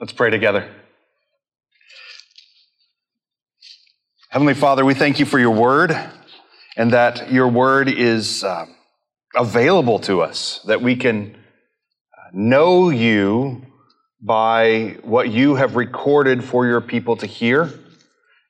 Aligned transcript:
Let's 0.00 0.12
pray 0.12 0.30
together. 0.30 0.68
Heavenly 4.30 4.54
Father, 4.54 4.84
we 4.84 4.94
thank 4.94 5.18
you 5.18 5.26
for 5.26 5.40
your 5.40 5.50
word 5.50 5.90
and 6.76 6.92
that 6.92 7.32
your 7.32 7.48
word 7.48 7.88
is 7.88 8.44
uh, 8.44 8.66
available 9.34 9.98
to 10.00 10.20
us, 10.20 10.60
that 10.66 10.80
we 10.82 10.94
can 10.94 11.36
know 12.32 12.90
you 12.90 13.66
by 14.22 14.98
what 15.02 15.30
you 15.30 15.56
have 15.56 15.74
recorded 15.74 16.44
for 16.44 16.64
your 16.64 16.80
people 16.80 17.16
to 17.16 17.26
hear, 17.26 17.68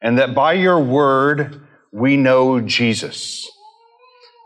and 0.03 0.19
that 0.19 0.35
by 0.35 0.53
your 0.53 0.79
word 0.79 1.67
we 1.91 2.19
know 2.19 2.61
Jesus. 2.61 3.51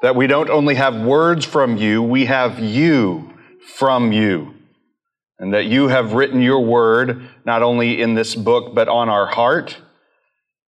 That 0.03 0.15
we 0.15 0.29
don't 0.29 0.51
only 0.51 0.77
have 0.77 0.95
words 1.01 1.45
from 1.45 1.79
you, 1.79 2.01
we 2.01 2.27
have 2.27 2.61
you 2.61 3.35
from 3.77 4.13
you. 4.13 4.55
And 5.43 5.53
that 5.55 5.65
you 5.65 5.89
have 5.89 6.13
written 6.13 6.41
your 6.41 6.61
word 6.61 7.29
not 7.45 7.65
only 7.65 8.01
in 8.01 8.15
this 8.15 8.37
book, 8.37 8.77
but 8.77 8.89
on 8.89 9.09
our 9.09 9.27
heart 9.27 9.77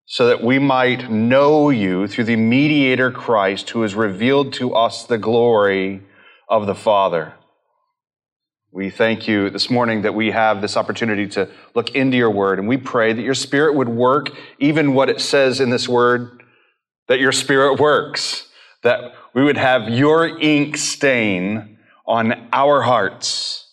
so 0.05 0.27
that 0.27 0.42
we 0.42 0.59
might 0.59 1.09
know 1.09 1.70
you 1.70 2.09
through 2.09 2.24
the 2.24 2.34
mediator 2.34 3.12
Christ 3.12 3.70
who 3.70 3.83
has 3.83 3.95
revealed 3.95 4.52
to 4.55 4.74
us 4.74 5.05
the 5.05 5.16
glory 5.16 6.02
of 6.48 6.66
the 6.66 6.74
Father. 6.74 7.34
We 8.73 8.91
thank 8.91 9.28
you 9.28 9.48
this 9.48 9.70
morning 9.70 10.02
that 10.02 10.16
we 10.16 10.33
have 10.33 10.60
this 10.60 10.77
opportunity 10.77 11.28
to 11.28 11.48
look 11.77 11.95
into 11.95 12.16
your 12.16 12.30
word, 12.30 12.59
and 12.59 12.66
we 12.66 12.77
pray 12.77 13.12
that 13.12 13.22
your 13.22 13.34
spirit 13.34 13.77
would 13.77 13.88
work 13.88 14.30
even 14.59 14.92
what 14.92 15.09
it 15.09 15.20
says 15.20 15.61
in 15.61 15.70
this 15.70 15.88
word, 15.88 16.42
that 17.06 17.20
your 17.20 17.30
spirit 17.30 17.78
works, 17.78 18.48
that 18.83 19.12
we 19.34 19.45
would 19.45 19.56
have 19.56 19.88
your 19.88 20.36
ink 20.41 20.77
stain 20.77 21.78
on 22.06 22.48
our 22.52 22.83
hearts. 22.83 23.63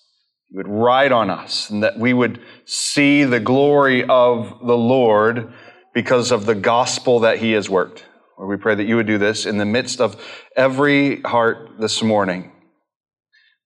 Would 0.54 0.68
ride 0.68 1.12
on 1.14 1.30
us, 1.30 1.70
and 1.70 1.84
that 1.84 1.98
we 1.98 2.14
would 2.14 2.42
see 2.66 3.24
the 3.24 3.40
glory 3.40 4.04
of 4.04 4.60
the 4.60 4.78
Lord 4.78 5.54
because 5.94 6.32
of 6.32 6.46
the 6.46 6.56
gospel 6.56 7.22
that 7.22 7.40
he 7.40 7.54
has 7.54 7.70
worked. 7.70 8.06
Lord, 8.38 8.50
we 8.50 8.62
pray 8.62 8.76
that 8.76 8.84
you 8.84 8.98
would 8.98 9.08
do 9.08 9.18
this 9.18 9.46
in 9.46 9.58
the 9.58 9.66
midst 9.66 10.02
of 10.02 10.22
every 10.58 11.22
heart 11.22 11.80
this 11.80 12.04
morning. 12.04 12.52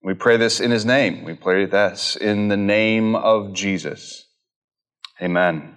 We 0.04 0.14
pray 0.14 0.38
this 0.38 0.60
in 0.60 0.70
his 0.70 0.86
name. 0.86 1.24
We 1.24 1.34
pray 1.34 1.66
this 1.66 2.16
in 2.16 2.50
the 2.50 2.58
name 2.58 3.16
of 3.16 3.54
Jesus. 3.54 4.28
Amen. 5.20 5.76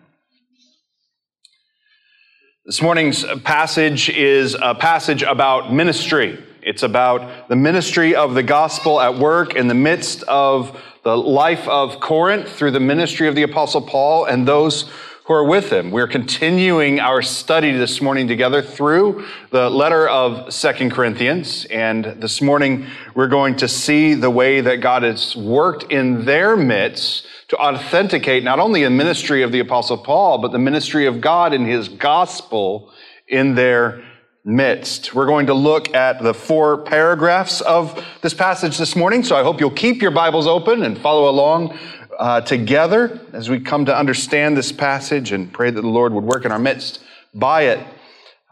This 2.67 2.83
morning's 2.83 3.25
passage 3.45 4.11
is 4.11 4.55
a 4.61 4.75
passage 4.75 5.23
about 5.23 5.73
ministry. 5.73 6.45
It's 6.69 6.83
about 6.83 7.49
the 7.49 7.57
ministry 7.57 8.15
of 8.15 8.35
the 8.35 8.43
gospel 8.43 9.01
at 9.01 9.17
work 9.17 9.55
in 9.55 9.69
the 9.69 9.75
midst 9.75 10.23
of 10.25 10.79
the 11.03 11.17
life 11.17 11.67
of 11.67 11.99
Corinth 11.99 12.47
through 12.47 12.73
the 12.73 12.79
ministry 12.79 13.27
of 13.27 13.35
the 13.35 13.43
apostle 13.43 13.81
Paul 13.81 14.27
and 14.27 14.47
those 14.47 14.91
who 15.25 15.33
are 15.33 15.45
with 15.45 15.73
him. 15.73 15.91
We're 15.91 16.07
continuing 16.07 17.01
our 17.01 17.23
study 17.23 17.73
this 17.73 18.03
morning 18.03 18.29
together 18.29 18.61
through 18.61 19.25
the 19.49 19.71
letter 19.71 20.07
of 20.11 20.53
Second 20.53 20.91
Corinthians. 20.93 21.65
And 21.71 22.05
this 22.05 22.43
morning, 22.43 22.87
we're 23.15 23.29
going 23.29 23.57
to 23.57 23.67
see 23.67 24.13
the 24.13 24.29
way 24.29 24.61
that 24.61 24.83
God 24.83 25.05
has 25.05 25.35
worked 25.35 25.91
in 25.91 26.27
their 26.27 26.55
midst 26.55 27.27
to 27.49 27.57
authenticate 27.57 28.45
not 28.45 28.59
only 28.59 28.85
the 28.85 28.91
ministry 28.91 29.43
of 29.43 29.53
the 29.53 29.61
Apostle 29.61 29.97
Paul, 29.97 30.37
but 30.37 30.53
the 30.53 30.59
ministry 30.59 31.07
of 31.07 31.23
God 31.23 31.55
in 31.55 31.65
his 31.65 31.89
gospel 31.89 32.93
in 33.27 33.55
their 33.55 34.03
midst. 34.49 35.15
We're 35.15 35.27
going 35.27 35.47
to 35.49 35.55
look 35.55 35.95
at 35.95 36.23
the 36.23 36.33
four 36.33 36.79
paragraphs 36.79 37.61
of 37.61 38.03
this 38.23 38.33
passage 38.33 38.79
this 38.79 38.97
morning. 38.97 39.23
So 39.23 39.37
I 39.37 39.43
hope 39.43 39.61
you'll 39.61 39.71
keep 39.71 40.01
your 40.01 40.11
Bibles 40.11 40.47
open 40.47 40.85
and 40.85 40.99
follow 40.99 41.29
along 41.29 41.79
uh, 42.19 42.41
together 42.41 43.21
as 43.35 43.51
we 43.51 43.61
come 43.61 43.85
to 43.85 43.95
understand 43.95 44.57
this 44.57 44.73
passage 44.73 45.33
and 45.33 45.53
pray 45.53 45.71
that 45.71 45.81
the 45.83 45.87
Lord 45.87 46.15
would 46.15 46.25
work 46.25 46.47
in 46.47 46.51
our 46.51 46.59
midst 46.59 47.01
by 47.35 47.65
it. 47.65 47.87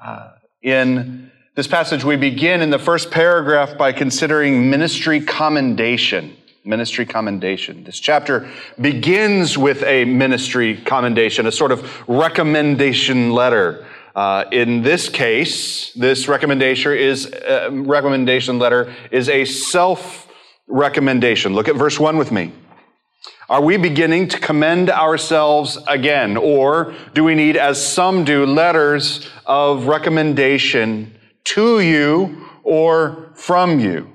Uh, 0.05 0.33
in 0.61 1.33
this 1.55 1.67
passage, 1.67 2.05
we 2.05 2.17
begin 2.17 2.61
in 2.61 2.69
the 2.69 2.79
first 2.79 3.11
paragraph 3.11 3.79
by 3.79 3.91
considering 3.91 4.69
ministry 4.69 5.23
commendation. 5.23 6.37
Ministry 6.63 7.07
commendation. 7.07 7.85
This 7.85 7.99
chapter 7.99 8.51
begins 8.79 9.57
with 9.57 9.83
a 9.85 10.05
ministry 10.05 10.77
commendation, 10.77 11.47
a 11.47 11.53
sort 11.53 11.73
of 11.73 12.07
recommendation 12.07 13.31
letter. 13.31 13.86
Uh, 14.17 14.47
in 14.51 14.81
this 14.81 15.11
case, 15.11 15.93
this 15.93 16.27
recommendation 16.27 16.93
is 16.93 17.27
uh, 17.27 17.69
recommendation 17.71 18.59
letter 18.59 18.95
is 19.11 19.29
a 19.29 19.45
self 19.45 20.33
recommendation. 20.67 21.53
Look 21.53 21.69
at 21.69 21.77
verse 21.77 22.01
one 22.01 22.17
with 22.17 22.33
me. 22.33 22.51
Are 23.51 23.61
we 23.61 23.77
beginning 23.77 24.29
to 24.29 24.41
commend 24.41 24.89
ourselves 24.89 25.79
again? 25.87 26.39
Or 26.39 26.95
do 27.13 27.25
we 27.25 27.35
need, 27.35 27.59
as 27.59 27.77
some 27.85 28.25
do, 28.25 28.47
letters 28.47 29.29
of 29.45 29.87
recommendation 29.87 31.15
to 31.45 31.81
you 31.81 32.49
or 32.65 33.31
from 33.35 33.79
you? 33.79 34.11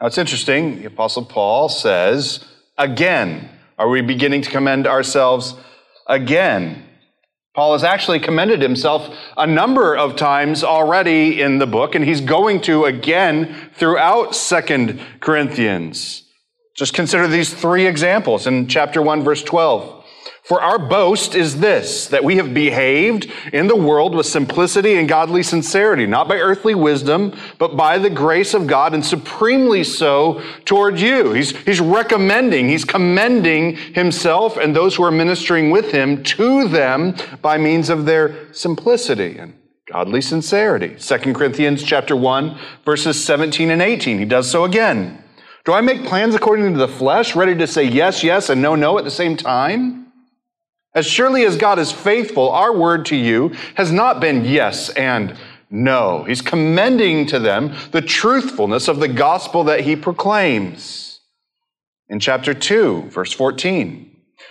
Now 0.00 0.06
it's 0.06 0.18
interesting. 0.18 0.80
The 0.80 0.86
Apostle 0.86 1.26
Paul 1.26 1.68
says, 1.68 2.42
again. 2.78 3.50
Are 3.76 3.88
we 3.88 4.00
beginning 4.00 4.42
to 4.42 4.50
commend 4.50 4.86
ourselves 4.86 5.54
again? 6.06 6.84
Paul 7.54 7.74
has 7.74 7.84
actually 7.84 8.18
commended 8.18 8.60
himself 8.60 9.16
a 9.36 9.46
number 9.46 9.96
of 9.96 10.16
times 10.16 10.64
already 10.64 11.40
in 11.40 11.58
the 11.58 11.68
book, 11.68 11.94
and 11.94 12.04
he's 12.04 12.20
going 12.20 12.60
to 12.62 12.84
again 12.84 13.70
throughout 13.74 14.34
Second 14.34 15.00
Corinthians. 15.20 16.24
Just 16.74 16.94
consider 16.94 17.28
these 17.28 17.54
three 17.54 17.86
examples 17.86 18.48
in 18.48 18.66
chapter 18.66 19.00
1, 19.00 19.22
verse 19.22 19.44
12. 19.44 20.03
For 20.44 20.60
our 20.60 20.78
boast 20.78 21.34
is 21.34 21.60
this, 21.60 22.08
that 22.08 22.22
we 22.22 22.36
have 22.36 22.52
behaved 22.52 23.32
in 23.54 23.66
the 23.66 23.74
world 23.74 24.14
with 24.14 24.26
simplicity 24.26 24.96
and 24.96 25.08
godly 25.08 25.42
sincerity, 25.42 26.06
not 26.06 26.28
by 26.28 26.36
earthly 26.36 26.74
wisdom, 26.74 27.34
but 27.58 27.78
by 27.78 27.96
the 27.96 28.10
grace 28.10 28.52
of 28.52 28.66
God, 28.66 28.92
and 28.92 29.02
supremely 29.02 29.82
so 29.84 30.42
toward 30.66 31.00
you. 31.00 31.32
He's, 31.32 31.56
he's 31.64 31.80
recommending, 31.80 32.68
he's 32.68 32.84
commending 32.84 33.76
himself 33.76 34.58
and 34.58 34.76
those 34.76 34.94
who 34.94 35.04
are 35.04 35.10
ministering 35.10 35.70
with 35.70 35.90
him 35.92 36.22
to 36.24 36.68
them 36.68 37.16
by 37.40 37.56
means 37.56 37.88
of 37.88 38.04
their 38.04 38.52
simplicity 38.52 39.38
and 39.38 39.54
godly 39.90 40.20
sincerity. 40.20 40.96
2 40.98 41.32
Corinthians 41.32 41.82
chapter 41.82 42.14
1, 42.14 42.58
verses 42.84 43.24
17 43.24 43.70
and 43.70 43.80
18. 43.80 44.18
He 44.18 44.26
does 44.26 44.50
so 44.50 44.64
again. 44.64 45.24
Do 45.64 45.72
I 45.72 45.80
make 45.80 46.04
plans 46.04 46.34
according 46.34 46.70
to 46.70 46.78
the 46.78 46.86
flesh, 46.86 47.34
ready 47.34 47.54
to 47.54 47.66
say 47.66 47.84
yes, 47.84 48.22
yes, 48.22 48.50
and 48.50 48.60
no, 48.60 48.74
no 48.74 48.98
at 48.98 49.04
the 49.04 49.10
same 49.10 49.38
time? 49.38 50.03
As 50.94 51.06
surely 51.06 51.44
as 51.44 51.56
God 51.56 51.78
is 51.78 51.90
faithful, 51.90 52.50
our 52.50 52.72
word 52.76 53.06
to 53.06 53.16
you 53.16 53.54
has 53.74 53.90
not 53.90 54.20
been 54.20 54.44
yes 54.44 54.90
and 54.90 55.36
no. 55.70 56.22
He's 56.24 56.40
commending 56.40 57.26
to 57.26 57.38
them 57.40 57.74
the 57.90 58.00
truthfulness 58.00 58.86
of 58.86 59.00
the 59.00 59.08
gospel 59.08 59.64
that 59.64 59.80
he 59.80 59.96
proclaims. 59.96 61.20
In 62.08 62.20
chapter 62.20 62.54
2, 62.54 63.10
verse 63.10 63.32
14. 63.32 64.10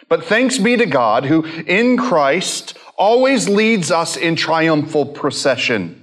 But 0.09 0.25
thanks 0.25 0.57
be 0.57 0.75
to 0.75 0.85
God 0.85 1.23
who 1.23 1.45
in 1.45 1.95
Christ 1.97 2.77
always 2.97 3.47
leads 3.47 3.89
us 3.89 4.17
in 4.17 4.35
triumphal 4.35 5.05
procession 5.05 6.02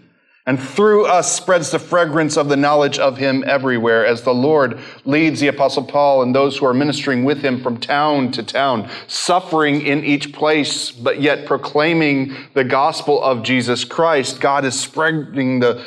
and 0.50 0.60
through 0.60 1.06
us 1.06 1.32
spreads 1.32 1.70
the 1.70 1.78
fragrance 1.78 2.36
of 2.36 2.48
the 2.48 2.56
knowledge 2.56 2.98
of 2.98 3.18
him 3.18 3.44
everywhere 3.46 4.04
as 4.04 4.22
the 4.22 4.34
Lord 4.34 4.80
leads 5.04 5.38
the 5.38 5.46
apostle 5.46 5.84
Paul 5.84 6.22
and 6.22 6.34
those 6.34 6.58
who 6.58 6.66
are 6.66 6.74
ministering 6.74 7.22
with 7.22 7.40
him 7.40 7.62
from 7.62 7.76
town 7.76 8.32
to 8.32 8.42
town, 8.42 8.90
suffering 9.06 9.80
in 9.80 10.02
each 10.04 10.32
place, 10.32 10.90
but 10.90 11.20
yet 11.20 11.46
proclaiming 11.46 12.34
the 12.54 12.64
gospel 12.64 13.22
of 13.22 13.44
Jesus 13.44 13.84
Christ. 13.84 14.40
God 14.40 14.64
is 14.64 14.76
spreading 14.76 15.60
the 15.60 15.86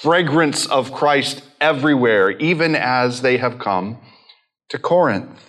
fragrance 0.00 0.64
of 0.64 0.90
Christ 0.90 1.42
everywhere, 1.60 2.30
even 2.30 2.74
as 2.76 3.20
they 3.20 3.36
have 3.36 3.58
come 3.58 3.98
to 4.70 4.78
Corinth. 4.78 5.47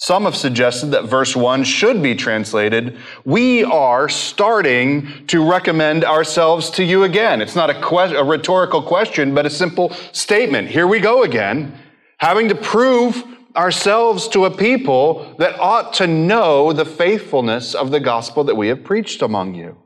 Some 0.00 0.24
have 0.24 0.36
suggested 0.36 0.92
that 0.92 1.06
verse 1.06 1.34
1 1.34 1.64
should 1.64 2.00
be 2.02 2.14
translated, 2.14 2.96
We 3.24 3.64
are 3.64 4.08
starting 4.08 5.26
to 5.26 5.48
recommend 5.48 6.04
ourselves 6.04 6.70
to 6.70 6.84
you 6.84 7.02
again. 7.02 7.42
It's 7.42 7.56
not 7.56 7.68
a, 7.68 7.74
que- 7.74 8.16
a 8.16 8.22
rhetorical 8.22 8.80
question, 8.80 9.34
but 9.34 9.44
a 9.44 9.50
simple 9.50 9.90
statement. 10.12 10.68
Here 10.68 10.86
we 10.86 11.00
go 11.00 11.24
again, 11.24 11.76
having 12.18 12.48
to 12.48 12.54
prove 12.54 13.24
ourselves 13.56 14.28
to 14.28 14.44
a 14.44 14.56
people 14.56 15.34
that 15.38 15.58
ought 15.58 15.94
to 15.94 16.06
know 16.06 16.72
the 16.72 16.84
faithfulness 16.84 17.74
of 17.74 17.90
the 17.90 17.98
gospel 17.98 18.44
that 18.44 18.56
we 18.56 18.68
have 18.68 18.84
preached 18.84 19.20
among 19.20 19.56
you. 19.56 19.76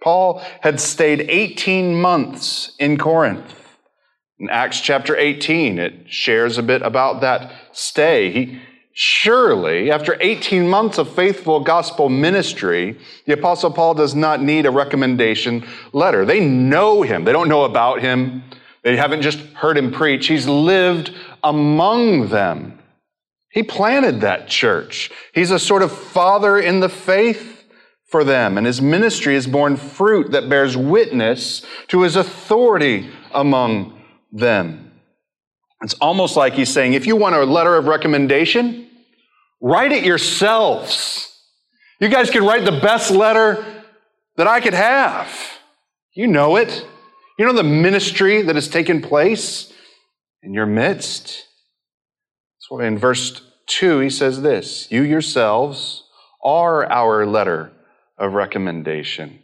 Paul 0.00 0.40
had 0.60 0.78
stayed 0.78 1.22
18 1.28 2.00
months 2.00 2.76
in 2.78 2.96
Corinth. 2.96 3.56
In 4.38 4.48
Acts 4.50 4.80
chapter 4.80 5.16
18, 5.16 5.80
it 5.80 6.12
shares 6.12 6.58
a 6.58 6.62
bit 6.62 6.82
about 6.82 7.22
that 7.22 7.52
stay. 7.72 8.30
He, 8.30 8.60
Surely, 9.00 9.92
after 9.92 10.16
18 10.20 10.68
months 10.68 10.98
of 10.98 11.14
faithful 11.14 11.60
gospel 11.60 12.08
ministry, 12.08 12.98
the 13.26 13.34
Apostle 13.34 13.70
Paul 13.70 13.94
does 13.94 14.12
not 14.16 14.42
need 14.42 14.66
a 14.66 14.72
recommendation 14.72 15.64
letter. 15.92 16.24
They 16.24 16.40
know 16.40 17.02
him. 17.02 17.22
They 17.22 17.30
don't 17.30 17.48
know 17.48 17.62
about 17.62 18.00
him. 18.00 18.42
They 18.82 18.96
haven't 18.96 19.22
just 19.22 19.38
heard 19.54 19.78
him 19.78 19.92
preach. 19.92 20.26
He's 20.26 20.48
lived 20.48 21.14
among 21.44 22.30
them. 22.30 22.80
He 23.50 23.62
planted 23.62 24.22
that 24.22 24.48
church. 24.48 25.12
He's 25.32 25.52
a 25.52 25.60
sort 25.60 25.82
of 25.82 25.96
father 25.96 26.58
in 26.58 26.80
the 26.80 26.88
faith 26.88 27.68
for 28.06 28.24
them, 28.24 28.58
and 28.58 28.66
his 28.66 28.82
ministry 28.82 29.34
has 29.34 29.46
borne 29.46 29.76
fruit 29.76 30.32
that 30.32 30.48
bears 30.48 30.76
witness 30.76 31.64
to 31.86 32.02
his 32.02 32.16
authority 32.16 33.08
among 33.32 34.02
them. 34.32 34.90
It's 35.82 35.94
almost 35.94 36.36
like 36.36 36.54
he's 36.54 36.68
saying, 36.68 36.94
if 36.94 37.06
you 37.06 37.14
want 37.14 37.36
a 37.36 37.44
letter 37.44 37.76
of 37.76 37.86
recommendation, 37.86 38.86
write 39.60 39.92
it 39.92 40.04
yourselves. 40.04 41.24
You 42.00 42.08
guys 42.08 42.30
could 42.30 42.42
write 42.42 42.64
the 42.64 42.80
best 42.80 43.10
letter 43.10 43.64
that 44.36 44.46
I 44.46 44.60
could 44.60 44.74
have. 44.74 45.28
You 46.14 46.26
know 46.26 46.56
it. 46.56 46.86
You 47.38 47.46
know 47.46 47.52
the 47.52 47.62
ministry 47.62 48.42
that 48.42 48.54
has 48.54 48.68
taken 48.68 49.00
place 49.00 49.72
in 50.42 50.54
your 50.54 50.66
midst. 50.66 51.46
So 52.58 52.80
in 52.80 52.98
verse 52.98 53.40
2, 53.66 54.00
he 54.00 54.10
says 54.10 54.42
this 54.42 54.90
You 54.90 55.02
yourselves 55.02 56.04
are 56.42 56.90
our 56.90 57.26
letter 57.26 57.72
of 58.16 58.32
recommendation, 58.32 59.40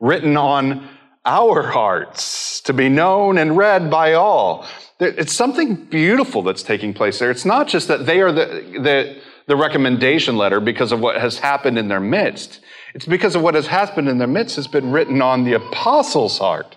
written 0.00 0.36
on 0.36 0.88
our 1.24 1.62
hearts 1.62 2.60
to 2.62 2.72
be 2.72 2.88
known 2.88 3.38
and 3.38 3.56
read 3.56 3.90
by 3.90 4.12
all. 4.14 4.66
It's 5.00 5.32
something 5.32 5.74
beautiful 5.74 6.42
that's 6.42 6.62
taking 6.62 6.94
place 6.94 7.18
there. 7.18 7.30
It's 7.30 7.44
not 7.44 7.66
just 7.66 7.88
that 7.88 8.06
they 8.06 8.20
are 8.20 8.30
the, 8.30 8.44
the, 8.80 9.20
the 9.46 9.56
recommendation 9.56 10.36
letter 10.36 10.60
because 10.60 10.92
of 10.92 11.00
what 11.00 11.20
has 11.20 11.38
happened 11.38 11.78
in 11.78 11.88
their 11.88 12.00
midst. 12.00 12.60
It's 12.94 13.06
because 13.06 13.34
of 13.34 13.42
what 13.42 13.54
has 13.54 13.66
happened 13.66 14.08
in 14.08 14.18
their 14.18 14.28
midst 14.28 14.56
has 14.56 14.68
been 14.68 14.92
written 14.92 15.20
on 15.20 15.44
the 15.44 15.54
apostles' 15.54 16.38
heart. 16.38 16.76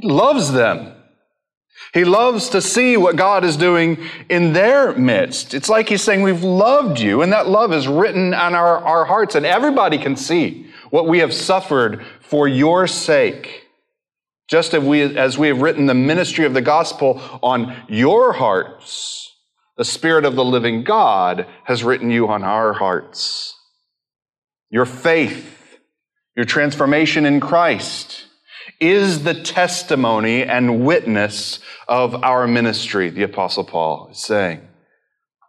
He 0.00 0.08
loves 0.08 0.52
them. 0.52 0.92
He 1.94 2.04
loves 2.04 2.50
to 2.50 2.60
see 2.60 2.96
what 2.96 3.16
God 3.16 3.44
is 3.44 3.56
doing 3.56 3.98
in 4.28 4.52
their 4.52 4.92
midst. 4.96 5.54
It's 5.54 5.68
like 5.68 5.88
he's 5.88 6.02
saying, 6.02 6.22
We've 6.22 6.42
loved 6.42 6.98
you, 6.98 7.22
and 7.22 7.32
that 7.32 7.48
love 7.48 7.72
is 7.72 7.88
written 7.88 8.34
on 8.34 8.54
our, 8.54 8.78
our 8.78 9.04
hearts, 9.04 9.34
and 9.34 9.46
everybody 9.46 9.96
can 9.96 10.16
see 10.16 10.66
what 10.90 11.08
we 11.08 11.20
have 11.20 11.32
suffered 11.32 12.04
for 12.20 12.48
your 12.48 12.86
sake. 12.86 13.63
Just 14.48 14.74
as 14.74 14.84
we, 14.84 15.02
as 15.02 15.38
we 15.38 15.48
have 15.48 15.62
written 15.62 15.86
the 15.86 15.94
ministry 15.94 16.44
of 16.44 16.54
the 16.54 16.60
gospel 16.60 17.20
on 17.42 17.76
your 17.88 18.32
hearts, 18.34 19.32
the 19.76 19.84
Spirit 19.84 20.24
of 20.24 20.36
the 20.36 20.44
living 20.44 20.84
God 20.84 21.46
has 21.64 21.82
written 21.82 22.10
you 22.10 22.28
on 22.28 22.44
our 22.44 22.72
hearts. 22.74 23.54
Your 24.70 24.86
faith, 24.86 25.78
your 26.36 26.44
transformation 26.44 27.26
in 27.26 27.40
Christ 27.40 28.26
is 28.80 29.24
the 29.24 29.34
testimony 29.34 30.42
and 30.42 30.84
witness 30.84 31.60
of 31.88 32.22
our 32.22 32.46
ministry, 32.46 33.10
the 33.10 33.22
Apostle 33.22 33.64
Paul 33.64 34.08
is 34.10 34.18
saying. 34.18 34.66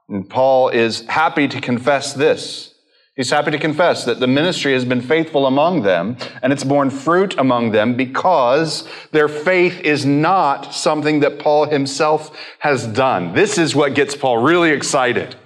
And 0.07 0.29
Paul 0.29 0.69
is 0.69 1.01
happy 1.07 1.47
to 1.47 1.59
confess 1.59 2.13
this. 2.13 2.74
He's 3.15 3.29
happy 3.29 3.51
to 3.51 3.57
confess 3.57 4.03
that 4.03 4.19
the 4.19 4.27
ministry 4.27 4.73
has 4.73 4.83
been 4.83 4.99
faithful 4.99 5.45
among 5.45 5.83
them 5.83 6.17
and 6.43 6.51
it's 6.51 6.65
borne 6.65 6.89
fruit 6.89 7.33
among 7.37 7.71
them 7.71 7.95
because 7.95 8.85
their 9.11 9.29
faith 9.29 9.79
is 9.79 10.05
not 10.05 10.75
something 10.75 11.21
that 11.21 11.39
Paul 11.39 11.65
himself 11.67 12.37
has 12.59 12.85
done. 12.85 13.33
This 13.33 13.57
is 13.57 13.73
what 13.73 13.95
gets 13.95 14.17
Paul 14.17 14.39
really 14.39 14.71
excited. 14.71 15.37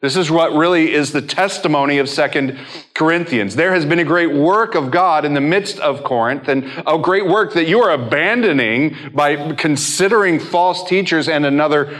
This 0.00 0.16
is 0.16 0.30
what 0.30 0.54
really 0.54 0.94
is 0.94 1.12
the 1.12 1.20
testimony 1.20 1.98
of 1.98 2.08
Second 2.08 2.58
Corinthians. 2.94 3.56
There 3.56 3.74
has 3.74 3.84
been 3.84 3.98
a 3.98 4.04
great 4.04 4.32
work 4.32 4.74
of 4.74 4.90
God 4.90 5.26
in 5.26 5.34
the 5.34 5.40
midst 5.42 5.78
of 5.80 6.04
Corinth 6.04 6.48
and 6.48 6.64
a 6.86 6.96
great 6.96 7.26
work 7.26 7.52
that 7.54 7.68
you 7.68 7.82
are 7.82 7.90
abandoning 7.90 8.96
by 9.12 9.52
considering 9.56 10.40
false 10.40 10.88
teachers 10.88 11.28
and 11.28 11.44
another 11.44 11.98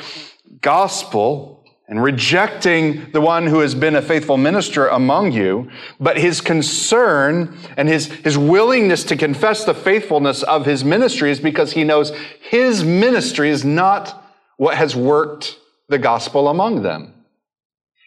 gospel 0.62 1.57
and 1.88 2.02
rejecting 2.02 3.10
the 3.12 3.20
one 3.20 3.46
who 3.46 3.60
has 3.60 3.74
been 3.74 3.96
a 3.96 4.02
faithful 4.02 4.36
minister 4.36 4.88
among 4.88 5.32
you, 5.32 5.70
but 5.98 6.18
his 6.18 6.42
concern 6.42 7.56
and 7.78 7.88
his, 7.88 8.06
his 8.06 8.36
willingness 8.36 9.04
to 9.04 9.16
confess 9.16 9.64
the 9.64 9.74
faithfulness 9.74 10.42
of 10.42 10.66
his 10.66 10.84
ministry 10.84 11.30
is 11.30 11.40
because 11.40 11.72
he 11.72 11.84
knows 11.84 12.12
his 12.50 12.84
ministry 12.84 13.48
is 13.48 13.64
not 13.64 14.22
what 14.58 14.76
has 14.76 14.94
worked 14.94 15.58
the 15.88 15.98
gospel 15.98 16.48
among 16.48 16.82
them. 16.82 17.14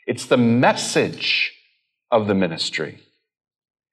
It's 0.05 0.27
the 0.27 0.37
message 0.37 1.53
of 2.11 2.27
the 2.27 2.35
ministry. 2.35 2.99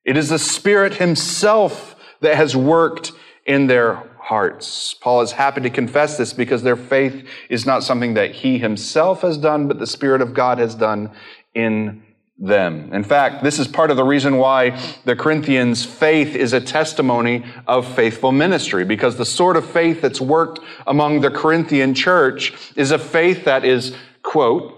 It 0.05 0.17
is 0.17 0.29
the 0.29 0.38
Spirit 0.38 0.94
Himself 0.94 1.96
that 2.20 2.37
has 2.37 2.55
worked 2.56 3.12
in 3.46 3.67
their 3.67 4.02
hearts. 4.28 4.92
Paul 4.92 5.22
is 5.22 5.32
happy 5.32 5.62
to 5.62 5.70
confess 5.70 6.19
this 6.19 6.34
because 6.34 6.62
their 6.62 6.76
faith 6.76 7.26
is 7.48 7.64
not 7.64 7.82
something 7.82 8.12
that 8.12 8.30
he 8.30 8.58
himself 8.58 9.22
has 9.22 9.38
done, 9.38 9.69
but 9.69 9.78
the 9.78 9.86
Spirit 9.86 10.20
of 10.20 10.34
God 10.34 10.58
has 10.58 10.75
done 10.75 11.10
in 11.54 12.02
them. 12.38 12.92
In 12.92 13.04
fact, 13.04 13.42
this 13.42 13.58
is 13.58 13.66
part 13.66 13.90
of 13.90 13.96
the 13.96 14.04
reason 14.04 14.36
why 14.36 14.78
the 15.06 15.16
Corinthians' 15.16 15.86
faith 15.86 16.36
is 16.36 16.52
a 16.52 16.60
testimony 16.60 17.42
of 17.66 17.90
faithful 17.96 18.30
ministry, 18.30 18.84
because 18.84 19.16
the 19.16 19.25
sort 19.25 19.56
of 19.56 19.69
faith 19.69 20.02
that's 20.02 20.20
worked 20.20 20.60
among 20.86 21.22
the 21.22 21.30
Corinthian 21.30 21.94
church 21.94 22.52
is 22.76 22.90
a 22.90 22.98
faith 22.98 23.46
that 23.46 23.64
is, 23.64 23.96
quote, 24.22 24.75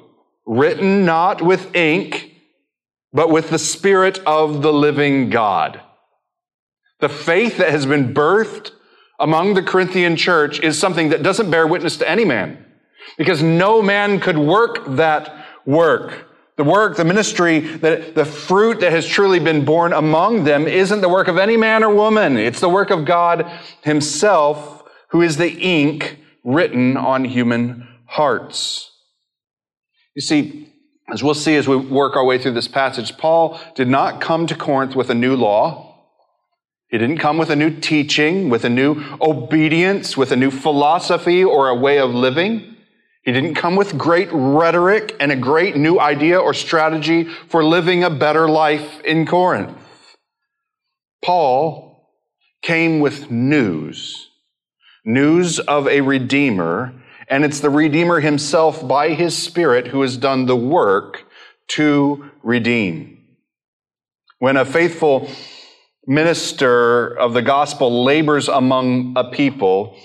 written 0.47 1.05
not 1.05 1.43
with 1.43 1.75
ink, 1.75 2.37
but 3.13 3.31
with 3.31 3.51
the 3.51 3.59
Spirit 3.59 4.21
of 4.21 4.63
the 4.63 4.73
living 4.73 5.29
God. 5.29 5.81
The 7.01 7.09
faith 7.09 7.59
that 7.59 7.71
has 7.71 7.85
been 7.85 8.15
birthed 8.15 8.71
among 9.21 9.55
the 9.55 9.63
Corinthian 9.63 10.17
church 10.17 10.61
is 10.61 10.79
something 10.79 11.11
that 11.11 11.23
doesn't 11.23 11.51
bear 11.51 11.67
witness 11.67 11.97
to 11.99 12.09
any 12.09 12.25
man 12.25 12.65
because 13.17 13.43
no 13.43 13.83
man 13.83 14.21
could 14.21 14.39
work 14.39 14.85
that 14.97 15.47
work. 15.67 16.27
The 16.57 16.65
work, 16.65 16.97
the 16.97 17.05
ministry, 17.05 17.61
the, 17.61 18.13
the 18.15 18.25
fruit 18.25 18.81
that 18.81 18.93
has 18.93 19.07
truly 19.07 19.39
been 19.39 19.65
borne 19.65 19.93
among 19.93 20.45
them 20.45 20.67
isn't 20.67 21.01
the 21.01 21.09
work 21.09 21.29
of 21.29 21.39
any 21.39 21.57
man 21.57 21.83
or 21.83 21.95
woman. 21.95 22.37
It's 22.37 22.61
the 22.61 22.69
work 22.69 22.91
of 22.91 23.07
God 23.07 23.51
Himself, 23.83 24.83
who 25.09 25.23
is 25.23 25.39
the 25.39 25.51
ink 25.51 26.19
written 26.45 26.97
on 26.97 27.25
human 27.25 27.89
hearts. 28.07 28.91
You 30.15 30.21
see, 30.21 30.71
as 31.13 31.23
we'll 31.23 31.35
see 31.35 31.57
as 31.57 31.67
we 31.67 31.77
work 31.77 32.15
our 32.15 32.25
way 32.25 32.39
through 32.39 32.53
this 32.53 32.69
passage, 32.69 33.17
Paul 33.17 33.59
did 33.75 33.89
not 33.89 34.21
come 34.21 34.47
to 34.47 34.55
Corinth 34.55 34.95
with 34.95 35.09
a 35.09 35.15
new 35.15 35.37
law. 35.37 35.90
He 36.91 36.99
didn't 36.99 37.19
come 37.19 37.39
with 37.39 37.51
a 37.51 37.57
new 37.57 37.71
teaching, 37.71 38.51
with 38.51 38.65
a 38.65 38.69
new 38.69 39.05
obedience, 39.21 40.17
with 40.17 40.33
a 40.33 40.37
new 40.37 40.51
philosophy 40.51 41.45
or 41.45 41.69
a 41.69 41.75
way 41.75 41.99
of 41.99 42.13
living. 42.13 42.77
He 43.23 43.33
didn't 43.33 43.55
come 43.55 43.77
with 43.77 43.97
great 43.97 44.29
rhetoric 44.33 45.15
and 45.21 45.31
a 45.31 45.37
great 45.37 45.77
new 45.77 46.01
idea 46.01 46.39
or 46.39 46.53
strategy 46.53 47.25
for 47.49 47.63
living 47.63 48.03
a 48.03 48.11
better 48.11 48.49
life 48.49 49.01
in 49.03 49.25
Corinth. 49.25 49.77
Paul 51.23 52.09
came 52.63 52.99
with 52.99 53.31
news, 53.31 54.31
news 55.05 55.61
of 55.61 55.87
a 55.87 56.01
Redeemer, 56.01 56.93
and 57.29 57.45
it's 57.45 57.61
the 57.61 57.71
Redeemer 57.71 58.19
himself 58.19 58.87
by 58.87 59.11
his 59.11 59.41
Spirit 59.41 59.89
who 59.89 60.03
has 60.03 60.17
done 60.17 60.47
the 60.47 60.57
work 60.57 61.25
to 61.69 62.31
redeem. 62.43 63.19
When 64.41 64.57
a 64.57 64.65
faithful 64.65 65.31
minister 66.07 67.17
of 67.19 67.35
the 67.35 67.43
gospel 67.43 68.05
labors 68.05 68.49
among 68.49 69.15
a 69.17 69.25
people, 69.31 69.97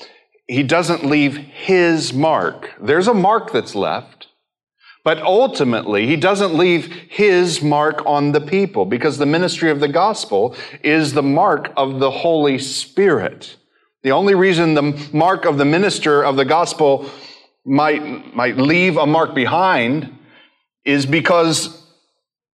he 0.47 0.63
doesn't 0.63 1.05
leave 1.05 1.37
his 1.37 2.13
mark. 2.13 2.71
There's 2.81 3.07
a 3.07 3.13
mark 3.13 3.51
that's 3.51 3.75
left, 3.75 4.27
but 5.03 5.21
ultimately 5.21 6.05
he 6.07 6.15
doesn't 6.15 6.55
leave 6.55 6.85
his 7.09 7.61
mark 7.61 8.03
on 8.05 8.31
the 8.31 8.41
people 8.41 8.85
because 8.85 9.17
the 9.17 9.25
ministry 9.25 9.71
of 9.71 9.79
the 9.79 9.87
gospel 9.87 10.55
is 10.83 11.13
the 11.13 11.23
mark 11.23 11.71
of 11.77 11.99
the 11.99 12.11
Holy 12.11 12.59
Spirit. 12.59 13.55
The 14.03 14.11
only 14.11 14.35
reason 14.35 14.75
the 14.75 15.09
mark 15.13 15.45
of 15.45 15.57
the 15.57 15.65
minister 15.65 16.23
of 16.23 16.35
the 16.35 16.45
gospel 16.45 17.09
might, 17.65 18.35
might 18.35 18.57
leave 18.57 18.97
a 18.97 19.07
mark 19.07 19.33
behind 19.33 20.15
is 20.83 21.07
because 21.07 21.83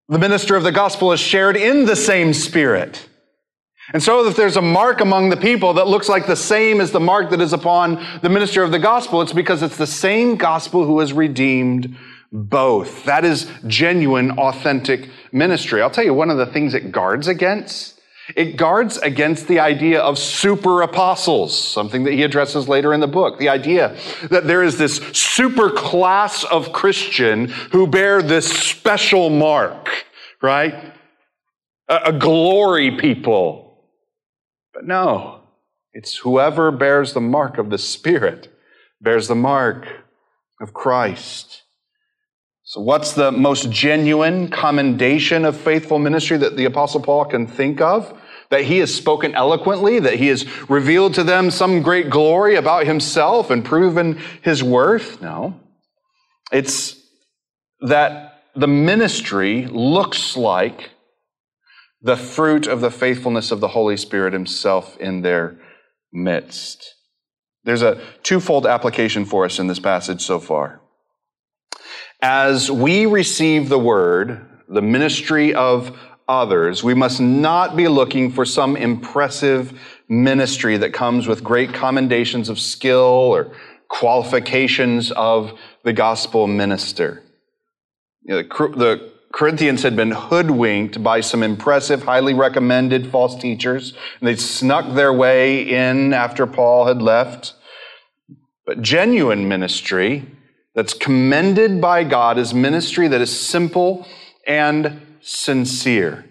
the 0.09 0.18
minister 0.18 0.54
of 0.54 0.62
the 0.62 0.73
gospel 0.73 1.12
is 1.12 1.18
shared 1.18 1.56
in 1.56 1.87
the 1.87 1.97
same 1.97 2.32
spirit. 2.32 3.09
And 3.92 4.02
so, 4.02 4.26
if 4.26 4.37
there's 4.37 4.56
a 4.56 4.62
mark 4.62 5.00
among 5.00 5.30
the 5.30 5.37
people 5.37 5.75
that 5.75 5.88
looks 5.88 6.09
like 6.09 6.26
the 6.26 6.37
same 6.37 6.80
as 6.80 6.92
the 6.92 7.00
mark 7.00 7.30
that 7.30 7.40
is 7.40 7.52
upon 7.52 8.04
the 8.23 8.28
minister 8.28 8.62
of 8.62 8.70
the 8.70 8.78
gospel, 8.78 9.20
it's 9.20 9.32
because 9.32 9.62
it's 9.62 9.76
the 9.76 9.87
same 9.87 10.37
gospel 10.37 10.85
who 10.85 11.00
has 11.00 11.12
redeemed 11.12 11.97
both. 12.32 13.04
That 13.04 13.25
is 13.25 13.50
genuine, 13.66 14.32
authentic 14.32 15.09
ministry. 15.32 15.82
I'll 15.82 15.90
tell 15.90 16.04
you 16.04 16.14
one 16.14 16.30
of 16.30 16.38
the 16.38 16.47
things 16.47 16.75
it 16.75 16.92
guards 16.92 17.26
against. 17.26 18.00
It 18.37 18.56
guards 18.56 18.97
against 18.99 19.49
the 19.49 19.59
idea 19.59 20.00
of 20.00 20.16
super 20.16 20.82
apostles, 20.82 21.56
something 21.56 22.04
that 22.04 22.12
he 22.12 22.23
addresses 22.23 22.68
later 22.68 22.94
in 22.94 23.00
the 23.00 23.09
book. 23.09 23.40
The 23.40 23.49
idea 23.49 23.97
that 24.30 24.47
there 24.47 24.62
is 24.62 24.78
this 24.78 24.99
super 25.12 25.70
class 25.70 26.44
of 26.44 26.73
Christian 26.73 27.49
who 27.73 27.88
bear 27.88 28.23
this 28.23 28.47
special 28.49 29.30
mark, 29.30 29.88
right? 30.40 30.94
A, 31.88 31.97
a 32.06 32.12
glory 32.12 32.97
people 32.97 33.70
but 34.80 34.87
no, 34.87 35.40
it's 35.92 36.16
whoever 36.16 36.70
bears 36.70 37.12
the 37.12 37.20
mark 37.20 37.58
of 37.58 37.68
the 37.68 37.76
Spirit 37.76 38.49
bears 38.99 39.28
the 39.28 39.34
mark 39.34 39.87
of 40.58 40.72
Christ. 40.72 41.64
So, 42.62 42.80
what's 42.80 43.12
the 43.12 43.30
most 43.30 43.70
genuine 43.70 44.49
commendation 44.49 45.44
of 45.44 45.54
faithful 45.54 45.99
ministry 45.99 46.38
that 46.38 46.56
the 46.56 46.64
Apostle 46.64 47.02
Paul 47.02 47.26
can 47.26 47.46
think 47.46 47.82
of? 47.82 48.18
That 48.49 48.64
he 48.64 48.78
has 48.78 48.94
spoken 48.94 49.34
eloquently, 49.34 49.99
that 49.99 50.14
he 50.14 50.28
has 50.28 50.46
revealed 50.70 51.12
to 51.16 51.25
them 51.25 51.50
some 51.50 51.82
great 51.82 52.08
glory 52.08 52.56
about 52.56 52.87
himself 52.87 53.50
and 53.50 53.62
proven 53.62 54.18
his 54.40 54.64
worth? 54.64 55.20
No. 55.20 55.60
It's 56.52 56.99
that 57.82 58.44
the 58.56 58.66
ministry 58.66 59.66
looks 59.66 60.38
like 60.38 60.88
the 62.02 62.16
fruit 62.16 62.66
of 62.66 62.80
the 62.80 62.90
faithfulness 62.90 63.50
of 63.50 63.61
the 63.61 63.69
Holy 63.69 63.97
Spirit 63.97 64.33
himself 64.33 64.97
in 64.99 65.23
their 65.23 65.59
midst. 66.12 66.95
There's 67.64 67.83
a 67.83 68.00
twofold 68.23 68.66
application 68.66 69.26
for 69.26 69.45
us 69.45 69.59
in 69.59 69.66
this 69.66 69.78
passage 69.78 70.23
so 70.23 70.40
far. 70.40 70.80
As 72.23 72.71
we 72.71 73.07
receive 73.07 73.69
the 73.69 73.78
word, 73.78 74.47
the 74.69 74.83
ministry 74.83 75.54
of 75.54 75.99
others, 76.26 76.83
we 76.83 76.95
must 76.95 77.21
not 77.21 77.76
be 77.76 77.88
looking 77.88 78.30
for 78.30 78.45
some 78.45 78.76
impressive 78.76 79.78
ministry 80.09 80.76
that 80.78 80.92
comes 80.92 81.26
with 81.26 81.45
great 81.45 81.73
commendations 81.75 82.49
of 82.49 82.59
skill 82.59 82.99
or 82.99 83.54
qualifications 83.88 85.11
of 85.12 85.59
the 85.85 85.92
gospel 85.92 86.47
minister. 86.47 87.23
You 88.23 88.42
know, 88.42 88.69
the 88.69 89.10
Corinthians 89.32 89.82
had 89.82 89.94
been 89.94 90.10
hoodwinked 90.10 91.02
by 91.02 91.20
some 91.20 91.42
impressive, 91.42 92.02
highly 92.02 92.34
recommended 92.34 93.10
false 93.10 93.40
teachers, 93.40 93.94
and 94.18 94.28
they 94.28 94.37
snuck 94.37 94.94
their 94.94 95.12
way 95.12 95.62
in 95.62 96.12
after 96.12 96.46
Paul 96.46 96.87
had 96.87 97.00
left. 97.00 97.54
But 98.66 98.82
genuine 98.82 99.49
ministry 99.49 100.26
that's 100.75 100.94
commended 100.94 101.80
by 101.80 102.04
God 102.04 102.38
is 102.38 102.52
ministry 102.52 103.08
that 103.08 103.20
is 103.20 103.38
simple 103.38 104.06
and 104.46 105.18
sincere. 105.20 106.25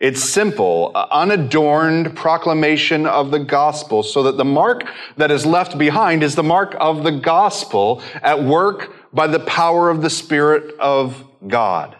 It's 0.00 0.22
simple, 0.22 0.92
unadorned 0.94 2.16
proclamation 2.16 3.06
of 3.06 3.30
the 3.30 3.38
gospel, 3.38 4.02
so 4.02 4.22
that 4.24 4.36
the 4.36 4.44
mark 4.44 4.84
that 5.16 5.30
is 5.30 5.46
left 5.46 5.78
behind 5.78 6.22
is 6.22 6.34
the 6.34 6.42
mark 6.42 6.76
of 6.78 7.04
the 7.04 7.12
gospel 7.12 8.02
at 8.22 8.42
work 8.42 8.92
by 9.12 9.26
the 9.26 9.40
power 9.40 9.90
of 9.90 10.02
the 10.02 10.10
Spirit 10.10 10.78
of 10.78 11.24
God. 11.46 11.96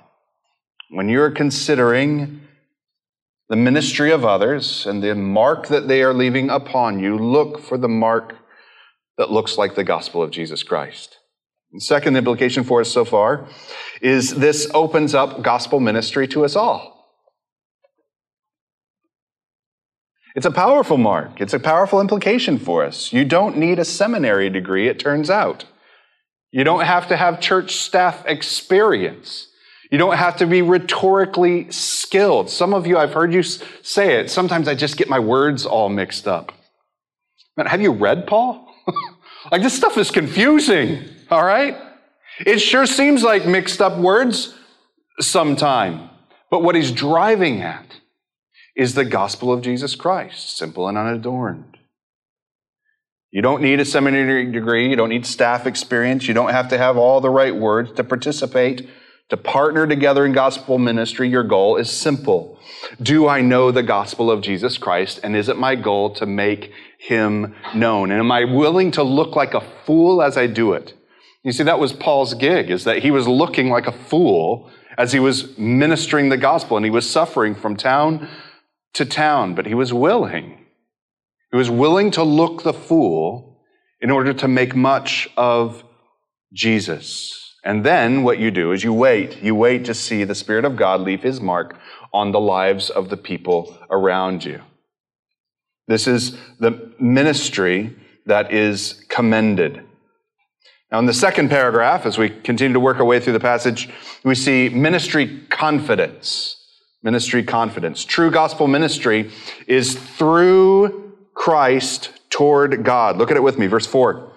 When 0.95 1.09
you're 1.09 1.33
considering 1.33 2.41
the 3.49 3.57
ministry 3.57 4.13
of 4.13 4.25
others 4.25 4.87
and 4.87 5.03
the 5.03 5.17
mark 5.17 5.67
that 5.67 5.89
they 5.89 6.05
are 6.05 6.15
leaving 6.15 6.51
upon 6.51 7.01
you, 7.01 7.19
look 7.19 7.61
for 7.61 7.77
the 7.77 7.89
mark 7.89 8.37
that 9.19 9.29
looks 9.29 9.59
like 9.59 9.75
the 9.75 9.83
gospel 9.83 10.23
of 10.23 10.31
Jesus 10.31 10.63
Christ. 10.63 11.19
The 11.73 11.81
second 11.81 12.17
implication 12.17 12.63
for 12.63 12.81
us 12.81 12.93
so 12.93 13.05
far 13.05 13.49
is 14.01 14.37
this 14.37 14.71
opens 14.73 15.17
up 15.17 15.43
gospel 15.43 15.81
ministry 15.81 16.29
to 16.29 16.45
us 16.45 16.55
all. 16.55 17.11
It's 20.37 20.47
a 20.47 20.53
powerful 20.53 20.97
mark. 20.97 21.41
It's 21.41 21.55
a 21.55 21.59
powerful 21.59 22.01
implication 22.01 22.57
for 22.57 22.85
us. 22.85 23.13
You 23.13 23.25
don't 23.25 23.57
need 23.57 23.81
a 23.81 23.85
seminary 23.85 24.49
degree, 24.49 24.87
it 24.87 25.01
turns 25.01 25.29
out. 25.29 25.65
You 26.53 26.63
don't 26.63 26.85
have 26.85 27.09
to 27.09 27.17
have 27.17 27.41
church 27.41 27.75
staff 27.75 28.25
experience. 28.27 29.49
You 29.95 29.99
don't 29.99 30.17
have 30.17 30.39
to 30.39 30.47
be 30.49 30.61
rhetorically 30.61 31.71
skilled. 31.71 32.51
Some 32.51 32.75
of 32.75 32.85
you, 32.85 32.99
I've 32.99 33.13
heard 33.13 33.33
you 33.33 33.45
say 33.45 34.19
it. 34.19 34.29
Sometimes 34.29 34.67
I 34.67 34.75
just 34.75 34.97
get 34.97 35.09
my 35.09 35.21
words 35.21 35.65
all 35.65 35.89
mixed 35.89 36.27
up. 36.27 36.51
Man, 37.57 37.67
have 37.67 37.81
you 37.81 37.93
read 37.93 38.27
Paul? 38.27 38.69
like, 39.53 39.63
this 39.63 39.73
stuff 39.73 39.97
is 39.97 40.11
confusing. 40.11 41.05
All 41.31 41.45
right? 41.45 41.77
It 42.45 42.59
sure 42.59 42.87
seems 42.87 43.23
like 43.23 43.47
mixed 43.47 43.81
up 43.81 43.97
words 43.97 44.53
sometime. 45.21 46.11
But 46.51 46.65
what 46.65 46.75
he's 46.75 46.91
driving 46.91 47.63
at 47.63 47.87
is 48.75 48.95
the 48.95 49.05
gospel 49.05 49.53
of 49.53 49.63
Jesus 49.63 49.95
Christ, 49.95 50.57
simple 50.57 50.89
and 50.89 50.99
unadorned. 50.99 51.79
You 53.31 53.43
don't 53.43 53.63
need 53.63 53.79
a 53.79 53.85
seminary 53.85 54.51
degree. 54.51 54.91
You 54.91 54.97
don't 54.97 55.11
need 55.11 55.25
staff 55.25 55.69
experience. 55.69 56.27
You 56.27 56.35
don't 56.35 56.51
have 56.51 56.71
to 56.71 56.79
have 56.79 56.97
all 56.97 57.21
the 57.21 57.31
right 57.31 57.55
words 57.55 57.93
to 57.93 58.03
participate, 58.03 58.89
to 59.31 59.37
partner 59.37 59.87
together 59.87 60.27
in 60.27 60.33
gospel 60.33 60.79
ministry. 60.79 61.29
Your 61.29 61.43
goal 61.43 61.77
is 61.77 61.91
simple. 61.91 62.59
Do 63.01 63.27
I 63.27 63.41
know 63.41 63.71
the 63.71 63.83
gospel 63.83 64.31
of 64.31 64.43
Jesus 64.43 64.79
Christ? 64.79 65.21
And 65.23 65.35
is 65.35 65.49
it 65.49 65.57
my 65.57 65.75
goal 65.75 66.15
to 66.15 66.27
make 66.27 66.73
him 66.99 67.55
known? 67.75 68.11
And 68.11 68.21
am 68.21 68.31
I 68.31 68.45
willing 68.45 68.91
to 68.93 69.03
look 69.03 69.35
like 69.35 69.55
a 69.55 69.65
fool 69.85 70.23
as 70.23 70.37
I 70.37 70.47
do 70.47 70.73
it? 70.75 70.95
You 71.43 71.53
see, 71.53 71.65
that 71.65 71.79
was 71.79 71.93
Paul's 71.93 72.35
gig, 72.35 72.71
is 72.71 72.85
that 72.85 73.03
he 73.03 73.11
was 73.11 73.29
looking 73.29 73.69
like 73.69 73.87
a 73.87 73.93
fool 73.93 74.71
as 74.97 75.13
he 75.13 75.21
was 75.21 75.57
ministering 75.59 76.29
the 76.29 76.37
gospel 76.37 76.77
and 76.77 76.87
he 76.87 76.91
was 76.91 77.09
suffering 77.09 77.55
from 77.55 77.77
town 77.77 78.29
to 78.95 79.05
town, 79.05 79.55
but 79.55 79.67
he 79.67 79.75
was 79.75 79.93
willing. 79.93 80.65
He 81.51 81.57
was 81.57 81.71
willing 81.71 82.11
to 82.13 82.23
look 82.23 82.63
the 82.63 82.73
fool 82.73 83.61
in 84.01 84.11
order 84.11 84.33
to 84.33 84.49
make 84.49 84.75
much 84.75 85.29
of 85.37 85.85
Jesus. 86.53 87.44
And 87.65 87.85
then 87.85 88.23
what 88.23 88.39
you 88.39 88.51
do 88.51 88.73
is 88.73 88.85
you 88.85 88.93
wait. 88.93 89.43
You 89.43 89.55
wait 89.55 89.87
to 89.87 89.95
see 89.95 90.25
the 90.25 90.35
Spirit 90.35 90.67
of 90.67 90.77
God 90.77 91.01
leave 91.01 91.23
his 91.23 91.41
mark 91.41 91.77
on 92.13 92.31
the 92.31 92.41
lives 92.41 92.91
of 92.91 93.09
the 93.09 93.17
people 93.17 93.77
around 93.91 94.45
you. 94.45 94.61
This 95.89 96.07
is 96.07 96.37
the 96.61 96.93
ministry 97.01 97.97
that 98.27 98.53
is 98.53 99.05
commended. 99.09 99.83
Now, 100.93 100.99
in 100.99 101.07
the 101.07 101.15
second 101.15 101.49
paragraph, 101.49 102.07
as 102.07 102.19
we 102.19 102.29
continue 102.29 102.75
to 102.75 102.81
work 102.81 102.99
our 102.99 103.05
way 103.05 103.19
through 103.19 103.33
the 103.33 103.41
passage, 103.41 103.89
we 104.23 104.35
see 104.35 104.69
ministry 104.69 105.41
confidence. 105.49 106.57
Ministry 107.03 107.43
confidence. 107.43 108.05
True 108.05 108.31
gospel 108.31 108.69
ministry 108.69 109.31
is 109.67 109.95
through 109.95 111.13
Christ 111.35 112.11
toward 112.31 112.85
God. 112.85 113.17
Look 113.17 113.31
at 113.31 113.37
it 113.37 113.43
with 113.43 113.59
me, 113.59 113.67
verse 113.67 113.87
4. 113.87 114.31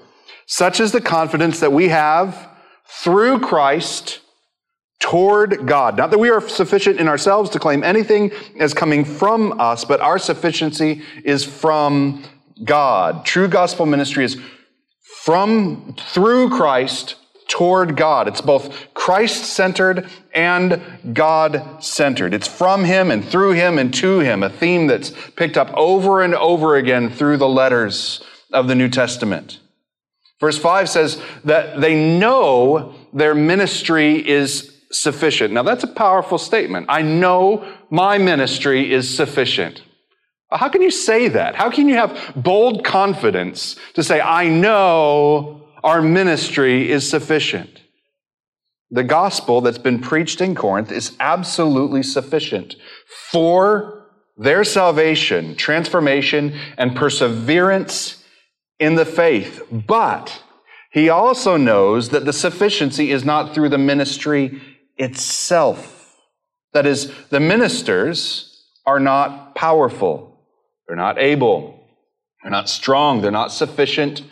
Such 0.45 0.79
is 0.79 0.91
the 0.93 1.01
confidence 1.01 1.59
that 1.59 1.73
we 1.73 1.89
have 1.89 2.49
through 2.89 3.39
Christ 3.39 4.19
toward 4.99 5.67
God. 5.67 5.97
Not 5.97 6.11
that 6.11 6.19
we 6.19 6.29
are 6.29 6.41
sufficient 6.41 6.99
in 6.99 7.07
ourselves 7.07 7.49
to 7.51 7.59
claim 7.59 7.83
anything 7.83 8.31
as 8.59 8.73
coming 8.73 9.05
from 9.05 9.59
us, 9.59 9.85
but 9.85 10.01
our 10.01 10.19
sufficiency 10.19 11.01
is 11.23 11.43
from 11.43 12.23
God. 12.63 13.25
True 13.25 13.47
gospel 13.47 13.85
ministry 13.85 14.25
is 14.25 14.37
from, 15.23 15.95
through 15.97 16.49
Christ 16.49 17.15
toward 17.47 17.95
God. 17.95 18.27
It's 18.27 18.41
both 18.41 18.93
Christ 18.93 19.45
centered 19.45 20.09
and 20.33 20.81
God 21.13 21.83
centered. 21.83 22.33
It's 22.33 22.47
from 22.47 22.83
Him 22.83 23.11
and 23.11 23.23
through 23.23 23.53
Him 23.53 23.77
and 23.77 23.93
to 23.95 24.19
Him, 24.19 24.43
a 24.43 24.49
theme 24.49 24.87
that's 24.87 25.11
picked 25.35 25.57
up 25.57 25.71
over 25.73 26.21
and 26.21 26.35
over 26.35 26.75
again 26.75 27.09
through 27.09 27.37
the 27.37 27.47
letters 27.47 28.21
of 28.51 28.67
the 28.67 28.75
New 28.75 28.89
Testament. 28.89 29.59
Verse 30.39 30.57
5 30.57 30.89
says 30.89 31.21
that 31.45 31.81
they 31.81 31.95
know 32.19 32.93
their 33.13 33.33
ministry 33.33 34.27
is 34.27 34.73
sufficient. 34.91 35.53
Now, 35.53 35.63
that's 35.63 35.83
a 35.83 35.87
powerful 35.87 36.37
statement. 36.37 36.85
I 36.89 37.01
know 37.01 37.67
my 37.89 38.17
ministry 38.17 38.91
is 38.91 39.13
sufficient. 39.13 39.81
How 40.51 40.69
can 40.69 40.81
you 40.81 40.91
say 40.91 41.27
that? 41.29 41.55
How 41.55 41.69
can 41.69 41.89
you 41.89 41.95
have 41.95 42.33
bold 42.35 42.85
confidence 42.85 43.75
to 43.95 44.03
say, 44.03 44.21
I 44.21 44.47
know 44.47 45.67
our 45.83 46.01
ministry 46.01 46.89
is 46.89 47.09
sufficient? 47.09 47.81
The 48.89 49.03
gospel 49.03 49.59
that's 49.59 49.77
been 49.77 49.99
preached 49.99 50.39
in 50.39 50.55
Corinth 50.55 50.91
is 50.91 51.17
absolutely 51.19 52.03
sufficient 52.03 52.75
for 53.31 54.05
their 54.37 54.63
salvation, 54.63 55.55
transformation, 55.55 56.57
and 56.77 56.95
perseverance 56.95 58.16
in 58.79 58.95
the 58.95 59.05
faith. 59.05 59.61
But 59.71 60.43
he 60.91 61.09
also 61.09 61.57
knows 61.57 62.09
that 62.09 62.25
the 62.25 62.33
sufficiency 62.33 63.11
is 63.11 63.25
not 63.25 63.53
through 63.53 63.69
the 63.69 63.77
ministry 63.77 64.61
itself. 64.97 66.15
That 66.73 66.85
is, 66.85 67.11
the 67.29 67.39
ministers 67.39 68.65
are 68.85 68.99
not 68.99 69.55
powerful. 69.55 70.39
They're 70.87 70.95
not 70.95 71.19
able. 71.19 71.87
They're 72.41 72.51
not 72.51 72.69
strong. 72.69 73.21
They're 73.21 73.31
not 73.31 73.51
sufficient 73.51 74.23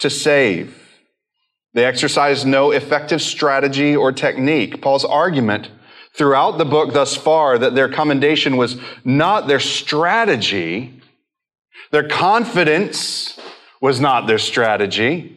to 0.00 0.10
save. 0.10 0.78
They 1.74 1.84
exercise 1.84 2.44
no 2.44 2.70
effective 2.70 3.22
strategy 3.22 3.96
or 3.96 4.12
technique. 4.12 4.82
Paul's 4.82 5.04
argument 5.04 5.70
throughout 6.14 6.58
the 6.58 6.64
book 6.64 6.92
thus 6.92 7.16
far 7.16 7.56
that 7.58 7.74
their 7.74 7.88
commendation 7.88 8.56
was 8.56 8.76
not 9.04 9.46
their 9.46 9.60
strategy, 9.60 11.00
their 11.90 12.06
confidence 12.06 13.38
was 13.82 14.00
not 14.00 14.28
their 14.28 14.38
strategy. 14.38 15.36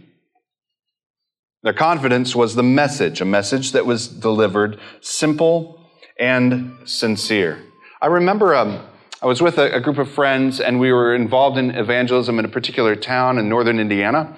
Their 1.64 1.74
confidence 1.74 2.36
was 2.36 2.54
the 2.54 2.64
message, 2.64 3.20
a 3.20 3.25
message 3.25 3.72
that 3.72 3.88
was 3.88 4.08
delivered 4.08 4.80
simple 5.02 5.82
and 6.20 6.78
sincere. 6.86 7.60
I 8.02 8.06
remember 8.06 8.56
um, 8.56 8.80
I 9.22 9.25
was 9.25 9.42
with 9.42 9.58
a, 9.58 9.75
a, 9.75 9.82
group 9.82 9.98
of 9.98 10.12
friends 10.12 10.62
and 10.62 10.80
we 10.80 10.94
were 10.94 11.16
involved 11.16 11.58
in 11.58 11.72
evangelism 11.72 12.38
in 12.38 12.46
a 12.46 12.48
particular 12.48 12.96
town 12.96 13.40
in 13.40 13.50
northern 13.50 13.80
Indiana. 13.80 14.38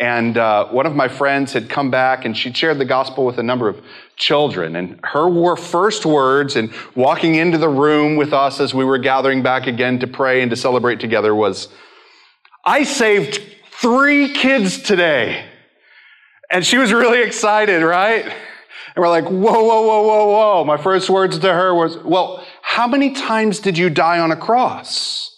And 0.00 0.36
uh, 0.36 0.66
one 0.66 0.84
of 0.84 0.96
my 0.96 1.06
friends 1.06 1.52
had 1.52 1.70
come 1.70 1.90
back 1.90 2.24
and 2.24 2.36
she 2.36 2.52
shared 2.52 2.78
the 2.78 2.84
gospel 2.84 3.24
with 3.24 3.38
a 3.38 3.44
number 3.44 3.68
of 3.68 3.80
children. 4.16 4.74
And 4.74 4.98
her 5.04 5.54
first 5.54 6.04
words 6.04 6.56
in 6.56 6.72
walking 6.96 7.36
into 7.36 7.58
the 7.58 7.68
room 7.68 8.16
with 8.16 8.32
us 8.32 8.58
as 8.58 8.74
we 8.74 8.84
were 8.84 8.98
gathering 8.98 9.42
back 9.42 9.68
again 9.68 10.00
to 10.00 10.08
pray 10.08 10.42
and 10.42 10.50
to 10.50 10.56
celebrate 10.56 10.98
together 10.98 11.32
was, 11.32 11.68
I 12.66 12.82
saved 12.82 13.40
three 13.80 14.32
kids 14.32 14.82
today. 14.82 15.44
And 16.50 16.66
she 16.66 16.78
was 16.78 16.92
really 16.92 17.22
excited, 17.22 17.82
right? 17.82 18.24
And 18.24 18.34
we're 18.96 19.08
like, 19.08 19.24
whoa, 19.24 19.30
whoa, 19.30 19.82
whoa, 19.82 20.02
whoa, 20.02 20.26
whoa. 20.26 20.64
My 20.64 20.76
first 20.76 21.08
words 21.08 21.38
to 21.38 21.52
her 21.52 21.72
was, 21.74 21.96
well, 21.98 22.44
how 22.62 22.88
many 22.88 23.12
times 23.12 23.60
did 23.60 23.78
you 23.78 23.88
die 23.88 24.18
on 24.18 24.32
a 24.32 24.36
cross? 24.36 25.32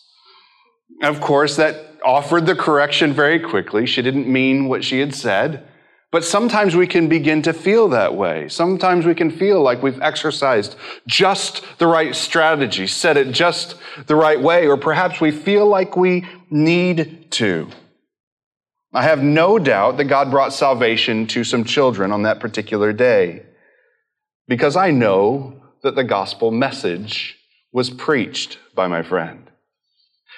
Of 1.02 1.20
course, 1.20 1.56
that 1.56 1.98
offered 2.04 2.46
the 2.46 2.54
correction 2.54 3.12
very 3.12 3.38
quickly. 3.38 3.84
She 3.84 4.00
didn't 4.00 4.26
mean 4.26 4.68
what 4.68 4.82
she 4.82 5.00
had 5.00 5.14
said. 5.14 5.68
But 6.10 6.24
sometimes 6.24 6.74
we 6.74 6.86
can 6.86 7.08
begin 7.08 7.42
to 7.42 7.52
feel 7.52 7.88
that 7.90 8.14
way. 8.14 8.48
Sometimes 8.48 9.04
we 9.04 9.14
can 9.14 9.30
feel 9.30 9.60
like 9.60 9.82
we've 9.82 10.00
exercised 10.00 10.74
just 11.06 11.62
the 11.76 11.86
right 11.86 12.16
strategy, 12.16 12.86
said 12.86 13.18
it 13.18 13.32
just 13.32 13.76
the 14.06 14.16
right 14.16 14.40
way, 14.40 14.66
or 14.66 14.78
perhaps 14.78 15.20
we 15.20 15.30
feel 15.30 15.66
like 15.66 15.98
we 15.98 16.26
need 16.50 17.30
to. 17.32 17.68
I 18.92 19.02
have 19.02 19.22
no 19.22 19.58
doubt 19.58 19.98
that 19.98 20.04
God 20.04 20.30
brought 20.30 20.52
salvation 20.52 21.26
to 21.28 21.44
some 21.44 21.64
children 21.64 22.10
on 22.10 22.22
that 22.22 22.40
particular 22.40 22.92
day 22.92 23.42
because 24.46 24.76
I 24.76 24.90
know 24.90 25.62
that 25.82 25.94
the 25.94 26.04
gospel 26.04 26.50
message 26.50 27.36
was 27.72 27.90
preached 27.90 28.58
by 28.74 28.86
my 28.86 29.02
friend. 29.02 29.50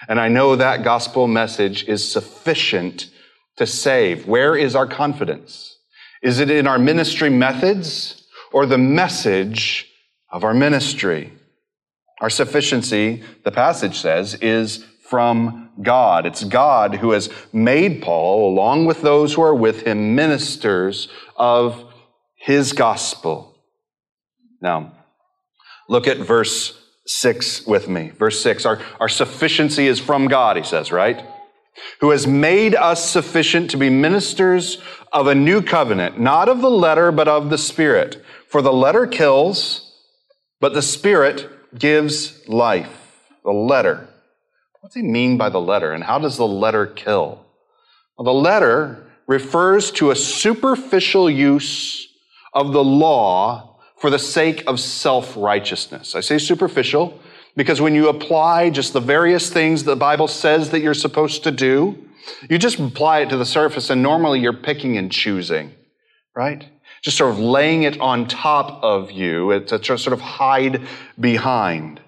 And 0.09 0.19
I 0.19 0.29
know 0.29 0.57
that 0.57 0.83
gospel 0.83 1.29
message 1.29 1.85
is 1.85 2.11
sufficient 2.11 3.11
to 3.57 3.67
save. 3.67 4.27
Where 4.27 4.57
is 4.57 4.75
our 4.75 4.87
confidence? 4.87 5.79
Is 6.23 6.41
it 6.41 6.51
in 6.51 6.67
our 6.67 6.79
ministry 6.79 7.31
methods 7.31 8.27
or 8.53 8.67
the 8.67 8.79
message 8.79 9.87
of 10.31 10.43
our 10.43 10.55
ministry? 10.55 11.33
Our 12.21 12.31
sufficiency, 12.31 13.23
the 13.45 13.53
passage 13.53 13.99
says, 13.99 14.35
is 14.35 14.85
from 15.11 15.71
God. 15.83 16.25
It's 16.25 16.45
God 16.45 16.95
who 16.95 17.11
has 17.11 17.29
made 17.53 18.01
Paul, 18.01 18.53
along 18.53 18.87
with 18.87 19.03
those 19.03 19.35
who 19.35 19.43
are 19.43 19.55
with 19.55 19.83
him, 19.83 20.15
ministers 20.15 21.09
of 21.37 21.85
his 22.37 22.73
gospel. 22.73 23.57
Now, 24.63 24.93
look 25.89 26.07
at 26.07 26.19
verse 26.19 26.81
6 27.07 27.67
with 27.67 27.89
me. 27.89 28.11
Verse 28.11 28.41
6 28.41 28.65
our, 28.65 28.81
our 29.01 29.09
sufficiency 29.09 29.89
is 29.89 29.99
from 29.99 30.29
God, 30.29 30.57
he 30.57 30.63
says, 30.63 30.93
right? 30.93 31.25
Who 32.01 32.11
has 32.11 32.27
made 32.27 32.75
us 32.75 33.11
sufficient 33.11 33.71
to 33.71 33.77
be 33.77 33.91
ministers 33.91 34.79
of 35.13 35.27
a 35.27 35.35
new 35.35 35.61
covenant, 35.61 36.21
not 36.21 36.49
of 36.49 36.61
the 36.61 36.71
letter, 36.71 37.11
but 37.11 37.27
of 37.27 37.51
the 37.51 37.59
Spirit. 37.59 38.23
For 38.49 38.63
the 38.63 38.73
letter 38.73 39.07
kills, 39.07 39.93
but 40.61 40.75
the 40.75 40.83
Spirit 40.83 41.49
gives 41.77 42.47
life. 42.49 43.19
The 43.45 43.53
letter. 43.53 44.10
What's 44.81 44.95
he 44.95 45.03
mean 45.03 45.37
by 45.37 45.51
the 45.51 45.61
letter, 45.61 45.93
and 45.93 46.03
how 46.03 46.19
does 46.19 46.39
the 46.39 46.47
letter 46.47 46.87
kill? 46.87 47.45
Well, 48.17 48.25
the 48.25 48.41
letter 48.41 49.11
refers 49.27 49.91
to 49.93 50.11
a 50.11 50.17
superficial 50.17 51.29
use 51.29 52.09
of 52.55 52.73
the 52.73 52.83
law 52.83 53.79
for 53.99 54.09
the 54.09 54.19
sake 54.19 54.65
of 54.67 54.81
self 54.81 55.37
righteousness. 55.37 56.15
I 56.15 56.21
say 56.21 56.39
superficial 56.39 57.21
because 57.57 57.83
when 57.83 57.95
you 57.95 58.09
apply 58.09 58.71
just 58.71 58.95
the 58.95 59.01
various 59.01 59.51
things 59.51 59.85
the 59.85 59.97
Bible 59.97 60.29
says 60.29 60.71
that 60.71 60.81
you're 60.81 60.95
supposed 60.95 61.43
to 61.45 61.51
do, 61.51 62.09
you 62.49 62.57
just 62.57 62.79
apply 62.79 63.21
it 63.21 63.29
to 63.29 63.37
the 63.37 63.45
surface, 63.45 63.91
and 63.91 64.03
normally 64.03 64.41
you're 64.41 64.55
picking 64.55 64.97
and 64.97 65.13
choosing, 65.13 65.75
right? 66.35 66.67
Just 67.03 67.19
sort 67.19 67.33
of 67.33 67.39
laying 67.39 67.83
it 67.83 68.01
on 68.01 68.27
top 68.27 68.83
of 68.83 69.11
you 69.11 69.61
to 69.61 69.99
sort 69.99 70.15
of 70.15 70.21
hide 70.21 70.87
behind. 71.19 72.01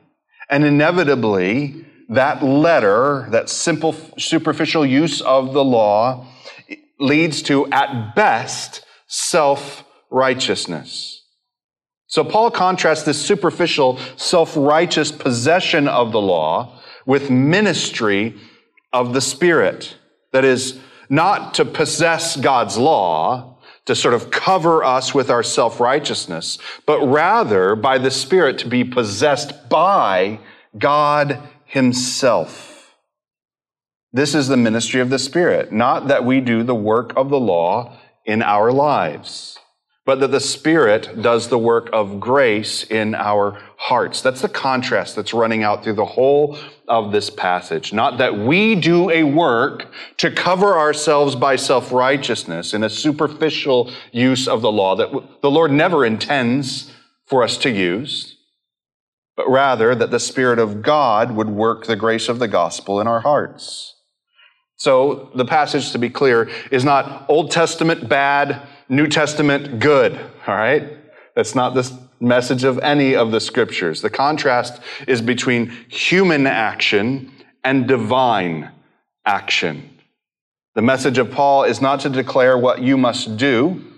And 0.48 0.64
inevitably, 0.64 1.86
that 2.08 2.42
letter, 2.42 3.26
that 3.30 3.48
simple, 3.48 3.94
superficial 4.18 4.84
use 4.84 5.20
of 5.20 5.52
the 5.52 5.64
law, 5.64 6.26
leads 6.98 7.42
to, 7.42 7.66
at 7.70 8.14
best, 8.14 8.84
self 9.06 9.84
righteousness. 10.10 11.22
So 12.06 12.24
Paul 12.24 12.50
contrasts 12.50 13.04
this 13.04 13.20
superficial, 13.20 13.98
self-righteous 14.16 15.12
possession 15.12 15.88
of 15.88 16.12
the 16.12 16.20
law 16.20 16.78
with 17.06 17.30
ministry 17.30 18.34
of 18.92 19.14
the 19.14 19.22
Spirit. 19.22 19.96
That 20.32 20.44
is, 20.44 20.78
not 21.08 21.54
to 21.54 21.64
possess 21.64 22.36
God's 22.36 22.76
law, 22.76 23.58
to 23.86 23.94
sort 23.94 24.14
of 24.14 24.30
cover 24.30 24.84
us 24.84 25.14
with 25.14 25.30
our 25.30 25.42
self-righteousness, 25.42 26.58
but 26.86 27.00
rather 27.00 27.74
by 27.74 27.98
the 27.98 28.10
Spirit 28.10 28.58
to 28.58 28.68
be 28.68 28.84
possessed 28.84 29.68
by 29.68 30.38
God 30.78 31.38
Himself. 31.72 32.94
This 34.12 34.34
is 34.34 34.48
the 34.48 34.56
ministry 34.56 35.00
of 35.00 35.10
the 35.10 35.18
Spirit, 35.18 35.72
not 35.72 36.08
that 36.08 36.24
we 36.24 36.40
do 36.40 36.62
the 36.62 36.74
work 36.74 37.12
of 37.16 37.30
the 37.30 37.40
law 37.40 37.96
in 38.26 38.42
our 38.42 38.70
lives 38.70 39.58
but 40.04 40.18
that 40.18 40.32
the 40.32 40.40
Spirit 40.40 41.22
does 41.22 41.48
the 41.48 41.58
work 41.58 41.88
of 41.92 42.18
grace 42.18 42.82
in 42.84 43.14
our 43.14 43.58
hearts. 43.76 44.20
That's 44.20 44.42
the 44.42 44.48
contrast 44.48 45.14
that's 45.14 45.32
running 45.32 45.62
out 45.62 45.84
through 45.84 45.94
the 45.94 46.04
whole 46.04 46.58
of 46.88 47.12
this 47.12 47.30
passage. 47.30 47.92
Not 47.92 48.18
that 48.18 48.36
we 48.36 48.74
do 48.74 49.10
a 49.10 49.22
work 49.22 49.86
to 50.16 50.30
cover 50.30 50.76
ourselves 50.76 51.36
by 51.36 51.54
self 51.54 51.92
righteousness 51.92 52.74
in 52.74 52.82
a 52.82 52.90
superficial 52.90 53.92
use 54.10 54.48
of 54.48 54.60
the 54.60 54.72
law 54.72 54.96
that 54.96 55.40
the 55.40 55.50
Lord 55.50 55.70
never 55.70 56.04
intends 56.04 56.92
for 57.26 57.44
us 57.44 57.56
to 57.58 57.70
use, 57.70 58.36
but 59.42 59.50
rather 59.50 59.92
that 59.92 60.12
the 60.12 60.20
Spirit 60.20 60.60
of 60.60 60.82
God 60.82 61.32
would 61.32 61.48
work 61.48 61.86
the 61.86 61.96
grace 61.96 62.28
of 62.28 62.38
the 62.38 62.46
gospel 62.46 63.00
in 63.00 63.08
our 63.08 63.20
hearts. 63.20 63.96
So 64.76 65.30
the 65.34 65.44
passage, 65.44 65.90
to 65.92 65.98
be 65.98 66.10
clear, 66.10 66.48
is 66.70 66.84
not 66.84 67.26
Old 67.28 67.50
Testament 67.50 68.08
bad, 68.08 68.62
New 68.88 69.08
Testament 69.08 69.80
good, 69.80 70.16
all 70.46 70.54
right? 70.54 70.96
That's 71.34 71.56
not 71.56 71.74
the 71.74 71.90
message 72.20 72.62
of 72.62 72.78
any 72.80 73.16
of 73.16 73.32
the 73.32 73.40
scriptures. 73.40 74.00
The 74.00 74.10
contrast 74.10 74.80
is 75.08 75.20
between 75.20 75.70
human 75.88 76.46
action 76.46 77.32
and 77.64 77.88
divine 77.88 78.70
action. 79.24 79.98
The 80.76 80.82
message 80.82 81.18
of 81.18 81.32
Paul 81.32 81.64
is 81.64 81.80
not 81.80 81.98
to 82.00 82.10
declare 82.10 82.56
what 82.56 82.80
you 82.80 82.96
must 82.96 83.36
do. 83.36 83.91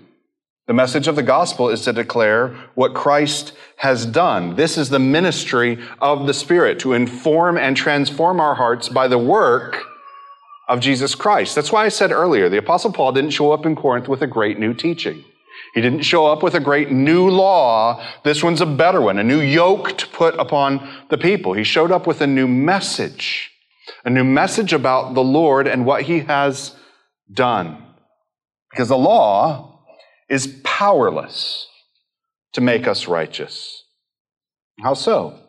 The 0.67 0.73
message 0.73 1.07
of 1.07 1.15
the 1.15 1.21
gospel 1.21 1.69
is 1.69 1.81
to 1.81 1.93
declare 1.93 2.55
what 2.73 2.95
Christ 2.95 3.53
has 3.77 4.03
done. 4.05 4.55
This 4.55 4.79
is 4.79 4.89
the 4.89 4.97
ministry 4.97 5.77
of 6.01 6.25
the 6.25 6.33
Spirit 6.33 6.79
to 6.79 6.93
inform 6.93 7.57
and 7.57 7.77
transform 7.77 8.39
our 8.39 8.55
hearts 8.55 8.89
by 8.89 9.07
the 9.07 9.19
work 9.19 9.83
of 10.67 10.79
Jesus 10.79 11.13
Christ. 11.13 11.53
That's 11.53 11.71
why 11.71 11.85
I 11.85 11.89
said 11.89 12.11
earlier, 12.11 12.49
the 12.49 12.57
Apostle 12.57 12.91
Paul 12.91 13.11
didn't 13.11 13.29
show 13.29 13.51
up 13.51 13.67
in 13.67 13.75
Corinth 13.75 14.07
with 14.07 14.23
a 14.23 14.27
great 14.27 14.57
new 14.57 14.73
teaching. 14.73 15.23
He 15.75 15.81
didn't 15.81 16.01
show 16.01 16.25
up 16.25 16.41
with 16.41 16.55
a 16.55 16.59
great 16.59 16.89
new 16.89 17.29
law. 17.29 18.03
This 18.23 18.43
one's 18.43 18.61
a 18.61 18.65
better 18.65 19.01
one, 19.01 19.19
a 19.19 19.23
new 19.23 19.41
yoke 19.41 19.95
to 19.99 20.07
put 20.07 20.33
upon 20.39 20.89
the 21.09 21.17
people. 21.17 21.53
He 21.53 21.63
showed 21.63 21.91
up 21.91 22.07
with 22.07 22.21
a 22.21 22.27
new 22.27 22.47
message, 22.47 23.51
a 24.03 24.09
new 24.09 24.23
message 24.23 24.73
about 24.73 25.13
the 25.13 25.23
Lord 25.23 25.67
and 25.67 25.85
what 25.85 26.03
he 26.03 26.21
has 26.21 26.75
done. 27.31 27.83
Because 28.71 28.89
the 28.89 28.97
law 28.97 29.74
is 30.29 30.59
powerless 30.63 31.67
to 32.53 32.61
make 32.61 32.87
us 32.87 33.07
righteous. 33.07 33.83
How 34.81 34.93
so? 34.93 35.39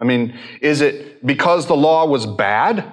I 0.00 0.04
mean, 0.04 0.38
is 0.60 0.80
it 0.80 1.24
because 1.26 1.66
the 1.66 1.76
law 1.76 2.06
was 2.06 2.26
bad? 2.26 2.92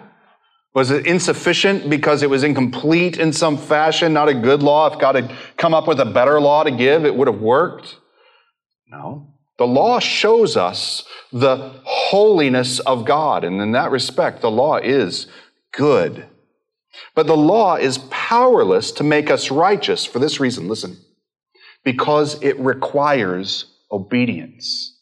Was 0.73 0.89
it 0.89 1.05
insufficient 1.05 1.89
because 1.89 2.23
it 2.23 2.29
was 2.29 2.43
incomplete 2.43 3.17
in 3.17 3.33
some 3.33 3.57
fashion, 3.57 4.13
not 4.13 4.29
a 4.29 4.33
good 4.33 4.63
law? 4.63 4.91
If 4.91 4.99
God 4.99 5.15
had 5.15 5.31
come 5.57 5.73
up 5.73 5.87
with 5.87 5.99
a 5.99 6.05
better 6.05 6.39
law 6.39 6.63
to 6.63 6.71
give, 6.71 7.05
it 7.05 7.13
would 7.13 7.27
have 7.27 7.41
worked? 7.41 7.97
No. 8.87 9.27
The 9.57 9.67
law 9.67 9.99
shows 9.99 10.55
us 10.55 11.03
the 11.31 11.81
holiness 11.83 12.79
of 12.79 13.05
God, 13.05 13.43
and 13.43 13.61
in 13.61 13.73
that 13.73 13.91
respect, 13.91 14.41
the 14.41 14.49
law 14.49 14.77
is 14.77 15.27
good. 15.71 16.25
But 17.15 17.27
the 17.27 17.37
law 17.37 17.75
is 17.75 17.97
powerless 18.09 18.91
to 18.93 19.03
make 19.03 19.29
us 19.29 19.51
righteous 19.51 20.05
for 20.05 20.19
this 20.19 20.39
reason. 20.39 20.67
Listen, 20.67 20.97
because 21.83 22.41
it 22.41 22.59
requires 22.59 23.65
obedience. 23.91 24.97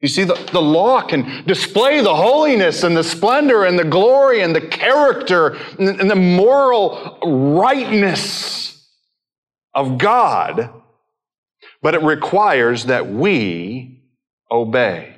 You 0.00 0.08
see, 0.08 0.24
the, 0.24 0.34
the 0.52 0.60
law 0.60 1.00
can 1.02 1.44
display 1.46 2.02
the 2.02 2.14
holiness 2.14 2.82
and 2.82 2.96
the 2.96 3.04
splendor 3.04 3.64
and 3.64 3.78
the 3.78 3.84
glory 3.84 4.42
and 4.42 4.54
the 4.54 4.60
character 4.60 5.56
and, 5.78 6.00
and 6.00 6.10
the 6.10 6.16
moral 6.16 7.18
rightness 7.24 8.84
of 9.74 9.98
God, 9.98 10.70
but 11.80 11.94
it 11.94 12.02
requires 12.02 12.86
that 12.86 13.08
we 13.08 14.02
obey. 14.50 15.14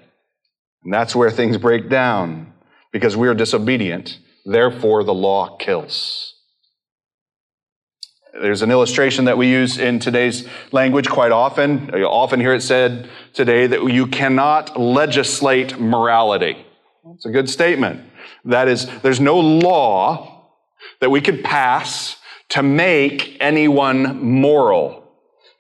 And 0.85 0.93
that's 0.93 1.17
where 1.17 1.31
things 1.31 1.57
break 1.57 1.89
down 1.89 2.53
because 2.93 3.17
we 3.17 3.27
are 3.27 3.35
disobedient. 3.35 4.19
Therefore, 4.45 5.03
the 5.03 5.15
law 5.15 5.57
kills. 5.57 6.34
There's 8.41 8.63
an 8.63 8.73
illustration 8.73 9.27
that 9.27 9.39
we 9.39 9.49
use 9.49 9.79
in 9.79 10.01
today's 10.01 10.49
language 10.73 11.09
quite 11.09 11.31
often. 11.31 11.89
You 11.95 12.07
often 12.07 12.41
hear 12.41 12.53
it 12.53 12.63
said 12.63 13.09
today 13.33 13.69
that 13.69 13.85
you 13.93 14.09
cannot 14.09 14.79
legislate 14.79 15.79
morality. 15.79 16.67
It's 17.15 17.27
a 17.27 17.31
good 17.31 17.49
statement. 17.49 18.03
That 18.45 18.67
is, 18.67 18.87
there's 19.03 19.21
no 19.21 19.39
law 19.39 20.51
that 21.01 21.11
we 21.11 21.21
could 21.21 21.45
pass 21.45 22.17
to 22.51 22.63
make 22.65 23.37
anyone 23.39 24.21
moral. 24.21 25.05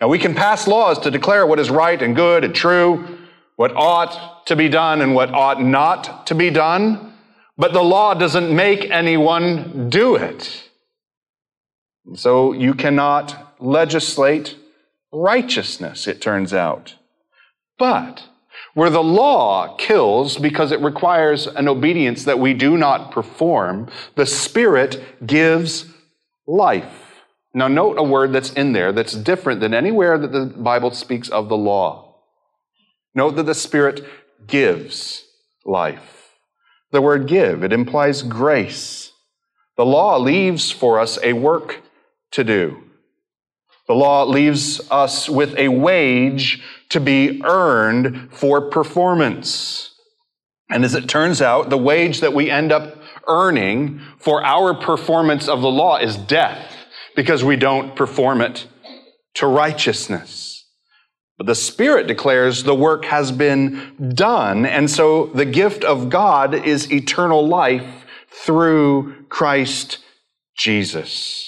Now, 0.00 0.08
we 0.08 0.18
can 0.18 0.34
pass 0.34 0.66
laws 0.66 0.98
to 1.00 1.12
declare 1.12 1.46
what 1.46 1.60
is 1.60 1.70
right 1.70 2.00
and 2.02 2.16
good 2.16 2.42
and 2.42 2.52
true, 2.52 3.18
what 3.54 3.70
ought 3.76 4.46
to 4.48 4.56
be 4.56 4.68
done 4.68 5.00
and 5.00 5.14
what 5.14 5.32
ought 5.32 5.62
not 5.62 6.26
to 6.26 6.34
be 6.34 6.50
done, 6.50 7.14
but 7.56 7.72
the 7.72 7.82
law 7.82 8.14
doesn't 8.14 8.54
make 8.54 8.90
anyone 8.90 9.88
do 9.90 10.16
it. 10.16 10.70
So 12.14 12.52
you 12.52 12.74
cannot 12.74 13.54
legislate 13.60 14.56
righteousness, 15.10 16.06
it 16.06 16.20
turns 16.20 16.52
out. 16.52 16.96
But 17.78 18.24
where 18.74 18.90
the 18.90 19.02
law 19.02 19.76
kills 19.76 20.36
because 20.36 20.72
it 20.72 20.80
requires 20.80 21.46
an 21.46 21.68
obedience 21.68 22.24
that 22.24 22.38
we 22.38 22.54
do 22.54 22.76
not 22.76 23.10
perform, 23.10 23.88
the 24.16 24.26
Spirit 24.26 25.26
gives 25.26 25.86
life. 26.46 27.22
Now, 27.54 27.68
note 27.68 27.98
a 27.98 28.02
word 28.02 28.32
that's 28.32 28.52
in 28.52 28.72
there 28.72 28.92
that's 28.92 29.14
different 29.14 29.60
than 29.60 29.72
anywhere 29.74 30.18
that 30.18 30.32
the 30.32 30.46
Bible 30.46 30.90
speaks 30.90 31.28
of 31.28 31.48
the 31.48 31.56
law. 31.56 32.16
Note 33.14 33.36
that 33.36 33.46
the 33.46 33.54
Spirit 33.54 34.04
gives 34.46 35.24
life. 35.64 36.36
The 36.90 37.00
word 37.00 37.28
give, 37.28 37.62
it 37.62 37.72
implies 37.72 38.22
grace. 38.22 39.12
The 39.76 39.86
law 39.86 40.16
leaves 40.18 40.70
for 40.70 40.98
us 40.98 41.18
a 41.22 41.32
work 41.32 41.80
to 42.34 42.44
do. 42.44 42.82
The 43.86 43.94
law 43.94 44.24
leaves 44.24 44.80
us 44.90 45.28
with 45.28 45.56
a 45.56 45.68
wage 45.68 46.62
to 46.90 47.00
be 47.00 47.42
earned 47.44 48.32
for 48.32 48.70
performance. 48.70 49.94
And 50.70 50.84
as 50.84 50.94
it 50.94 51.08
turns 51.08 51.42
out, 51.42 51.68
the 51.68 51.78
wage 51.78 52.20
that 52.20 52.32
we 52.32 52.50
end 52.50 52.72
up 52.72 52.96
earning 53.26 54.00
for 54.18 54.42
our 54.44 54.74
performance 54.74 55.48
of 55.48 55.60
the 55.60 55.70
law 55.70 55.98
is 55.98 56.16
death 56.16 56.74
because 57.14 57.44
we 57.44 57.56
don't 57.56 57.94
perform 57.94 58.40
it 58.40 58.66
to 59.34 59.46
righteousness. 59.46 60.64
But 61.36 61.46
the 61.46 61.54
Spirit 61.54 62.06
declares 62.06 62.62
the 62.62 62.74
work 62.74 63.04
has 63.06 63.32
been 63.32 64.12
done, 64.14 64.64
and 64.64 64.88
so 64.88 65.26
the 65.26 65.44
gift 65.44 65.84
of 65.84 66.08
God 66.08 66.54
is 66.54 66.90
eternal 66.92 67.46
life 67.46 68.04
through 68.28 69.24
Christ 69.28 69.98
Jesus. 70.56 71.43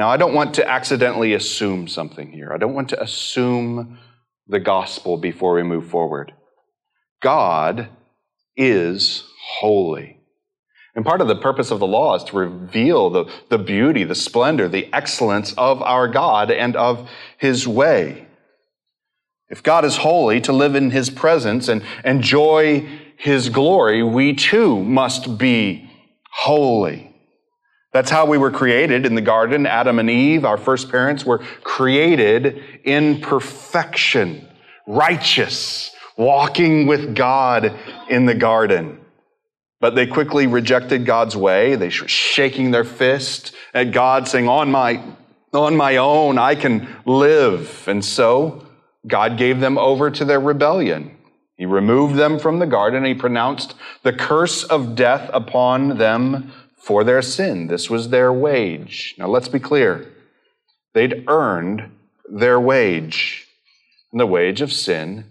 Now, 0.00 0.08
I 0.08 0.16
don't 0.16 0.32
want 0.32 0.54
to 0.54 0.66
accidentally 0.66 1.34
assume 1.34 1.86
something 1.86 2.32
here. 2.32 2.54
I 2.54 2.56
don't 2.56 2.72
want 2.72 2.88
to 2.88 3.02
assume 3.02 3.98
the 4.48 4.58
gospel 4.58 5.18
before 5.18 5.52
we 5.52 5.62
move 5.62 5.88
forward. 5.88 6.32
God 7.20 7.90
is 8.56 9.24
holy. 9.58 10.18
And 10.94 11.04
part 11.04 11.20
of 11.20 11.28
the 11.28 11.36
purpose 11.36 11.70
of 11.70 11.80
the 11.80 11.86
law 11.86 12.14
is 12.14 12.24
to 12.24 12.36
reveal 12.38 13.10
the, 13.10 13.30
the 13.50 13.58
beauty, 13.58 14.04
the 14.04 14.14
splendor, 14.14 14.68
the 14.68 14.88
excellence 14.90 15.52
of 15.58 15.82
our 15.82 16.08
God 16.08 16.50
and 16.50 16.76
of 16.76 17.06
his 17.36 17.68
way. 17.68 18.26
If 19.50 19.62
God 19.62 19.84
is 19.84 19.98
holy, 19.98 20.40
to 20.40 20.52
live 20.54 20.76
in 20.76 20.92
his 20.92 21.10
presence 21.10 21.68
and 21.68 21.84
enjoy 22.06 22.88
his 23.18 23.50
glory, 23.50 24.02
we 24.02 24.32
too 24.32 24.82
must 24.82 25.36
be 25.36 25.90
holy. 26.30 27.09
That's 27.92 28.10
how 28.10 28.26
we 28.26 28.38
were 28.38 28.52
created 28.52 29.04
in 29.04 29.14
the 29.14 29.20
garden. 29.20 29.66
Adam 29.66 29.98
and 29.98 30.08
Eve, 30.08 30.44
our 30.44 30.58
first 30.58 30.90
parents, 30.90 31.24
were 31.24 31.38
created 31.64 32.62
in 32.84 33.20
perfection, 33.20 34.46
righteous, 34.86 35.94
walking 36.16 36.86
with 36.86 37.16
God 37.16 37.74
in 38.08 38.26
the 38.26 38.34
garden. 38.34 39.00
But 39.80 39.94
they 39.94 40.06
quickly 40.06 40.46
rejected 40.46 41.04
God's 41.04 41.36
way. 41.36 41.74
They 41.74 41.86
were 41.86 42.08
shaking 42.08 42.70
their 42.70 42.84
fist 42.84 43.54
at 43.74 43.92
God, 43.92 44.28
saying, 44.28 44.48
On 44.48 44.70
my, 44.70 45.02
on 45.52 45.76
my 45.76 45.96
own, 45.96 46.38
I 46.38 46.54
can 46.54 46.88
live. 47.06 47.88
And 47.88 48.04
so 48.04 48.66
God 49.06 49.36
gave 49.36 49.58
them 49.58 49.78
over 49.78 50.10
to 50.10 50.24
their 50.24 50.40
rebellion. 50.40 51.16
He 51.56 51.66
removed 51.66 52.16
them 52.16 52.38
from 52.38 52.58
the 52.58 52.66
garden. 52.66 53.04
He 53.04 53.14
pronounced 53.14 53.74
the 54.02 54.12
curse 54.12 54.64
of 54.64 54.94
death 54.94 55.28
upon 55.32 55.98
them 55.98 56.52
for 56.80 57.04
their 57.04 57.22
sin. 57.22 57.66
This 57.68 57.88
was 57.88 58.08
their 58.08 58.32
wage. 58.32 59.14
Now 59.18 59.28
let's 59.28 59.48
be 59.48 59.60
clear. 59.60 60.10
They'd 60.94 61.24
earned 61.28 61.96
their 62.28 62.58
wage. 62.58 63.46
And 64.10 64.20
the 64.20 64.26
wage 64.26 64.60
of 64.60 64.72
sin 64.72 65.24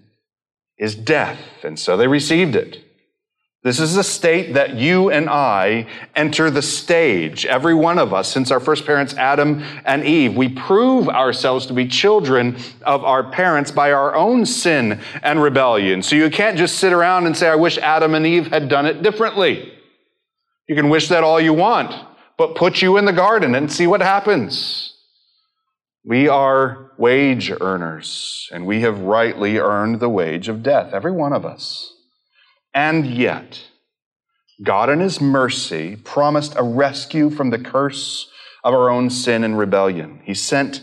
is 0.77 0.95
death. 0.95 1.39
And 1.63 1.77
so 1.77 1.97
they 1.97 2.07
received 2.07 2.55
it. 2.55 2.85
This 3.61 3.81
is 3.81 3.97
a 3.97 4.05
state 4.05 4.53
that 4.53 4.75
you 4.75 5.11
and 5.11 5.29
I 5.29 5.85
enter 6.15 6.49
the 6.49 6.61
stage. 6.61 7.45
Every 7.45 7.75
one 7.75 7.99
of 7.99 8.13
us, 8.13 8.31
since 8.31 8.51
our 8.51 8.59
first 8.61 8.85
parents, 8.85 9.13
Adam 9.15 9.61
and 9.83 10.05
Eve, 10.05 10.37
we 10.37 10.47
prove 10.47 11.09
ourselves 11.09 11.65
to 11.65 11.73
be 11.73 11.85
children 11.85 12.57
of 12.83 13.03
our 13.03 13.21
parents 13.21 13.69
by 13.69 13.91
our 13.91 14.15
own 14.15 14.45
sin 14.45 15.01
and 15.23 15.41
rebellion. 15.41 16.01
So 16.03 16.15
you 16.15 16.29
can't 16.29 16.57
just 16.57 16.77
sit 16.77 16.93
around 16.93 17.25
and 17.25 17.35
say, 17.35 17.49
I 17.49 17.55
wish 17.55 17.77
Adam 17.79 18.15
and 18.15 18.25
Eve 18.25 18.47
had 18.47 18.69
done 18.69 18.85
it 18.85 19.03
differently. 19.03 19.73
You 20.69 20.75
can 20.75 20.89
wish 20.89 21.07
that 21.07 21.23
all 21.23 21.41
you 21.41 21.51
want, 21.51 21.95
but 22.37 22.53
put 22.53 22.79
you 22.79 22.97
in 22.97 23.05
the 23.05 23.11
garden 23.11 23.55
and 23.55 23.71
see 23.71 23.87
what 23.87 24.01
happens. 24.01 24.93
We 26.05 26.29
are 26.29 26.91
wage 26.95 27.51
earners, 27.59 28.47
and 28.51 28.67
we 28.67 28.81
have 28.81 28.99
rightly 28.99 29.57
earned 29.57 29.99
the 29.99 30.09
wage 30.09 30.47
of 30.47 30.61
death, 30.61 30.93
every 30.93 31.11
one 31.11 31.33
of 31.33 31.43
us. 31.43 31.91
And 32.71 33.07
yet, 33.07 33.59
God 34.61 34.91
in 34.91 34.99
His 34.99 35.19
mercy 35.19 35.95
promised 35.95 36.53
a 36.55 36.61
rescue 36.61 37.31
from 37.31 37.49
the 37.49 37.57
curse 37.57 38.29
of 38.63 38.71
our 38.71 38.91
own 38.91 39.09
sin 39.09 39.43
and 39.43 39.57
rebellion. 39.57 40.21
He 40.23 40.35
sent 40.35 40.81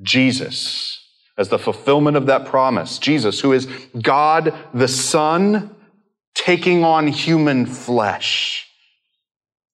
Jesus 0.00 0.98
as 1.36 1.50
the 1.50 1.58
fulfillment 1.58 2.16
of 2.16 2.24
that 2.24 2.46
promise. 2.46 2.98
Jesus, 2.98 3.40
who 3.40 3.52
is 3.52 3.66
God 4.00 4.54
the 4.72 4.88
Son, 4.88 5.76
taking 6.34 6.84
on 6.84 7.06
human 7.06 7.66
flesh 7.66 8.62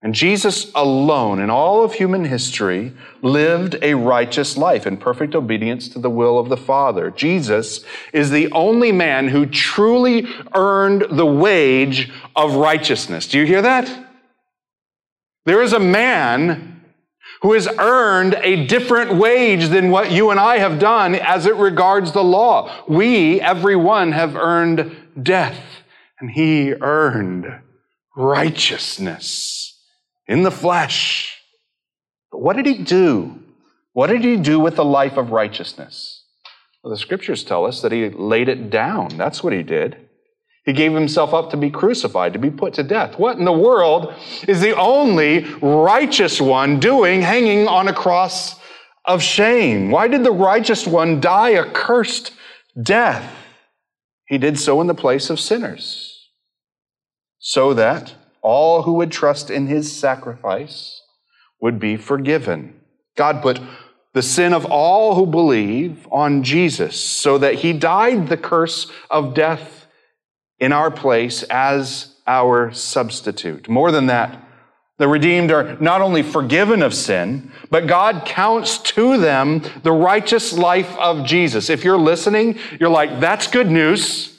and 0.04 0.16
Jesus 0.16 0.72
alone, 0.74 1.38
in 1.38 1.48
all 1.48 1.84
of 1.84 1.94
human 1.94 2.24
history, 2.24 2.92
lived 3.22 3.76
a 3.82 3.94
righteous 3.94 4.56
life 4.56 4.84
in 4.84 4.96
perfect 4.96 5.36
obedience 5.36 5.88
to 5.90 6.00
the 6.00 6.10
will 6.10 6.40
of 6.40 6.48
the 6.48 6.56
Father. 6.56 7.08
Jesus 7.12 7.84
is 8.12 8.30
the 8.30 8.50
only 8.50 8.90
man 8.90 9.28
who 9.28 9.46
truly 9.46 10.26
earned 10.54 11.06
the 11.08 11.26
wage 11.26 12.10
of 12.34 12.56
righteousness. 12.56 13.28
Do 13.28 13.38
you 13.38 13.46
hear 13.46 13.62
that? 13.62 14.08
There 15.46 15.62
is 15.62 15.72
a 15.72 15.78
man 15.78 16.80
who 17.42 17.52
has 17.52 17.68
earned 17.78 18.34
a 18.42 18.66
different 18.66 19.14
wage 19.14 19.68
than 19.68 19.90
what 19.90 20.10
you 20.10 20.30
and 20.30 20.40
I 20.40 20.58
have 20.58 20.80
done 20.80 21.14
as 21.14 21.46
it 21.46 21.54
regards 21.54 22.10
the 22.10 22.24
law. 22.24 22.84
We, 22.88 23.40
everyone, 23.40 24.10
have 24.12 24.34
earned 24.34 24.96
death, 25.20 25.60
and 26.18 26.28
he 26.28 26.72
earned 26.72 27.46
righteousness 28.16 29.71
in 30.26 30.42
the 30.42 30.50
flesh. 30.50 31.38
But 32.30 32.40
what 32.40 32.56
did 32.56 32.66
he 32.66 32.78
do? 32.78 33.38
What 33.92 34.08
did 34.08 34.24
he 34.24 34.36
do 34.36 34.58
with 34.58 34.76
the 34.76 34.84
life 34.84 35.16
of 35.16 35.30
righteousness? 35.30 36.24
Well, 36.82 36.90
the 36.90 36.98
scriptures 36.98 37.44
tell 37.44 37.66
us 37.66 37.82
that 37.82 37.92
he 37.92 38.08
laid 38.08 38.48
it 38.48 38.70
down. 38.70 39.16
That's 39.16 39.44
what 39.44 39.52
he 39.52 39.62
did. 39.62 39.96
He 40.64 40.72
gave 40.72 40.92
himself 40.92 41.34
up 41.34 41.50
to 41.50 41.56
be 41.56 41.70
crucified, 41.70 42.32
to 42.32 42.38
be 42.38 42.50
put 42.50 42.74
to 42.74 42.82
death. 42.82 43.18
What 43.18 43.36
in 43.36 43.44
the 43.44 43.52
world 43.52 44.14
is 44.46 44.60
the 44.60 44.76
only 44.76 45.44
righteous 45.60 46.40
one 46.40 46.78
doing 46.78 47.20
hanging 47.20 47.66
on 47.66 47.88
a 47.88 47.92
cross 47.92 48.60
of 49.04 49.22
shame? 49.22 49.90
Why 49.90 50.06
did 50.08 50.22
the 50.24 50.30
righteous 50.30 50.86
one 50.86 51.20
die 51.20 51.50
a 51.50 51.64
cursed 51.64 52.32
death? 52.80 53.34
He 54.26 54.38
did 54.38 54.58
so 54.58 54.80
in 54.80 54.86
the 54.86 54.94
place 54.94 55.30
of 55.30 55.40
sinners, 55.40 56.30
so 57.38 57.74
that 57.74 58.14
all 58.42 58.82
who 58.82 58.94
would 58.94 59.12
trust 59.12 59.50
in 59.50 59.66
his 59.66 59.90
sacrifice 59.90 61.00
would 61.60 61.78
be 61.78 61.96
forgiven. 61.96 62.80
God 63.16 63.40
put 63.40 63.60
the 64.12 64.22
sin 64.22 64.52
of 64.52 64.66
all 64.66 65.14
who 65.14 65.26
believe 65.26 66.06
on 66.10 66.42
Jesus 66.42 67.00
so 67.00 67.38
that 67.38 67.54
he 67.54 67.72
died 67.72 68.28
the 68.28 68.36
curse 68.36 68.90
of 69.10 69.34
death 69.34 69.86
in 70.58 70.72
our 70.72 70.90
place 70.90 71.42
as 71.44 72.14
our 72.26 72.72
substitute. 72.72 73.68
More 73.68 73.90
than 73.90 74.06
that, 74.06 74.38
the 74.98 75.08
redeemed 75.08 75.50
are 75.50 75.76
not 75.80 76.00
only 76.00 76.22
forgiven 76.22 76.82
of 76.82 76.94
sin, 76.94 77.50
but 77.70 77.86
God 77.86 78.24
counts 78.26 78.78
to 78.78 79.16
them 79.18 79.62
the 79.82 79.92
righteous 79.92 80.52
life 80.52 80.96
of 80.98 81.24
Jesus. 81.24 81.70
If 81.70 81.82
you're 81.82 81.98
listening, 81.98 82.58
you're 82.78 82.90
like, 82.90 83.18
that's 83.18 83.46
good 83.46 83.70
news. 83.70 84.38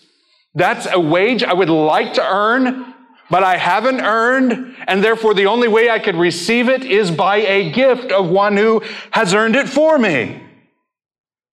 That's 0.56 0.88
a 0.90 1.00
wage 1.00 1.44
I 1.44 1.54
would 1.54 1.70
like 1.70 2.14
to 2.14 2.26
earn. 2.26 2.93
But 3.34 3.42
I 3.42 3.58
haven't 3.58 4.00
earned, 4.00 4.76
and 4.88 5.04
therefore 5.04 5.34
the 5.34 5.48
only 5.48 5.68
way 5.68 5.90
I 5.90 5.98
could 5.98 6.16
receive 6.16 6.70
it 6.70 6.86
is 6.86 7.10
by 7.10 7.38
a 7.38 7.72
gift 7.72 8.12
of 8.12 8.30
one 8.30 8.56
who 8.56 8.84
has 9.10 9.34
earned 9.34 9.56
it 9.56 9.68
for 9.68 9.98
me. 9.98 10.40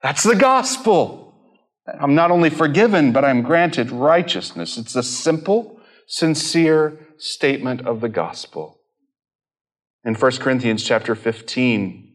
That's 0.03 0.23
the 0.23 0.37
gospel. 0.37 1.35
I'm 1.99 2.15
not 2.15 2.31
only 2.31 2.51
forgiven, 2.51 3.13
but 3.13 3.25
I'm 3.25 3.41
granted 3.41 3.91
righteousness. 3.91 4.77
It's 4.77 4.95
a 4.95 5.03
simple, 5.03 5.81
sincere 6.07 6.99
statement 7.17 7.87
of 7.87 8.03
the 8.03 8.11
gospel. 8.11 8.83
In 10.05 10.15
1 10.15 10.33
Corinthians 10.33 10.85
chapter 10.85 11.15
15, 11.15 12.13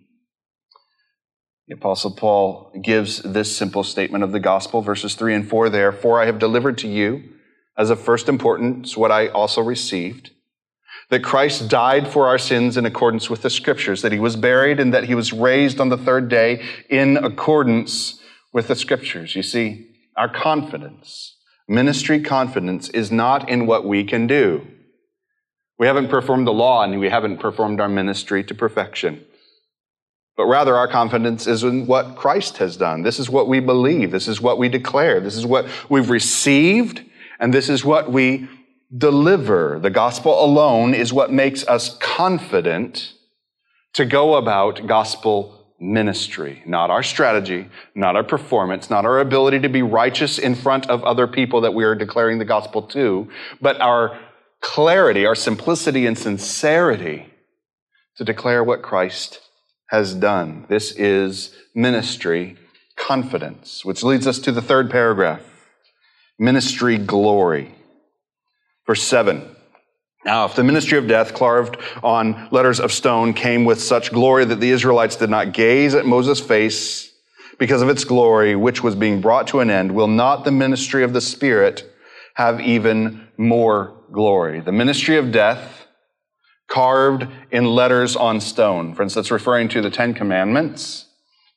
the 1.69 1.73
Apostle 1.73 2.11
Paul 2.11 2.71
gives 2.83 3.19
this 3.23 3.57
simple 3.57 3.83
statement 3.83 4.23
of 4.23 4.31
the 4.31 4.39
gospel, 4.39 4.83
verses 4.83 5.15
3 5.15 5.33
and 5.33 5.49
4 5.49 5.71
there. 5.71 5.91
For 5.91 6.21
I 6.21 6.27
have 6.27 6.37
delivered 6.37 6.77
to 6.77 6.87
you 6.87 7.31
as 7.77 7.89
of 7.89 7.99
first 7.99 8.29
importance 8.29 8.95
what 8.95 9.11
I 9.11 9.27
also 9.27 9.61
received 9.61 10.31
that 11.09 11.23
Christ 11.23 11.69
died 11.69 12.07
for 12.07 12.27
our 12.27 12.37
sins 12.37 12.77
in 12.77 12.85
accordance 12.85 13.29
with 13.29 13.41
the 13.41 13.49
scriptures, 13.49 14.01
that 14.01 14.11
he 14.11 14.19
was 14.19 14.35
buried 14.35 14.79
and 14.79 14.93
that 14.93 15.03
he 15.03 15.15
was 15.15 15.31
raised 15.31 15.79
on 15.79 15.89
the 15.89 15.97
third 15.97 16.29
day 16.29 16.63
in 16.89 17.17
accordance 17.17 18.19
with 18.51 18.67
the 18.67 18.75
scriptures. 18.75 19.35
You 19.35 19.43
see, 19.43 19.87
our 20.17 20.29
confidence, 20.29 21.35
ministry 21.67 22.21
confidence, 22.21 22.89
is 22.89 23.11
not 23.11 23.47
in 23.49 23.67
what 23.67 23.85
we 23.85 24.03
can 24.03 24.25
do. 24.25 24.65
We 25.77 25.87
haven't 25.87 26.09
performed 26.09 26.47
the 26.47 26.53
law 26.53 26.83
and 26.83 26.99
we 26.99 27.09
haven't 27.09 27.37
performed 27.37 27.79
our 27.81 27.89
ministry 27.89 28.43
to 28.45 28.55
perfection. 28.55 29.25
But 30.37 30.47
rather, 30.47 30.75
our 30.75 30.87
confidence 30.87 31.47
is 31.47 31.63
in 31.63 31.85
what 31.85 32.15
Christ 32.15 32.57
has 32.57 32.75
done. 32.75 33.03
This 33.03 33.19
is 33.19 33.29
what 33.29 33.47
we 33.47 33.59
believe. 33.59 34.11
This 34.11 34.27
is 34.27 34.41
what 34.41 34.57
we 34.57 34.69
declare. 34.69 35.19
This 35.19 35.35
is 35.35 35.45
what 35.45 35.65
we've 35.89 36.09
received. 36.09 37.01
And 37.45 37.53
this 37.53 37.69
is 37.69 37.85
what 37.85 38.11
we 38.11 38.49
deliver. 38.97 39.77
The 39.79 39.91
gospel 39.91 40.43
alone 40.43 40.95
is 40.95 41.13
what 41.13 41.31
makes 41.31 41.63
us 41.67 41.95
confident 41.99 43.13
to 43.93 44.03
go 44.03 44.33
about 44.33 44.87
gospel 44.87 45.75
ministry. 45.79 46.63
Not 46.65 46.89
our 46.89 47.03
strategy, 47.03 47.69
not 47.93 48.15
our 48.15 48.23
performance, 48.23 48.89
not 48.89 49.05
our 49.05 49.19
ability 49.19 49.59
to 49.59 49.69
be 49.69 49.83
righteous 49.83 50.39
in 50.39 50.55
front 50.55 50.89
of 50.89 51.03
other 51.03 51.27
people 51.27 51.61
that 51.61 51.75
we 51.75 51.83
are 51.83 51.93
declaring 51.93 52.39
the 52.39 52.45
gospel 52.45 52.81
to, 52.81 53.29
but 53.61 53.79
our 53.79 54.19
clarity, 54.61 55.27
our 55.27 55.35
simplicity 55.35 56.07
and 56.07 56.17
sincerity 56.17 57.31
to 58.17 58.23
declare 58.23 58.63
what 58.63 58.81
Christ 58.81 59.39
has 59.89 60.15
done. 60.15 60.65
This 60.67 60.93
is 60.93 61.55
ministry 61.75 62.57
confidence, 62.97 63.85
which 63.85 64.01
leads 64.01 64.25
us 64.25 64.39
to 64.39 64.51
the 64.51 64.63
third 64.63 64.89
paragraph 64.89 65.43
ministry 66.39 66.97
glory. 66.97 67.75
Verse 68.87 69.03
7. 69.03 69.55
Now, 70.25 70.45
if 70.45 70.55
the 70.55 70.63
ministry 70.63 70.97
of 70.97 71.07
death, 71.07 71.35
carved 71.35 71.77
on 72.03 72.47
letters 72.51 72.79
of 72.79 72.91
stone, 72.91 73.33
came 73.33 73.63
with 73.63 73.79
such 73.79 74.11
glory 74.11 74.43
that 74.45 74.59
the 74.59 74.71
Israelites 74.71 75.15
did 75.15 75.29
not 75.29 75.53
gaze 75.53 75.93
at 75.93 76.05
Moses' 76.05 76.39
face 76.39 77.11
because 77.59 77.81
of 77.81 77.89
its 77.89 78.03
glory, 78.03 78.55
which 78.55 78.83
was 78.83 78.95
being 78.95 79.21
brought 79.21 79.47
to 79.47 79.59
an 79.59 79.69
end, 79.69 79.93
will 79.93 80.07
not 80.07 80.43
the 80.43 80.51
ministry 80.51 81.03
of 81.03 81.13
the 81.13 81.21
Spirit 81.21 81.89
have 82.33 82.59
even 82.59 83.27
more 83.37 83.95
glory? 84.11 84.59
The 84.59 84.71
ministry 84.71 85.17
of 85.17 85.31
death, 85.31 85.87
carved 86.67 87.27
in 87.51 87.65
letters 87.65 88.15
on 88.15 88.41
stone. 88.41 88.95
Friends, 88.95 89.13
that's 89.13 89.31
referring 89.31 89.69
to 89.69 89.81
the 89.81 89.89
Ten 89.89 90.13
Commandments. 90.13 91.04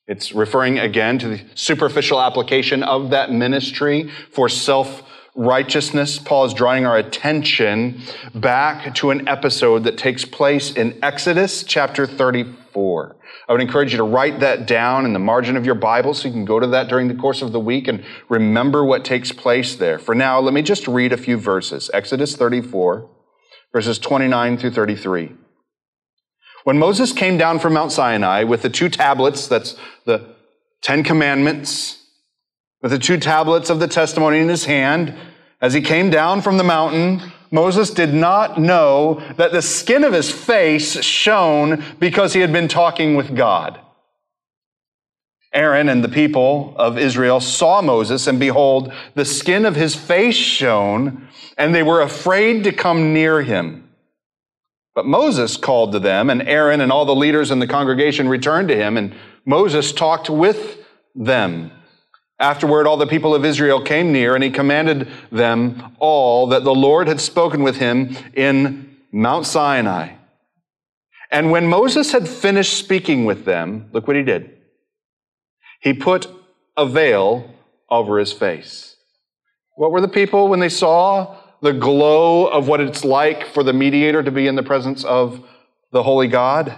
It's 0.08 0.32
referring 0.32 0.78
again 0.78 1.18
to 1.18 1.28
the 1.28 1.40
superficial 1.54 2.18
application 2.18 2.82
of 2.82 3.10
that 3.10 3.30
ministry 3.30 4.10
for 4.32 4.48
self 4.48 5.02
righteousness, 5.38 6.18
Paul 6.18 6.46
is 6.46 6.54
drawing 6.54 6.84
our 6.84 6.96
attention 6.96 8.02
back 8.34 8.94
to 8.96 9.10
an 9.10 9.28
episode 9.28 9.84
that 9.84 9.96
takes 9.96 10.24
place 10.24 10.72
in 10.72 10.98
Exodus 11.00 11.62
chapter 11.62 12.06
34. 12.06 13.16
I 13.48 13.52
would 13.52 13.60
encourage 13.60 13.92
you 13.92 13.98
to 13.98 14.04
write 14.04 14.40
that 14.40 14.66
down 14.66 15.04
in 15.04 15.12
the 15.12 15.20
margin 15.20 15.56
of 15.56 15.64
your 15.64 15.76
Bible 15.76 16.12
so 16.12 16.26
you 16.26 16.34
can 16.34 16.44
go 16.44 16.58
to 16.58 16.66
that 16.68 16.88
during 16.88 17.06
the 17.06 17.14
course 17.14 17.40
of 17.40 17.52
the 17.52 17.60
week 17.60 17.86
and 17.86 18.04
remember 18.28 18.84
what 18.84 19.04
takes 19.04 19.30
place 19.30 19.76
there. 19.76 19.98
For 19.98 20.14
now, 20.14 20.40
let 20.40 20.52
me 20.52 20.62
just 20.62 20.88
read 20.88 21.12
a 21.12 21.16
few 21.16 21.36
verses. 21.36 21.88
Exodus 21.94 22.34
34, 22.34 23.08
verses 23.72 23.98
29 23.98 24.58
through 24.58 24.72
33. 24.72 25.34
When 26.64 26.78
Moses 26.78 27.12
came 27.12 27.38
down 27.38 27.58
from 27.58 27.74
Mount 27.74 27.92
Sinai 27.92 28.44
with 28.44 28.62
the 28.62 28.70
two 28.70 28.88
tablets, 28.88 29.48
that's 29.48 29.76
the 30.04 30.34
Ten 30.82 31.02
Commandments, 31.02 32.04
with 32.82 32.92
the 32.92 32.98
two 32.98 33.18
tablets 33.18 33.70
of 33.70 33.80
the 33.80 33.88
testimony 33.88 34.38
in 34.38 34.48
his 34.48 34.64
hand, 34.64 35.14
as 35.60 35.74
he 35.74 35.80
came 35.80 36.10
down 36.10 36.40
from 36.40 36.56
the 36.56 36.64
mountain, 36.64 37.32
Moses 37.50 37.90
did 37.90 38.14
not 38.14 38.60
know 38.60 39.22
that 39.36 39.52
the 39.52 39.62
skin 39.62 40.04
of 40.04 40.12
his 40.12 40.30
face 40.30 41.02
shone 41.02 41.82
because 41.98 42.32
he 42.32 42.40
had 42.40 42.52
been 42.52 42.68
talking 42.68 43.16
with 43.16 43.34
God. 43.34 43.80
Aaron 45.52 45.88
and 45.88 46.04
the 46.04 46.08
people 46.08 46.74
of 46.76 46.98
Israel 46.98 47.40
saw 47.40 47.80
Moses, 47.80 48.26
and 48.26 48.38
behold, 48.38 48.92
the 49.14 49.24
skin 49.24 49.64
of 49.64 49.76
his 49.76 49.94
face 49.94 50.36
shone, 50.36 51.26
and 51.56 51.74
they 51.74 51.82
were 51.82 52.02
afraid 52.02 52.64
to 52.64 52.72
come 52.72 53.14
near 53.14 53.42
him. 53.42 53.87
But 54.98 55.06
Moses 55.06 55.56
called 55.56 55.92
to 55.92 56.00
them, 56.00 56.28
and 56.28 56.42
Aaron 56.42 56.80
and 56.80 56.90
all 56.90 57.04
the 57.04 57.14
leaders 57.14 57.52
in 57.52 57.60
the 57.60 57.68
congregation 57.68 58.28
returned 58.28 58.66
to 58.66 58.74
him, 58.74 58.96
and 58.96 59.14
Moses 59.46 59.92
talked 59.92 60.28
with 60.28 60.84
them. 61.14 61.70
Afterward, 62.40 62.88
all 62.88 62.96
the 62.96 63.06
people 63.06 63.32
of 63.32 63.44
Israel 63.44 63.80
came 63.80 64.12
near, 64.12 64.34
and 64.34 64.42
he 64.42 64.50
commanded 64.50 65.06
them 65.30 65.94
all 66.00 66.48
that 66.48 66.64
the 66.64 66.74
Lord 66.74 67.06
had 67.06 67.20
spoken 67.20 67.62
with 67.62 67.76
him 67.76 68.16
in 68.34 68.96
Mount 69.12 69.46
Sinai. 69.46 70.14
And 71.30 71.52
when 71.52 71.68
Moses 71.68 72.10
had 72.10 72.28
finished 72.28 72.76
speaking 72.76 73.24
with 73.24 73.44
them, 73.44 73.90
look 73.92 74.08
what 74.08 74.16
he 74.16 74.24
did. 74.24 74.50
He 75.80 75.92
put 75.92 76.26
a 76.76 76.86
veil 76.86 77.54
over 77.88 78.18
his 78.18 78.32
face. 78.32 78.96
What 79.76 79.92
were 79.92 80.00
the 80.00 80.08
people 80.08 80.48
when 80.48 80.58
they 80.58 80.68
saw 80.68 81.37
the 81.60 81.72
glow 81.72 82.46
of 82.46 82.68
what 82.68 82.80
it's 82.80 83.04
like 83.04 83.46
for 83.46 83.62
the 83.62 83.72
mediator 83.72 84.22
to 84.22 84.30
be 84.30 84.46
in 84.46 84.54
the 84.54 84.62
presence 84.62 85.04
of 85.04 85.44
the 85.92 86.02
holy 86.02 86.28
God? 86.28 86.76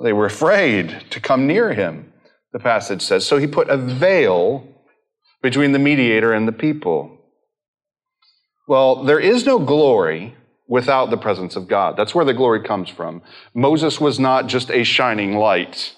They 0.00 0.12
were 0.12 0.26
afraid 0.26 1.04
to 1.10 1.20
come 1.20 1.46
near 1.46 1.72
him, 1.72 2.12
the 2.52 2.58
passage 2.58 3.02
says. 3.02 3.26
So 3.26 3.38
he 3.38 3.46
put 3.46 3.68
a 3.68 3.76
veil 3.76 4.68
between 5.46 5.70
the 5.70 5.78
mediator 5.78 6.32
and 6.32 6.48
the 6.48 6.52
people? 6.52 7.18
Well, 8.66 9.04
there 9.04 9.20
is 9.20 9.46
no 9.46 9.60
glory 9.60 10.34
without 10.66 11.10
the 11.10 11.16
presence 11.16 11.54
of 11.54 11.68
God. 11.68 11.96
That's 11.96 12.14
where 12.14 12.24
the 12.24 12.34
glory 12.34 12.62
comes 12.64 12.88
from. 12.88 13.22
Moses 13.54 14.00
was 14.00 14.18
not 14.18 14.48
just 14.48 14.70
a 14.70 14.82
shining 14.82 15.36
light. 15.36 15.94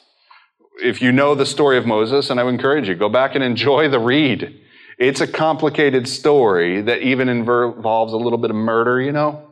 If 0.83 1.01
you 1.01 1.13
know 1.13 1.35
the 1.35 1.47
story 1.47 1.79
of 1.79 1.87
Moses, 1.87 2.29
and 2.29 2.39
I 2.39 2.45
would 2.45 2.53
encourage 2.55 2.89
you, 2.89 2.95
go 2.95 3.09
back 3.09 3.35
and 3.35 3.43
enjoy 3.43 3.89
the 3.89 3.99
read. 3.99 4.61
It's 4.99 5.21
a 5.21 5.27
complicated 5.27 6.09
story 6.09 6.83
that 6.83 7.03
even 7.03 7.29
involves 7.29 8.13
a 8.13 8.17
little 8.17 8.39
bit 8.39 8.51
of 8.51 8.57
murder, 8.57 9.01
you 9.01 9.13
know? 9.13 9.49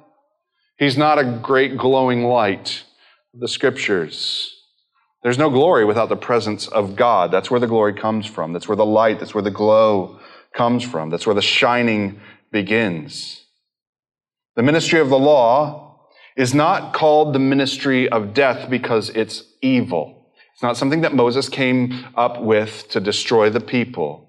He's 0.79 0.99
not 0.99 1.19
a 1.19 1.25
great 1.25 1.77
glowing 1.77 2.25
light 2.25 2.83
the 3.39 3.49
scriptures. 3.49 4.53
There's 5.23 5.39
no 5.39 5.51
glory 5.51 5.85
without 5.85 6.09
the 6.09 6.17
presence 6.17 6.69
of 6.69 6.97
God. 6.97 7.31
That's 7.31 7.51
where 7.51 7.61
the 7.61 7.67
glory 7.67 7.93
comes 7.93 8.27
from. 8.27 8.53
That's 8.53 8.69
where 8.69 8.77
the 8.77 8.87
light, 8.87 9.19
that's 9.19 9.35
where 9.35 9.43
the 9.43 9.51
glow 9.51 10.21
comes 10.55 10.83
from. 10.83 11.11
That's 11.11 11.27
where 11.27 11.35
the 11.35 11.43
shining 11.43 12.21
begins. 12.51 13.45
The 14.55 14.63
ministry 14.63 15.01
of 15.01 15.11
the 15.11 15.19
law 15.19 16.07
is 16.37 16.55
not 16.55 16.95
called 16.95 17.35
the 17.35 17.39
ministry 17.39 18.09
of 18.09 18.33
death 18.33 18.71
because 18.71 19.11
it's 19.11 19.45
evil. 19.61 20.31
It's 20.55 20.63
not 20.63 20.77
something 20.77 21.03
that 21.03 21.15
Moses 21.15 21.49
came 21.49 22.07
up 22.15 22.41
with 22.41 22.89
to 22.91 23.01
destroy 23.01 23.51
the 23.51 23.61
people. 23.61 24.26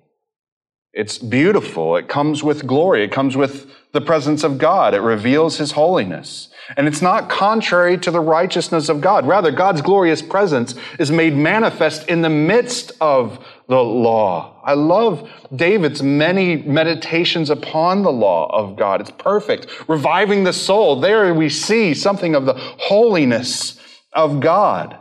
It's 0.97 1.19
beautiful. 1.19 1.95
It 1.95 2.07
comes 2.07 2.41
with 2.41 2.65
glory. 2.65 3.03
It 3.03 3.11
comes 3.11 3.37
with 3.37 3.71
the 3.91 4.01
presence 4.01 4.43
of 4.43 4.57
God. 4.57 4.95
It 4.95 5.01
reveals 5.01 5.57
his 5.57 5.73
holiness. 5.73 6.49
And 6.75 6.87
it's 6.87 7.03
not 7.03 7.29
contrary 7.29 7.99
to 7.99 8.09
the 8.09 8.19
righteousness 8.19 8.89
of 8.89 8.99
God. 8.99 9.27
Rather, 9.27 9.51
God's 9.51 9.83
glorious 9.83 10.23
presence 10.23 10.73
is 10.97 11.11
made 11.11 11.35
manifest 11.37 12.09
in 12.09 12.23
the 12.23 12.31
midst 12.31 12.93
of 12.99 13.45
the 13.69 13.77
law. 13.77 14.59
I 14.65 14.73
love 14.73 15.29
David's 15.55 16.01
many 16.01 16.63
meditations 16.63 17.51
upon 17.51 18.01
the 18.01 18.11
law 18.11 18.47
of 18.51 18.75
God. 18.75 18.99
It's 18.99 19.11
perfect. 19.11 19.67
Reviving 19.87 20.45
the 20.45 20.53
soul. 20.53 20.99
There 20.99 21.31
we 21.31 21.49
see 21.49 21.93
something 21.93 22.33
of 22.33 22.47
the 22.47 22.55
holiness 22.55 23.79
of 24.13 24.39
God. 24.39 24.97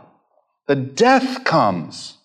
The 0.67 0.75
death 0.75 1.43
comes 1.43 2.16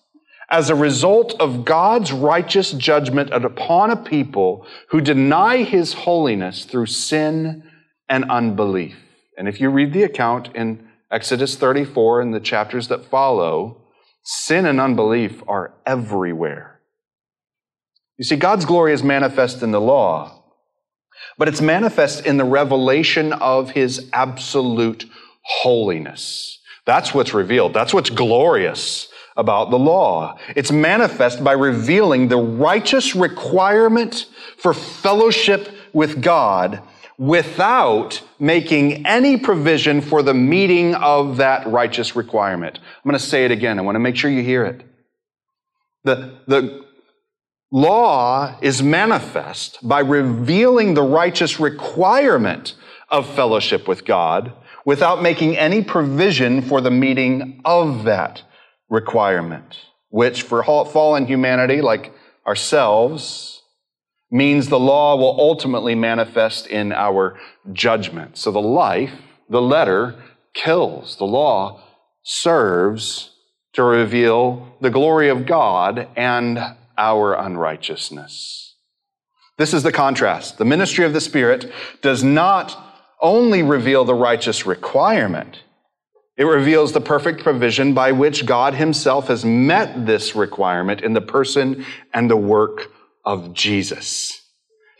as 0.53 0.69
a 0.69 0.75
result 0.75 1.33
of 1.39 1.65
God's 1.65 2.11
righteous 2.11 2.73
judgment 2.73 3.31
upon 3.31 3.89
a 3.89 3.95
people 3.95 4.67
who 4.89 5.01
deny 5.01 5.63
his 5.63 5.93
holiness 5.93 6.65
through 6.65 6.85
sin 6.85 7.63
and 8.07 8.29
unbelief. 8.29 8.95
And 9.35 9.47
if 9.47 9.59
you 9.59 9.71
read 9.71 9.93
the 9.93 10.03
account 10.03 10.55
in 10.55 10.87
Exodus 11.09 11.55
34 11.55 12.21
and 12.21 12.35
the 12.35 12.39
chapters 12.39 12.87
that 12.89 13.03
follow, 13.03 13.81
sin 14.21 14.67
and 14.67 14.79
unbelief 14.79 15.41
are 15.47 15.73
everywhere. 15.87 16.79
You 18.19 18.23
see, 18.23 18.35
God's 18.35 18.65
glory 18.65 18.93
is 18.93 19.01
manifest 19.01 19.63
in 19.63 19.71
the 19.71 19.81
law, 19.81 20.43
but 21.35 21.47
it's 21.47 21.61
manifest 21.61 22.27
in 22.27 22.37
the 22.37 22.45
revelation 22.45 23.33
of 23.33 23.71
his 23.71 24.07
absolute 24.13 25.09
holiness. 25.41 26.59
That's 26.85 27.11
what's 27.11 27.33
revealed. 27.33 27.73
That's 27.73 27.91
what's 27.91 28.11
glorious 28.11 29.07
about 29.35 29.71
the 29.71 29.79
law. 29.79 30.37
It's 30.55 30.71
manifest 30.71 31.43
by 31.43 31.53
revealing 31.53 32.27
the 32.27 32.37
righteous 32.37 33.15
requirement 33.15 34.27
for 34.57 34.73
fellowship 34.73 35.69
with 35.93 36.21
God 36.21 36.81
without 37.17 38.21
making 38.39 39.05
any 39.05 39.37
provision 39.37 40.01
for 40.01 40.21
the 40.21 40.33
meeting 40.33 40.95
of 40.95 41.37
that 41.37 41.65
righteous 41.67 42.15
requirement. 42.15 42.79
I'm 42.79 43.09
going 43.09 43.19
to 43.19 43.25
say 43.25 43.45
it 43.45 43.51
again. 43.51 43.79
I 43.79 43.83
want 43.83 43.95
to 43.95 43.99
make 43.99 44.15
sure 44.15 44.31
you 44.31 44.43
hear 44.43 44.65
it. 44.65 44.83
The, 46.03 46.37
the 46.47 46.85
law 47.71 48.57
is 48.61 48.83
manifest 48.83 49.87
by 49.87 49.99
revealing 49.99 50.93
the 50.93 51.03
righteous 51.03 51.59
requirement 51.59 52.75
of 53.09 53.29
fellowship 53.35 53.87
with 53.87 54.05
God 54.05 54.53
without 54.85 55.21
making 55.21 55.55
any 55.57 55.83
provision 55.83 56.61
for 56.61 56.81
the 56.81 56.91
meeting 56.91 57.61
of 57.63 58.03
that 58.03 58.43
requirement, 58.89 59.77
which 60.09 60.43
for 60.43 60.63
fallen 60.63 61.25
humanity 61.25 61.81
like 61.81 62.13
ourselves 62.45 63.61
means 64.29 64.67
the 64.67 64.79
law 64.79 65.15
will 65.15 65.39
ultimately 65.39 65.95
manifest 65.95 66.67
in 66.67 66.91
our 66.91 67.39
judgment. 67.71 68.37
So 68.37 68.51
the 68.51 68.59
life, 68.59 69.13
the 69.49 69.61
letter, 69.61 70.15
kills. 70.53 71.17
The 71.17 71.25
law 71.25 71.81
serves 72.23 73.31
to 73.73 73.83
reveal 73.83 74.75
the 74.81 74.89
glory 74.89 75.29
of 75.29 75.45
God 75.45 76.07
and 76.15 76.59
our 76.97 77.33
unrighteousness. 77.33 78.75
This 79.57 79.73
is 79.73 79.83
the 79.83 79.91
contrast. 79.91 80.57
The 80.57 80.65
ministry 80.65 81.05
of 81.05 81.13
the 81.13 81.21
Spirit 81.21 81.71
does 82.01 82.23
not 82.23 82.77
only 83.21 83.61
reveal 83.63 84.03
the 84.03 84.15
righteous 84.15 84.65
requirement, 84.65 85.63
it 86.35 86.45
reveals 86.45 86.91
the 86.91 87.01
perfect 87.01 87.43
provision 87.43 87.93
by 87.93 88.11
which 88.11 88.45
God 88.45 88.73
Himself 88.73 89.27
has 89.27 89.45
met 89.45 90.05
this 90.05 90.35
requirement 90.35 91.01
in 91.01 91.13
the 91.13 91.21
person 91.21 91.85
and 92.13 92.29
the 92.29 92.37
work 92.37 92.91
of 93.23 93.53
Jesus. 93.53 94.41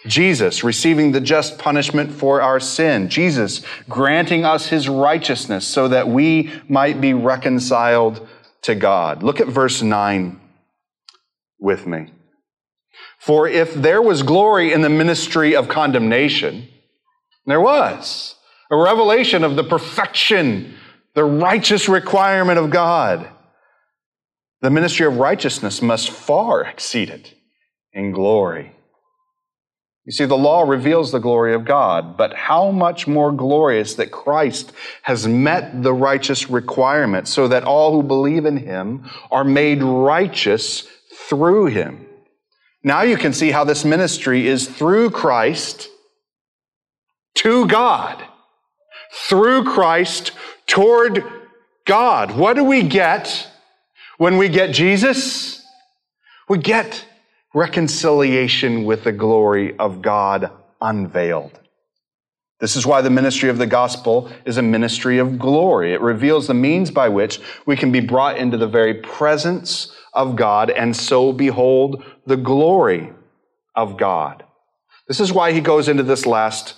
Jesus 0.06 0.64
receiving 0.64 1.12
the 1.12 1.22
just 1.22 1.58
punishment 1.58 2.12
for 2.12 2.42
our 2.42 2.60
sin. 2.60 3.10
Jesus 3.10 3.62
granting 3.88 4.44
us 4.46 4.68
His 4.68 4.90
righteousness 4.90 5.66
so 5.66 5.88
that 5.88 6.08
we 6.08 6.52
might 6.68 7.00
be 7.00 7.14
reconciled 7.14 8.28
to 8.64 8.76
God. 8.76 9.24
Look 9.24 9.40
at 9.40 9.48
verse 9.48 9.82
9 9.82 10.40
with 11.60 11.88
me. 11.88 12.12
For 13.18 13.48
if 13.48 13.74
there 13.74 14.02
was 14.02 14.22
glory 14.22 14.74
in 14.74 14.82
the 14.82 14.90
ministry 14.90 15.56
of 15.56 15.70
condemnation, 15.70 16.68
there 17.46 17.62
was 17.62 18.36
a 18.70 18.76
revelation 18.76 19.44
of 19.44 19.56
the 19.56 19.64
perfection, 19.64 20.76
the 21.16 21.24
righteous 21.24 21.88
requirement 21.88 22.60
of 22.60 22.70
God. 22.70 23.28
The 24.62 24.70
ministry 24.70 25.06
of 25.06 25.18
righteousness 25.18 25.82
must 25.82 26.10
far 26.10 26.64
exceed 26.64 27.10
it 27.10 27.34
in 27.92 28.12
glory. 28.12 28.76
You 30.06 30.12
see, 30.12 30.26
the 30.26 30.36
law 30.36 30.64
reveals 30.64 31.12
the 31.12 31.20
glory 31.20 31.54
of 31.54 31.64
God, 31.64 32.18
but 32.18 32.34
how 32.34 32.72
much 32.72 33.08
more 33.08 33.32
glorious 33.32 33.96
that 33.96 34.12
Christ 34.12 34.74
has 35.04 35.26
met 35.28 35.82
the 35.82 35.94
righteous 35.94 36.50
requirement 36.50 37.28
so 37.30 37.48
that 37.48 37.64
all 37.64 37.94
who 37.94 38.04
believe 38.04 38.46
in 38.46 38.58
him 38.58 39.10
are 39.32 39.46
made 39.46 39.82
righteous 39.82 40.88
through 41.30 41.68
him. 41.68 42.06
Now 42.84 43.04
you 43.04 43.16
can 43.16 43.32
see 43.32 43.52
how 43.52 43.64
this 43.64 43.86
ministry 43.86 44.46
is 44.48 44.68
through 44.68 45.12
Christ 45.12 45.88
to 47.36 47.66
God. 47.68 48.22
Through 49.30 49.64
Christ 49.64 50.32
toward 50.68 51.24
God. 51.86 52.32
What 52.32 52.56
do 52.56 52.64
we 52.64 52.84
get 52.84 53.50
when 54.18 54.38
we 54.38 54.50
get 54.50 54.72
Jesus? 54.74 55.66
We 56.50 56.58
get 56.58 57.06
reconciliation 57.54 58.84
with 58.84 59.04
the 59.04 59.12
glory 59.12 59.78
of 59.78 60.02
God 60.02 60.52
unveiled. 60.82 61.60
This 62.60 62.76
is 62.76 62.86
why 62.86 63.02
the 63.02 63.10
ministry 63.10 63.50
of 63.50 63.58
the 63.58 63.68
gospel 63.68 64.32
is 64.46 64.58
a 64.58 64.62
ministry 64.62 65.18
of 65.18 65.38
glory. 65.38 65.94
It 65.94 66.02
reveals 66.02 66.48
the 66.48 66.54
means 66.54 66.92
by 66.92 67.10
which 67.10 67.40
we 67.66 67.76
can 67.76 67.92
be 67.92 68.00
brought 68.00 68.38
into 68.38 68.58
the 68.58 68.68
very 68.68 68.94
presence 68.94 69.94
of 70.14 70.36
God 70.36 70.70
and 70.70 70.96
so 70.96 71.34
behold 71.34 72.04
the 72.26 72.38
glory 72.38 73.12
of 73.76 73.98
God. 73.98 74.46
This 75.08 75.20
is 75.20 75.34
why 75.34 75.52
he 75.52 75.60
goes 75.60 75.90
into 75.90 76.04
this 76.04 76.26
last 76.26 76.76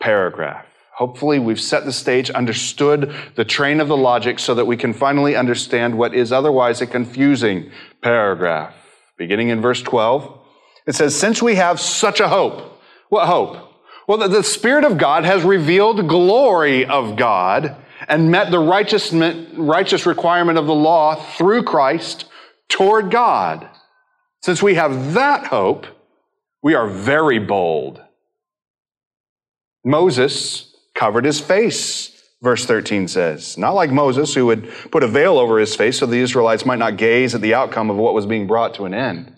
paragraph. 0.00 0.67
Hopefully, 0.98 1.38
we've 1.38 1.60
set 1.60 1.84
the 1.84 1.92
stage, 1.92 2.28
understood 2.28 3.14
the 3.36 3.44
train 3.44 3.78
of 3.80 3.86
the 3.86 3.96
logic 3.96 4.40
so 4.40 4.52
that 4.56 4.64
we 4.64 4.76
can 4.76 4.92
finally 4.92 5.36
understand 5.36 5.96
what 5.96 6.12
is 6.12 6.32
otherwise 6.32 6.80
a 6.80 6.88
confusing 6.88 7.70
paragraph. 8.02 8.74
Beginning 9.16 9.50
in 9.50 9.60
verse 9.60 9.80
12, 9.80 10.40
it 10.88 10.96
says, 10.96 11.14
Since 11.14 11.40
we 11.40 11.54
have 11.54 11.78
such 11.78 12.18
a 12.18 12.26
hope, 12.26 12.82
what 13.10 13.28
hope? 13.28 13.74
Well, 14.08 14.28
the 14.28 14.42
Spirit 14.42 14.82
of 14.82 14.98
God 14.98 15.24
has 15.24 15.44
revealed 15.44 16.08
glory 16.08 16.84
of 16.84 17.14
God 17.14 17.76
and 18.08 18.32
met 18.32 18.50
the 18.50 18.58
righteous, 18.58 19.12
righteous 19.12 20.04
requirement 20.04 20.58
of 20.58 20.66
the 20.66 20.74
law 20.74 21.14
through 21.14 21.62
Christ 21.62 22.24
toward 22.68 23.12
God. 23.12 23.70
Since 24.42 24.64
we 24.64 24.74
have 24.74 25.14
that 25.14 25.46
hope, 25.46 25.86
we 26.60 26.74
are 26.74 26.88
very 26.88 27.38
bold. 27.38 28.02
Moses 29.84 30.67
covered 30.98 31.24
his 31.24 31.40
face, 31.40 32.22
verse 32.42 32.66
13 32.66 33.08
says. 33.08 33.56
Not 33.56 33.74
like 33.74 33.90
Moses, 33.90 34.34
who 34.34 34.46
would 34.46 34.68
put 34.90 35.02
a 35.02 35.08
veil 35.08 35.38
over 35.38 35.58
his 35.58 35.76
face 35.76 35.98
so 35.98 36.06
the 36.06 36.18
Israelites 36.18 36.66
might 36.66 36.78
not 36.78 36.96
gaze 36.96 37.34
at 37.34 37.40
the 37.40 37.54
outcome 37.54 37.90
of 37.90 37.96
what 37.96 38.14
was 38.14 38.26
being 38.26 38.46
brought 38.46 38.74
to 38.74 38.84
an 38.84 38.94
end. 38.94 39.32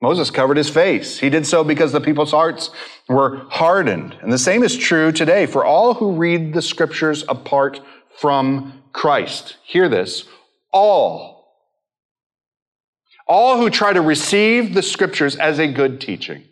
Moses 0.00 0.30
covered 0.30 0.56
his 0.56 0.70
face. 0.70 1.18
He 1.18 1.30
did 1.30 1.46
so 1.46 1.64
because 1.64 1.92
the 1.92 2.00
people's 2.00 2.30
hearts 2.30 2.70
were 3.08 3.46
hardened. 3.50 4.16
And 4.22 4.32
the 4.32 4.38
same 4.38 4.62
is 4.62 4.76
true 4.76 5.10
today 5.10 5.46
for 5.46 5.64
all 5.64 5.94
who 5.94 6.12
read 6.12 6.52
the 6.52 6.62
scriptures 6.62 7.24
apart 7.28 7.80
from 8.18 8.82
Christ. 8.92 9.56
Hear 9.64 9.88
this. 9.88 10.24
All 10.72 11.36
all 13.26 13.58
who 13.58 13.70
try 13.70 13.92
to 13.92 14.00
receive 14.00 14.74
the 14.74 14.82
scriptures 14.82 15.36
as 15.36 15.58
a 15.58 15.66
good 15.66 16.00
teaching, 16.00 16.44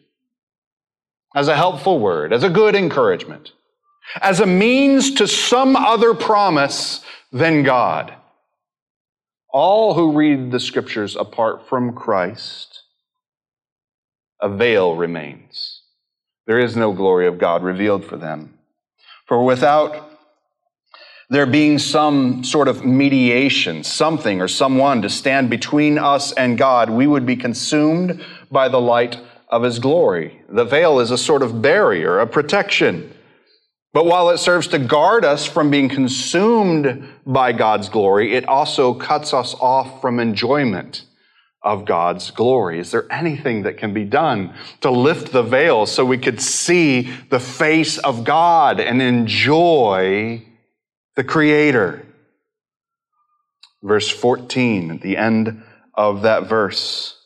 as 1.34 1.48
a 1.48 1.56
helpful 1.56 2.00
word, 2.00 2.32
as 2.32 2.42
a 2.42 2.50
good 2.50 2.74
encouragement, 2.74 3.52
as 4.20 4.40
a 4.40 4.46
means 4.46 5.14
to 5.14 5.26
some 5.26 5.76
other 5.76 6.14
promise 6.14 7.00
than 7.32 7.62
God. 7.62 8.14
All 9.50 9.94
who 9.94 10.12
read 10.12 10.50
the 10.50 10.60
scriptures 10.60 11.16
apart 11.16 11.68
from 11.68 11.94
Christ, 11.94 12.82
a 14.40 14.48
veil 14.48 14.96
remains. 14.96 15.82
There 16.46 16.58
is 16.58 16.76
no 16.76 16.92
glory 16.92 17.26
of 17.26 17.38
God 17.38 17.62
revealed 17.62 18.04
for 18.04 18.16
them. 18.16 18.58
For 19.26 19.42
without 19.42 20.10
there 21.30 21.46
being 21.46 21.78
some 21.78 22.44
sort 22.44 22.68
of 22.68 22.84
mediation, 22.84 23.82
something 23.82 24.42
or 24.42 24.48
someone 24.48 25.00
to 25.02 25.08
stand 25.08 25.48
between 25.48 25.98
us 25.98 26.32
and 26.32 26.58
God, 26.58 26.90
we 26.90 27.06
would 27.06 27.24
be 27.24 27.36
consumed 27.36 28.22
by 28.50 28.68
the 28.68 28.80
light 28.80 29.18
of 29.48 29.62
His 29.62 29.78
glory. 29.78 30.42
The 30.48 30.64
veil 30.64 31.00
is 31.00 31.10
a 31.10 31.18
sort 31.18 31.42
of 31.42 31.62
barrier, 31.62 32.18
a 32.18 32.26
protection. 32.26 33.13
But 33.94 34.04
while 34.04 34.28
it 34.28 34.38
serves 34.38 34.66
to 34.68 34.78
guard 34.78 35.24
us 35.24 35.46
from 35.46 35.70
being 35.70 35.88
consumed 35.88 37.08
by 37.24 37.52
God's 37.52 37.88
glory, 37.88 38.34
it 38.34 38.46
also 38.46 38.92
cuts 38.92 39.32
us 39.32 39.54
off 39.54 40.02
from 40.02 40.20
enjoyment 40.20 41.06
of 41.62 41.86
God's 41.86 42.30
glory. 42.30 42.78
Is 42.78 42.90
there 42.90 43.10
anything 43.10 43.62
that 43.62 43.78
can 43.78 43.94
be 43.94 44.04
done 44.04 44.52
to 44.82 44.90
lift 44.90 45.32
the 45.32 45.42
veil 45.42 45.86
so 45.86 46.04
we 46.04 46.18
could 46.18 46.42
see 46.42 47.10
the 47.30 47.40
face 47.40 47.96
of 47.96 48.24
God 48.24 48.80
and 48.80 49.00
enjoy 49.00 50.44
the 51.14 51.24
Creator. 51.24 52.06
Verse 53.82 54.08
14, 54.08 54.90
at 54.90 55.00
the 55.00 55.16
end 55.16 55.62
of 55.94 56.22
that 56.22 56.48
verse, 56.48 57.18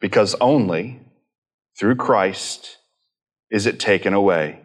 because 0.00 0.34
only 0.40 1.00
through 1.78 1.96
Christ 1.96 2.78
is 3.50 3.66
it 3.66 3.78
taken 3.80 4.12
away. 4.12 4.60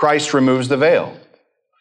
Christ 0.00 0.32
removes 0.32 0.68
the 0.68 0.78
veil, 0.78 1.14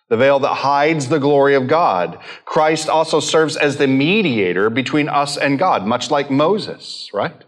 the 0.09 0.17
veil 0.17 0.39
that 0.39 0.55
hides 0.55 1.07
the 1.07 1.21
glory 1.21 1.55
of 1.55 1.67
God. 1.67 2.19
Christ 2.43 2.89
also 2.89 3.21
serves 3.21 3.55
as 3.55 3.77
the 3.77 3.87
mediator 3.87 4.69
between 4.69 5.07
us 5.07 5.37
and 5.37 5.57
God, 5.57 5.85
much 5.85 6.11
like 6.11 6.29
Moses, 6.29 7.09
right? 7.13 7.45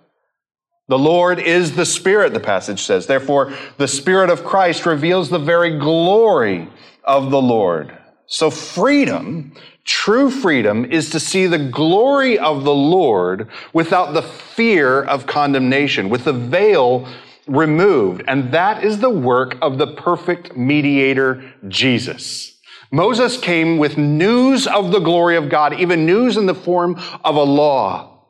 The 0.88 0.97
Lord 0.97 1.39
is 1.39 1.76
the 1.76 1.86
Spirit, 1.86 2.32
the 2.32 2.39
passage 2.39 2.84
says. 2.84 3.05
Therefore, 3.05 3.53
the 3.76 3.88
Spirit 3.89 4.30
of 4.30 4.45
Christ 4.45 4.86
reveals 4.86 5.30
the 5.30 5.39
very 5.39 5.78
glory 5.78 6.69
of 7.03 7.32
the 7.32 7.41
Lord. 7.41 7.97
So 8.28 8.49
freedom, 8.49 9.51
true 9.84 10.32
freedom, 10.32 10.86
is 10.86 11.09
to 11.09 11.19
see 11.19 11.47
the 11.47 11.59
glory 11.59 12.39
of 12.39 12.63
the 12.63 12.74
Lord 12.74 13.49
without 13.74 14.13
the 14.13 14.22
fear 14.22 15.03
of 15.03 15.28
condemnation, 15.28 16.07
with 16.07 16.24
the 16.24 16.32
veil 16.32 17.09
removed. 17.48 18.24
And 18.28 18.52
that 18.52 18.84
is 18.84 19.00
the 19.00 19.10
work 19.10 19.58
of 19.62 19.78
the 19.78 19.88
perfect 19.88 20.56
mediator, 20.56 21.54
Jesus. 21.68 22.58
Moses 22.92 23.38
came 23.38 23.78
with 23.78 23.98
news 23.98 24.68
of 24.68 24.92
the 24.92 25.00
glory 25.00 25.38
of 25.38 25.50
God, 25.50 25.80
even 25.80 26.06
news 26.06 26.36
in 26.36 26.46
the 26.46 26.54
form 26.54 27.00
of 27.24 27.36
a 27.36 27.44
law, 27.44 28.26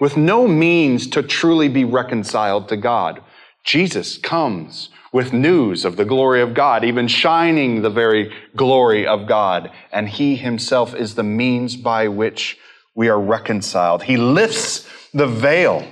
with 0.00 0.16
no 0.16 0.48
means 0.48 1.06
to 1.08 1.22
truly 1.22 1.68
be 1.68 1.84
reconciled 1.84 2.68
to 2.68 2.76
God. 2.76 3.22
Jesus 3.64 4.18
comes 4.18 4.90
with 5.12 5.32
news 5.32 5.84
of 5.84 5.96
the 5.96 6.04
glory 6.04 6.40
of 6.42 6.54
God, 6.54 6.84
even 6.84 7.08
shining 7.08 7.82
the 7.82 7.90
very 7.90 8.32
glory 8.56 9.06
of 9.06 9.26
God. 9.26 9.70
And 9.92 10.08
he 10.08 10.36
himself 10.36 10.94
is 10.94 11.14
the 11.14 11.22
means 11.22 11.76
by 11.76 12.08
which 12.08 12.58
we 12.94 13.08
are 13.08 13.20
reconciled. 13.20 14.02
He 14.02 14.16
lifts 14.16 14.88
the 15.14 15.26
veil. 15.26 15.86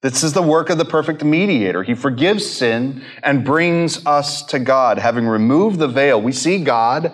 This 0.00 0.22
is 0.22 0.32
the 0.32 0.42
work 0.42 0.70
of 0.70 0.78
the 0.78 0.84
perfect 0.84 1.24
mediator. 1.24 1.82
He 1.82 1.94
forgives 1.94 2.48
sin 2.48 3.02
and 3.22 3.44
brings 3.44 4.06
us 4.06 4.42
to 4.44 4.58
God. 4.58 4.98
Having 4.98 5.26
removed 5.26 5.78
the 5.78 5.88
veil, 5.88 6.22
we 6.22 6.32
see 6.32 6.62
God 6.62 7.12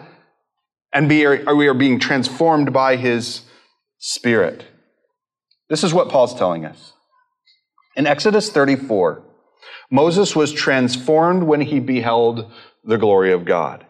and 0.93 1.09
we 1.09 1.25
are 1.25 1.75
being 1.75 1.99
transformed 1.99 2.73
by 2.73 2.97
his 2.97 3.43
spirit. 3.99 4.65
This 5.71 5.83
is 5.83 5.95
what 5.95 6.11
Paul's 6.11 6.35
telling 6.35 6.65
us. 6.67 6.93
In 7.97 8.07
Exodus 8.07 8.51
34, 8.51 9.23
Moses 9.91 10.37
was 10.37 10.53
transformed 10.53 11.43
when 11.43 11.63
he 11.63 11.81
beheld 11.81 12.53
the 12.85 12.99
glory 12.99 13.33
of 13.33 13.45
God. 13.45 13.87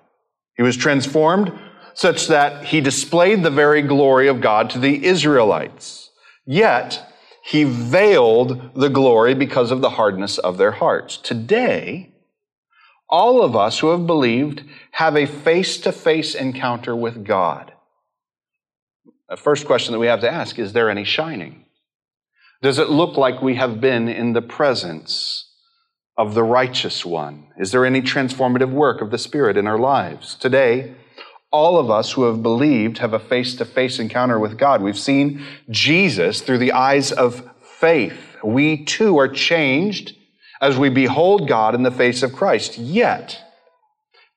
He 0.56 0.62
was 0.62 0.76
transformed 0.76 1.52
such 1.94 2.28
that 2.28 2.66
he 2.66 2.80
displayed 2.80 3.42
the 3.42 3.50
very 3.50 3.82
glory 3.82 4.28
of 4.28 4.40
God 4.40 4.70
to 4.70 4.78
the 4.78 5.04
Israelites. 5.04 6.10
Yet, 6.46 7.12
he 7.44 7.64
veiled 7.64 8.70
the 8.74 8.88
glory 8.88 9.34
because 9.34 9.70
of 9.70 9.82
the 9.82 9.90
hardness 9.90 10.38
of 10.38 10.56
their 10.56 10.70
hearts. 10.72 11.18
Today, 11.18 12.10
all 13.10 13.42
of 13.42 13.54
us 13.54 13.80
who 13.80 13.90
have 13.90 14.06
believed 14.06 14.64
have 14.92 15.14
a 15.14 15.26
face 15.26 15.76
to 15.82 15.92
face 15.92 16.34
encounter 16.34 16.96
with 16.96 17.22
God. 17.22 17.72
The 19.28 19.36
first 19.36 19.66
question 19.66 19.92
that 19.92 19.98
we 19.98 20.06
have 20.06 20.22
to 20.22 20.30
ask 20.30 20.58
is 20.58 20.72
there 20.72 20.88
any 20.88 21.04
shining? 21.04 21.66
Does 22.62 22.78
it 22.78 22.88
look 22.88 23.18
like 23.18 23.42
we 23.42 23.56
have 23.56 23.78
been 23.78 24.08
in 24.08 24.32
the 24.32 24.40
presence 24.40 25.52
of 26.16 26.32
the 26.32 26.42
righteous 26.42 27.04
one? 27.04 27.48
Is 27.58 27.72
there 27.72 27.84
any 27.84 28.00
transformative 28.00 28.70
work 28.70 29.02
of 29.02 29.10
the 29.10 29.18
Spirit 29.18 29.58
in 29.58 29.66
our 29.66 29.78
lives? 29.78 30.34
Today, 30.34 30.94
all 31.54 31.78
of 31.78 31.88
us 31.88 32.10
who 32.10 32.24
have 32.24 32.42
believed 32.42 32.98
have 32.98 33.12
a 33.14 33.18
face 33.20 33.54
to 33.54 33.64
face 33.64 34.00
encounter 34.00 34.40
with 34.40 34.58
God. 34.58 34.82
We've 34.82 34.98
seen 34.98 35.40
Jesus 35.70 36.40
through 36.40 36.58
the 36.58 36.72
eyes 36.72 37.12
of 37.12 37.48
faith. 37.78 38.18
We 38.42 38.84
too 38.84 39.20
are 39.20 39.28
changed 39.28 40.16
as 40.60 40.76
we 40.76 40.88
behold 40.88 41.46
God 41.46 41.76
in 41.76 41.84
the 41.84 41.92
face 41.92 42.24
of 42.24 42.32
Christ. 42.32 42.76
Yet, 42.76 43.40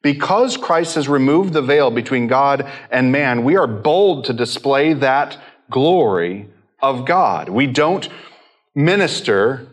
because 0.03 0.57
Christ 0.57 0.93
has 0.93 1.09
removed 1.09 1.53
the 1.53 1.61
veil 1.63 1.89
between 1.89 2.27
God 2.27 2.69
and 2.91 3.11
man, 3.11 3.43
we 3.43 3.57
are 3.57 3.65
bold 3.65 4.25
to 4.25 4.33
display 4.33 4.93
that 4.93 5.39
glory 5.71 6.47
of 6.83 7.07
God. 7.07 7.49
We 7.49 7.65
don't 7.65 8.07
minister 8.75 9.67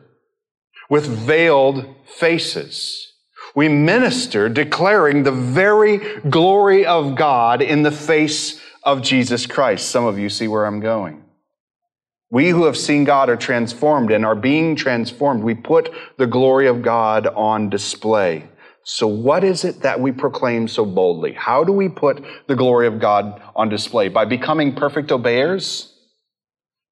with 0.88 1.06
veiled 1.06 1.94
faces. 2.06 3.13
We 3.54 3.68
minister 3.68 4.48
declaring 4.48 5.22
the 5.22 5.32
very 5.32 5.98
glory 6.22 6.84
of 6.84 7.14
God 7.14 7.62
in 7.62 7.82
the 7.82 7.92
face 7.92 8.60
of 8.82 9.00
Jesus 9.00 9.46
Christ. 9.46 9.88
Some 9.88 10.04
of 10.04 10.18
you 10.18 10.28
see 10.28 10.48
where 10.48 10.66
I'm 10.66 10.80
going. 10.80 11.24
We 12.30 12.48
who 12.48 12.64
have 12.64 12.76
seen 12.76 13.04
God 13.04 13.30
are 13.30 13.36
transformed 13.36 14.10
and 14.10 14.26
are 14.26 14.34
being 14.34 14.74
transformed. 14.74 15.44
We 15.44 15.54
put 15.54 15.92
the 16.16 16.26
glory 16.26 16.66
of 16.66 16.82
God 16.82 17.28
on 17.28 17.70
display. 17.70 18.48
So, 18.82 19.06
what 19.06 19.44
is 19.44 19.64
it 19.64 19.80
that 19.80 20.00
we 20.00 20.12
proclaim 20.12 20.68
so 20.68 20.84
boldly? 20.84 21.32
How 21.32 21.64
do 21.64 21.72
we 21.72 21.88
put 21.88 22.24
the 22.48 22.56
glory 22.56 22.86
of 22.86 22.98
God 22.98 23.40
on 23.56 23.68
display? 23.68 24.08
By 24.08 24.24
becoming 24.24 24.74
perfect 24.74 25.12
obeyers? 25.12 25.93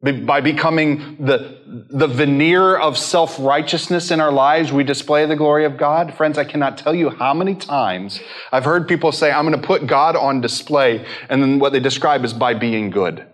By 0.02 0.40
becoming 0.40 1.16
the, 1.20 1.60
the 1.88 2.08
veneer 2.08 2.76
of 2.76 2.98
self 2.98 3.36
righteousness 3.38 4.10
in 4.10 4.20
our 4.20 4.32
lives, 4.32 4.72
we 4.72 4.82
display 4.82 5.26
the 5.26 5.36
glory 5.36 5.64
of 5.64 5.76
God. 5.76 6.12
Friends, 6.14 6.38
I 6.38 6.44
cannot 6.44 6.76
tell 6.76 6.92
you 6.92 7.08
how 7.10 7.32
many 7.32 7.54
times 7.54 8.18
I've 8.50 8.64
heard 8.64 8.88
people 8.88 9.12
say, 9.12 9.30
I'm 9.30 9.46
going 9.46 9.60
to 9.60 9.64
put 9.64 9.86
God 9.86 10.16
on 10.16 10.40
display, 10.40 11.06
and 11.28 11.40
then 11.40 11.60
what 11.60 11.72
they 11.72 11.78
describe 11.78 12.24
is 12.24 12.32
by 12.32 12.52
being 12.54 12.90
good. 12.90 13.24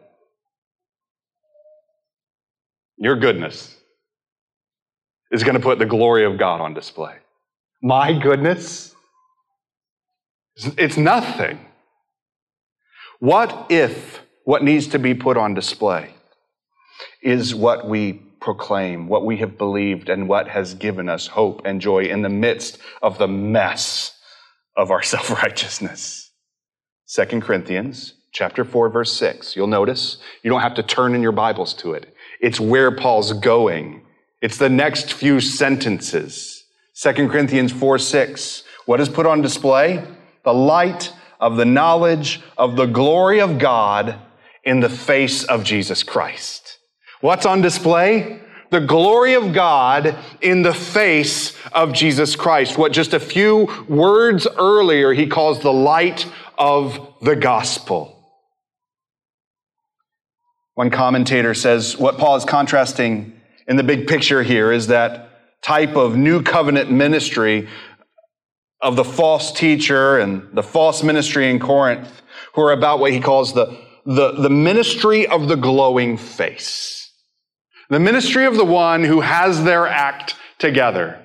Your 2.99 3.17
goodness 3.17 3.75
is 5.31 5.45
going 5.45 5.55
to 5.57 5.63
put 5.63 5.79
the 5.79 5.87
glory 5.87 6.27
of 6.27 6.37
God 6.37 6.61
on 6.61 6.75
display. 6.75 7.15
My 7.81 8.13
goodness, 8.13 8.95
it's 10.77 10.99
nothing. 10.99 11.65
What 13.21 13.69
if 13.71 14.21
what 14.45 14.63
needs 14.63 14.89
to 14.89 14.99
be 14.99 15.15
put 15.15 15.39
on 15.39 15.55
display? 15.55 16.13
Is 17.23 17.55
what 17.55 17.89
we 17.89 18.13
proclaim, 18.41 19.09
what 19.09 19.25
we 19.25 19.39
have 19.39 19.59
believed, 19.59 20.09
and 20.09 20.29
what 20.29 20.49
has 20.49 20.75
given 20.75 21.09
us 21.09 21.27
hope 21.27 21.63
and 21.65 21.81
joy 21.81 22.05
in 22.05 22.23
the 22.23 22.29
midst 22.29 22.79
of 23.03 23.19
the 23.19 23.29
mess 23.29 24.13
of 24.77 24.91
our 24.91 25.03
self 25.15 25.31
righteousness. 25.31 26.31
2 27.09 27.41
Corinthians 27.41 28.15
chapter 28.33 28.65
4 28.65 28.91
verse 28.91 29.13
6. 29.13 29.57
You'll 29.57 29.67
notice 29.67 30.19
you 30.43 30.51
don't 30.51 30.61
have 30.61 30.75
to 30.75 30.83
turn 30.83 31.15
in 31.15 31.23
your 31.23 31.33
Bibles 31.33 31.75
to 31.75 31.93
it. 31.95 32.15
It's 32.41 32.61
where 32.61 32.91
Paul's 32.91 33.33
going. 33.33 34.03
It's 34.41 34.59
the 34.59 34.69
next 34.69 35.13
few 35.13 35.41
sentences. 35.41 36.65
2 37.01 37.13
Corinthians 37.29 37.73
4 37.73 37.99
6. 37.99 38.65
What 38.87 39.01
is 39.01 39.09
put 39.09 39.27
on 39.27 39.43
display? 39.43 40.05
The 40.45 40.55
light 40.55 41.13
of 41.41 41.57
the 41.57 41.65
knowledge 41.65 42.41
of 42.57 42.77
the 42.77 42.87
glory 42.87 43.41
of 43.41 43.59
God 43.59 44.17
in 44.65 44.81
the 44.81 44.89
face 44.89 45.45
of 45.45 45.65
Jesus 45.65 46.03
Christ. 46.03 46.78
What's 47.21 47.47
on 47.47 47.63
display? 47.63 48.41
The 48.71 48.81
glory 48.81 49.35
of 49.35 49.53
God 49.53 50.17
in 50.41 50.63
the 50.63 50.75
face 50.75 51.57
of 51.73 51.93
Jesus 51.93 52.37
Christ. 52.37 52.79
What 52.79 52.93
just 52.93 53.15
a 53.15 53.21
few 53.21 53.87
words 53.89 54.47
earlier 54.57 55.13
he 55.13 55.27
calls 55.27 55.61
the 55.61 55.73
light 55.73 56.27
of 56.57 57.15
the 57.23 57.35
gospel. 57.35 58.15
One 60.75 60.91
commentator 60.91 61.55
says 61.55 61.97
what 61.97 62.19
Paul 62.19 62.37
is 62.37 62.45
contrasting 62.45 63.41
in 63.67 63.77
the 63.77 63.83
big 63.83 64.07
picture 64.07 64.43
here 64.43 64.71
is 64.71 64.87
that 64.89 65.31
type 65.61 65.97
of 65.97 66.17
new 66.17 66.43
covenant 66.43 66.91
ministry 66.91 67.69
of 68.81 68.95
the 68.95 69.05
false 69.05 69.51
teacher 69.51 70.19
and 70.19 70.49
the 70.53 70.63
false 70.63 71.03
ministry 71.03 71.51
in 71.51 71.59
Corinth, 71.59 72.23
who 72.55 72.63
are 72.63 72.73
about 72.73 73.01
what 73.01 73.13
he 73.13 73.19
calls 73.19 73.53
the, 73.55 73.77
the, 74.07 74.33
the 74.33 74.51
ministry 74.51 75.27
of 75.27 75.49
the 75.49 75.57
glowing 75.57 76.17
face. 76.17 76.98
The 77.89 78.01
ministry 78.01 78.45
of 78.45 78.57
the 78.57 78.65
one 78.65 79.05
who 79.05 79.21
has 79.21 79.65
their 79.65 79.87
act 79.87 80.37
together, 80.59 81.19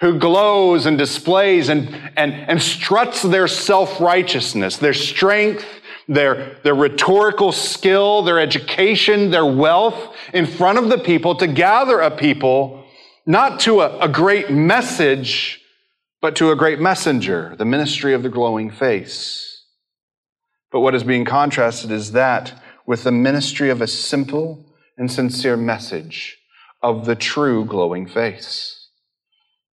who 0.00 0.18
glows 0.18 0.86
and 0.86 0.96
displays 0.96 1.68
and, 1.68 1.88
and, 2.16 2.32
and 2.32 2.62
struts 2.62 3.22
their 3.22 3.48
self 3.48 4.00
righteousness, 4.00 4.76
their 4.76 4.94
strength, 4.94 5.66
their, 6.08 6.58
their 6.62 6.74
rhetorical 6.74 7.50
skill, 7.50 8.22
their 8.22 8.38
education, 8.38 9.30
their 9.30 9.46
wealth 9.46 10.14
in 10.32 10.46
front 10.46 10.78
of 10.78 10.88
the 10.88 10.98
people 10.98 11.34
to 11.36 11.46
gather 11.46 12.00
a 12.00 12.10
people 12.10 12.84
not 13.26 13.58
to 13.60 13.80
a, 13.80 13.98
a 13.98 14.08
great 14.08 14.50
message, 14.50 15.60
but 16.22 16.36
to 16.36 16.52
a 16.52 16.56
great 16.56 16.78
messenger, 16.78 17.56
the 17.58 17.64
ministry 17.64 18.14
of 18.14 18.22
the 18.22 18.28
glowing 18.28 18.70
face. 18.70 19.64
But 20.70 20.80
what 20.80 20.94
is 20.94 21.02
being 21.02 21.24
contrasted 21.24 21.90
is 21.90 22.12
that 22.12 22.62
with 22.86 23.02
the 23.02 23.12
ministry 23.12 23.70
of 23.70 23.82
a 23.82 23.88
simple 23.88 24.65
and 24.96 25.10
sincere 25.10 25.56
message 25.56 26.38
of 26.82 27.04
the 27.04 27.16
true 27.16 27.64
glowing 27.64 28.06
face. 28.06 28.88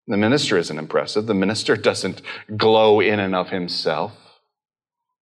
The 0.07 0.17
minister 0.17 0.57
isn't 0.57 0.77
impressive. 0.77 1.27
The 1.27 1.33
minister 1.33 1.75
doesn't 1.89 2.21
glow 2.57 2.99
in 2.99 3.19
and 3.19 3.35
of 3.35 3.49
himself. 3.49 4.13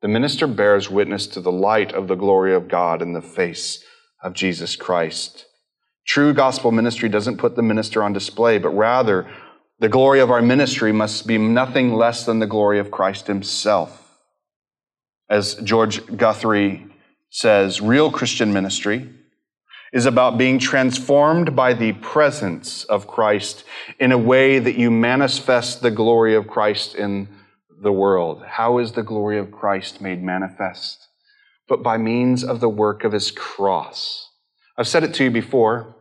The 0.02 0.08
minister 0.08 0.47
bears 0.47 0.89
witness 0.89 1.28
to 1.28 1.41
the 1.41 1.52
light 1.52 1.93
of 1.93 2.08
the 2.08 2.16
glory 2.16 2.56
of 2.56 2.68
God 2.68 3.02
in 3.02 3.14
the 3.14 3.22
face 3.22 3.84
of 4.24 4.34
Jesus 4.34 4.76
Christ. 4.76 5.45
True 6.08 6.34
gospel 6.34 6.72
ministry 6.72 7.08
doesn't 7.08 7.38
put 7.38 7.56
the 7.56 7.62
minister 7.62 8.02
on 8.02 8.12
display, 8.12 8.58
but 8.58 8.70
rather 8.70 9.30
the 9.80 9.89
glory 9.89 10.20
of 10.20 10.32
our 10.32 10.41
ministry 10.41 10.91
must 10.91 11.28
be 11.28 11.38
nothing 11.38 11.93
less 11.93 12.26
than 12.26 12.39
the 12.39 12.47
glory 12.47 12.80
of 12.80 12.89
Christ 12.89 13.28
himself. 13.28 14.20
As 15.30 15.56
George 15.56 16.06
Guthrie 16.18 16.88
says, 17.30 17.80
real 17.80 18.12
Christian 18.12 18.52
ministry 18.52 19.10
is 19.92 20.06
about 20.06 20.38
being 20.38 20.58
transformed 20.58 21.56
by 21.56 21.74
the 21.74 21.94
presence 21.94 22.86
of 22.86 23.08
Christ 23.08 23.64
in 24.00 24.12
a 24.12 24.18
way 24.18 24.58
that 24.58 24.78
you 24.78 24.89
manifest 24.89 25.82
the 25.82 25.92
glory 25.92 26.36
of 26.36 26.48
Christ 26.48 26.96
in 26.96 27.28
the 27.82 27.92
world. 27.92 28.44
How 28.46 28.78
is 28.78 28.94
the 28.94 29.04
glory 29.04 29.38
of 29.38 29.52
Christ 29.52 30.02
made 30.02 30.24
manifest? 30.24 31.08
But 31.68 31.84
by 31.84 31.98
means 31.98 32.44
of 32.44 32.60
the 32.60 32.70
work 32.70 33.04
of 33.04 33.12
his 33.12 33.32
cross. 33.32 34.30
I've 34.78 34.88
said 34.88 35.04
it 35.04 35.14
to 35.16 35.26
you 35.26 35.32
before. 35.32 35.96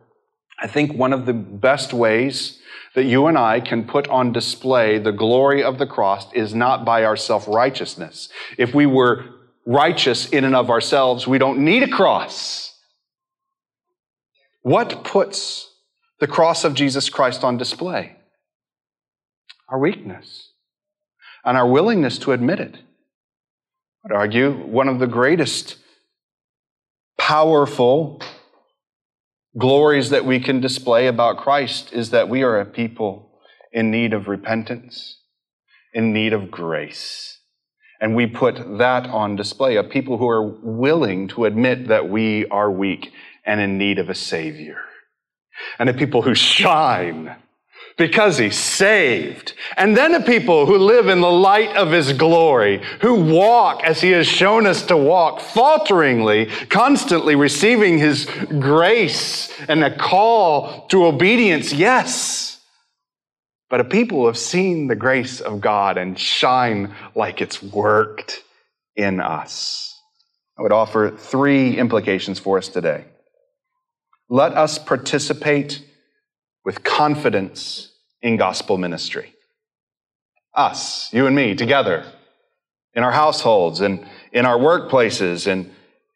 I 0.61 0.67
think 0.67 0.93
one 0.93 1.11
of 1.11 1.25
the 1.25 1.33
best 1.33 1.91
ways 1.91 2.59
that 2.93 3.05
you 3.05 3.27
and 3.27 3.37
I 3.37 3.59
can 3.59 3.85
put 3.85 4.07
on 4.09 4.31
display 4.31 4.99
the 4.99 5.11
glory 5.11 5.63
of 5.63 5.79
the 5.79 5.87
cross 5.87 6.31
is 6.33 6.53
not 6.53 6.85
by 6.85 7.03
our 7.03 7.17
self 7.17 7.47
righteousness. 7.47 8.29
If 8.57 8.73
we 8.73 8.85
were 8.85 9.25
righteous 9.65 10.29
in 10.29 10.43
and 10.43 10.55
of 10.55 10.69
ourselves, 10.69 11.27
we 11.27 11.37
don't 11.37 11.59
need 11.59 11.83
a 11.83 11.87
cross. 11.87 12.70
What 14.61 15.03
puts 15.03 15.69
the 16.19 16.27
cross 16.27 16.63
of 16.63 16.73
Jesus 16.73 17.09
Christ 17.09 17.43
on 17.43 17.57
display? 17.57 18.15
Our 19.69 19.79
weakness 19.79 20.51
and 21.43 21.57
our 21.57 21.67
willingness 21.67 22.17
to 22.19 22.31
admit 22.31 22.59
it. 22.59 22.77
I'd 24.05 24.11
argue 24.11 24.51
one 24.51 24.87
of 24.87 24.99
the 24.99 25.07
greatest 25.07 25.77
powerful 27.17 28.21
glories 29.57 30.09
that 30.09 30.25
we 30.25 30.39
can 30.39 30.59
display 30.59 31.07
about 31.07 31.37
Christ 31.37 31.91
is 31.93 32.11
that 32.11 32.29
we 32.29 32.43
are 32.43 32.59
a 32.59 32.65
people 32.65 33.31
in 33.71 33.91
need 33.91 34.13
of 34.13 34.27
repentance, 34.27 35.19
in 35.93 36.13
need 36.13 36.33
of 36.33 36.51
grace. 36.51 37.39
And 37.99 38.15
we 38.15 38.25
put 38.25 38.55
that 38.79 39.07
on 39.07 39.35
display, 39.35 39.75
a 39.75 39.83
people 39.83 40.17
who 40.17 40.27
are 40.27 40.47
willing 40.63 41.27
to 41.29 41.45
admit 41.45 41.87
that 41.87 42.09
we 42.09 42.47
are 42.47 42.71
weak 42.71 43.11
and 43.45 43.59
in 43.59 43.77
need 43.77 43.99
of 43.99 44.09
a 44.09 44.15
Savior. 44.15 44.77
And 45.79 45.89
a 45.89 45.93
people 45.93 46.21
who 46.21 46.35
shine 46.35 47.35
because 47.97 48.37
he's 48.37 48.57
saved. 48.57 49.53
And 49.77 49.95
then 49.95 50.15
a 50.15 50.21
people 50.21 50.65
who 50.65 50.77
live 50.77 51.07
in 51.07 51.21
the 51.21 51.31
light 51.31 51.75
of 51.75 51.91
his 51.91 52.13
glory, 52.13 52.81
who 53.01 53.13
walk 53.13 53.83
as 53.83 54.01
he 54.01 54.11
has 54.11 54.27
shown 54.27 54.65
us 54.65 54.83
to 54.87 54.97
walk, 54.97 55.39
falteringly, 55.39 56.47
constantly 56.69 57.35
receiving 57.35 57.99
his 57.99 58.25
grace 58.59 59.51
and 59.67 59.83
a 59.83 59.95
call 59.95 60.87
to 60.87 61.05
obedience, 61.05 61.73
yes. 61.73 62.59
But 63.69 63.81
a 63.81 63.85
people 63.85 64.21
who 64.21 64.27
have 64.27 64.37
seen 64.37 64.87
the 64.87 64.95
grace 64.95 65.39
of 65.39 65.61
God 65.61 65.97
and 65.97 66.17
shine 66.17 66.95
like 67.15 67.41
it's 67.41 67.61
worked 67.61 68.43
in 68.95 69.19
us. 69.19 69.95
I 70.57 70.63
would 70.63 70.73
offer 70.73 71.11
three 71.11 71.77
implications 71.77 72.39
for 72.39 72.57
us 72.57 72.67
today. 72.67 73.05
Let 74.31 74.53
us 74.53 74.79
participate 74.79 75.83
with 76.63 76.85
confidence 76.85 77.91
in 78.21 78.37
gospel 78.37 78.77
ministry. 78.77 79.33
Us, 80.55 81.09
you 81.11 81.27
and 81.27 81.35
me, 81.35 81.53
together, 81.53 82.05
in 82.93 83.03
our 83.03 83.11
households 83.11 83.81
and 83.81 84.07
in 84.31 84.45
our 84.45 84.57
workplaces 84.57 85.47
and 85.47 85.69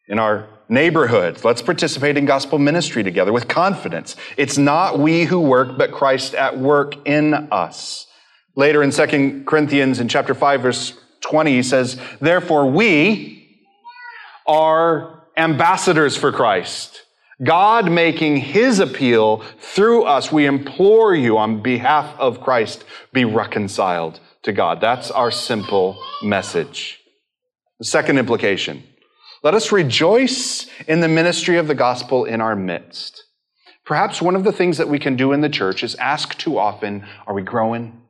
in 0.08 0.18
our 0.18 0.48
neighborhoods. 0.66 1.44
Let's 1.44 1.60
participate 1.60 2.16
in 2.16 2.24
gospel 2.24 2.58
ministry 2.58 3.04
together 3.04 3.34
with 3.34 3.48
confidence. 3.48 4.16
It's 4.38 4.56
not 4.56 4.98
we 4.98 5.24
who 5.24 5.38
work, 5.38 5.76
but 5.76 5.92
Christ 5.92 6.34
at 6.34 6.58
work 6.58 7.06
in 7.06 7.34
us. 7.34 8.06
Later 8.54 8.82
in 8.82 8.92
2 8.92 9.44
Corinthians 9.44 10.00
in 10.00 10.08
chapter 10.08 10.32
5 10.32 10.62
verse 10.62 10.94
20 11.20 11.52
he 11.52 11.62
says, 11.62 12.00
"Therefore 12.18 12.64
we 12.64 13.60
are 14.46 15.22
ambassadors 15.36 16.16
for 16.16 16.32
Christ." 16.32 17.02
God 17.42 17.90
making 17.90 18.38
his 18.38 18.78
appeal 18.78 19.42
through 19.60 20.04
us. 20.04 20.32
We 20.32 20.46
implore 20.46 21.14
you 21.14 21.36
on 21.36 21.62
behalf 21.62 22.18
of 22.18 22.40
Christ, 22.40 22.84
be 23.12 23.24
reconciled 23.24 24.20
to 24.42 24.52
God. 24.52 24.80
That's 24.80 25.10
our 25.10 25.30
simple 25.30 26.02
message. 26.22 27.00
The 27.78 27.84
second 27.84 28.18
implication. 28.18 28.82
Let 29.42 29.54
us 29.54 29.70
rejoice 29.70 30.66
in 30.88 31.00
the 31.00 31.08
ministry 31.08 31.58
of 31.58 31.68
the 31.68 31.74
gospel 31.74 32.24
in 32.24 32.40
our 32.40 32.56
midst. 32.56 33.22
Perhaps 33.84 34.22
one 34.22 34.34
of 34.34 34.44
the 34.44 34.52
things 34.52 34.78
that 34.78 34.88
we 34.88 34.98
can 34.98 35.14
do 35.14 35.32
in 35.32 35.42
the 35.42 35.48
church 35.48 35.84
is 35.84 35.94
ask 35.96 36.36
too 36.38 36.58
often, 36.58 37.06
are 37.26 37.34
we 37.34 37.42
growing? 37.42 38.00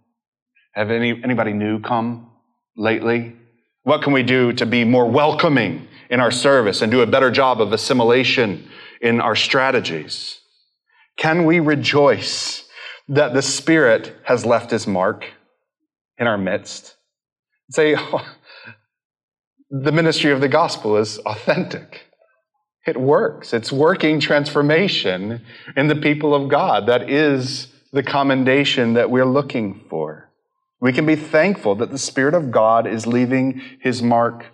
Have 0.73 0.91
any, 0.91 1.21
anybody 1.23 1.53
new 1.53 1.81
come 1.81 2.31
lately? 2.77 3.35
What 3.83 4.03
can 4.03 4.13
we 4.13 4.23
do 4.23 4.53
to 4.55 4.67
be 4.67 4.85
more 4.85 5.11
welcoming 5.11 5.89
in 6.09 6.21
our 6.21 6.31
service 6.31 6.81
and 6.81 6.93
do 6.93 7.03
a 7.03 7.07
better 7.07 7.31
job 7.31 7.61
of 7.61 7.73
assimilation 7.73 8.69
in 9.01 9.21
our 9.21 9.37
strategies? 9.37 10.41
Can 11.17 11.45
we 11.45 11.61
rejoice 11.61 12.65
that 13.09 13.35
the 13.35 13.43
Spirit 13.43 14.17
has 14.25 14.45
left 14.45 14.71
his 14.71 14.87
mark 14.87 15.25
in 16.19 16.27
our 16.27 16.39
midst? 16.39 16.97
Say, 17.71 17.97
oh, 17.97 18.27
the 19.71 19.93
ministry 19.93 20.31
of 20.31 20.41
the 20.41 20.49
gospel 20.49 20.97
is 20.97 21.19
authentic. 21.19 22.07
It 22.87 22.97
works. 22.97 23.53
It's 23.53 23.73
working 23.73 24.21
transformation 24.21 25.43
in 25.77 25.89
the 25.89 25.97
people 25.97 26.35
of 26.35 26.49
God. 26.49 26.87
That 26.87 27.11
is 27.11 27.69
the 27.93 28.03
commendation 28.03 28.95
that 28.95 29.11
we're 29.11 29.25
looking 29.25 29.85
for. 29.91 30.31
We 30.81 30.93
can 30.93 31.07
be 31.07 31.17
thankful 31.17 31.75
that 31.77 31.91
the 31.91 31.99
Spirit 31.99 32.35
of 32.35 32.51
God 32.51 32.87
is 32.87 33.07
leaving 33.07 33.61
his 33.81 34.03
mark 34.03 34.47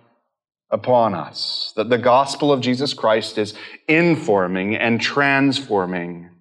upon 0.73 1.13
us, 1.13 1.71
that 1.75 1.89
the 1.89 1.99
gospel 1.99 2.51
of 2.51 2.59
Jesus 2.59 2.95
Christ 2.95 3.37
is 3.37 3.53
informing 3.87 4.75
and 4.75 4.99
transforming 4.99 6.31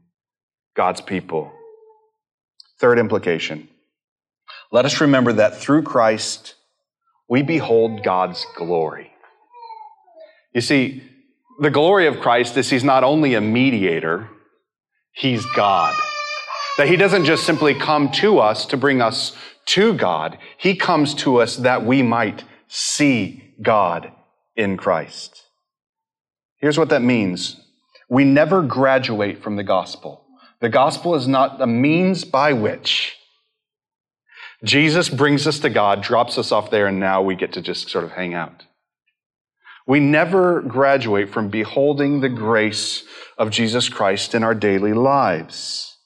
God's 0.74 1.02
people. 1.02 1.52
Third 2.80 2.98
implication. 2.98 3.68
Let 4.72 4.86
us 4.86 5.02
remember 5.02 5.34
that 5.34 5.58
through 5.58 5.82
Christ, 5.82 6.54
we 7.28 7.42
behold 7.42 8.02
God's 8.02 8.46
glory. 8.56 9.12
You 10.54 10.62
see, 10.62 11.02
the 11.60 11.70
glory 11.70 12.06
of 12.06 12.20
Christ 12.20 12.56
is 12.56 12.70
he's 12.70 12.82
not 12.82 13.04
only 13.04 13.34
a 13.34 13.40
mediator, 13.42 14.30
he's 15.12 15.44
God. 15.54 15.94
That 16.78 16.88
he 16.88 16.96
doesn't 16.96 17.26
just 17.26 17.44
simply 17.44 17.74
come 17.74 18.10
to 18.12 18.38
us 18.38 18.64
to 18.66 18.78
bring 18.78 19.02
us 19.02 19.36
to 19.66 19.92
God, 19.92 20.38
he 20.56 20.74
comes 20.74 21.14
to 21.16 21.36
us 21.36 21.56
that 21.56 21.84
we 21.84 22.02
might 22.02 22.44
see 22.66 23.54
God 23.60 24.10
in 24.56 24.76
Christ. 24.76 25.46
Here's 26.58 26.78
what 26.78 26.90
that 26.90 27.02
means 27.02 27.60
we 28.08 28.24
never 28.24 28.62
graduate 28.62 29.42
from 29.42 29.56
the 29.56 29.64
gospel. 29.64 30.24
The 30.60 30.68
gospel 30.68 31.14
is 31.14 31.26
not 31.26 31.58
the 31.58 31.66
means 31.66 32.24
by 32.24 32.52
which 32.52 33.16
Jesus 34.64 35.08
brings 35.08 35.46
us 35.46 35.58
to 35.60 35.70
God, 35.70 36.02
drops 36.02 36.38
us 36.38 36.52
off 36.52 36.70
there, 36.70 36.86
and 36.86 37.00
now 37.00 37.20
we 37.22 37.34
get 37.34 37.52
to 37.54 37.62
just 37.62 37.88
sort 37.88 38.04
of 38.04 38.12
hang 38.12 38.34
out. 38.34 38.64
We 39.86 39.98
never 39.98 40.60
graduate 40.60 41.30
from 41.30 41.48
beholding 41.48 42.20
the 42.20 42.28
grace 42.28 43.02
of 43.36 43.50
Jesus 43.50 43.88
Christ 43.88 44.34
in 44.34 44.44
our 44.44 44.54
daily 44.54 44.92
lives. 44.92 45.96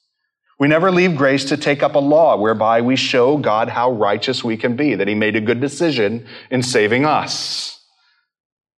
We 0.59 0.69
never 0.69 0.91
leave 0.91 1.17
grace 1.17 1.45
to 1.47 1.59
take 1.59 1.83
up 1.83 1.95
a 1.95 1.99
law 1.99 2.39
whereby 2.39 2.81
we 2.81 2.97
show 2.97 3.37
God 3.37 3.69
how 3.69 3.93
righteous 3.93 4.43
we 4.43 4.57
can 4.57 4.75
be, 4.75 4.95
that 4.95 5.09
He 5.09 5.15
made 5.15 5.37
a 5.37 5.41
good 5.43 5.61
decision 5.61 6.27
in 6.51 6.63
saving 6.63 7.05
us. 7.05 7.76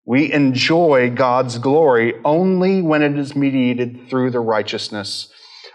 We 0.08 0.32
enjoy 0.32 1.10
God's 1.10 1.58
glory 1.58 2.14
only 2.24 2.80
when 2.80 3.02
it 3.02 3.18
is 3.18 3.36
mediated 3.36 4.08
through 4.08 4.30
the 4.30 4.40
righteousness 4.40 5.30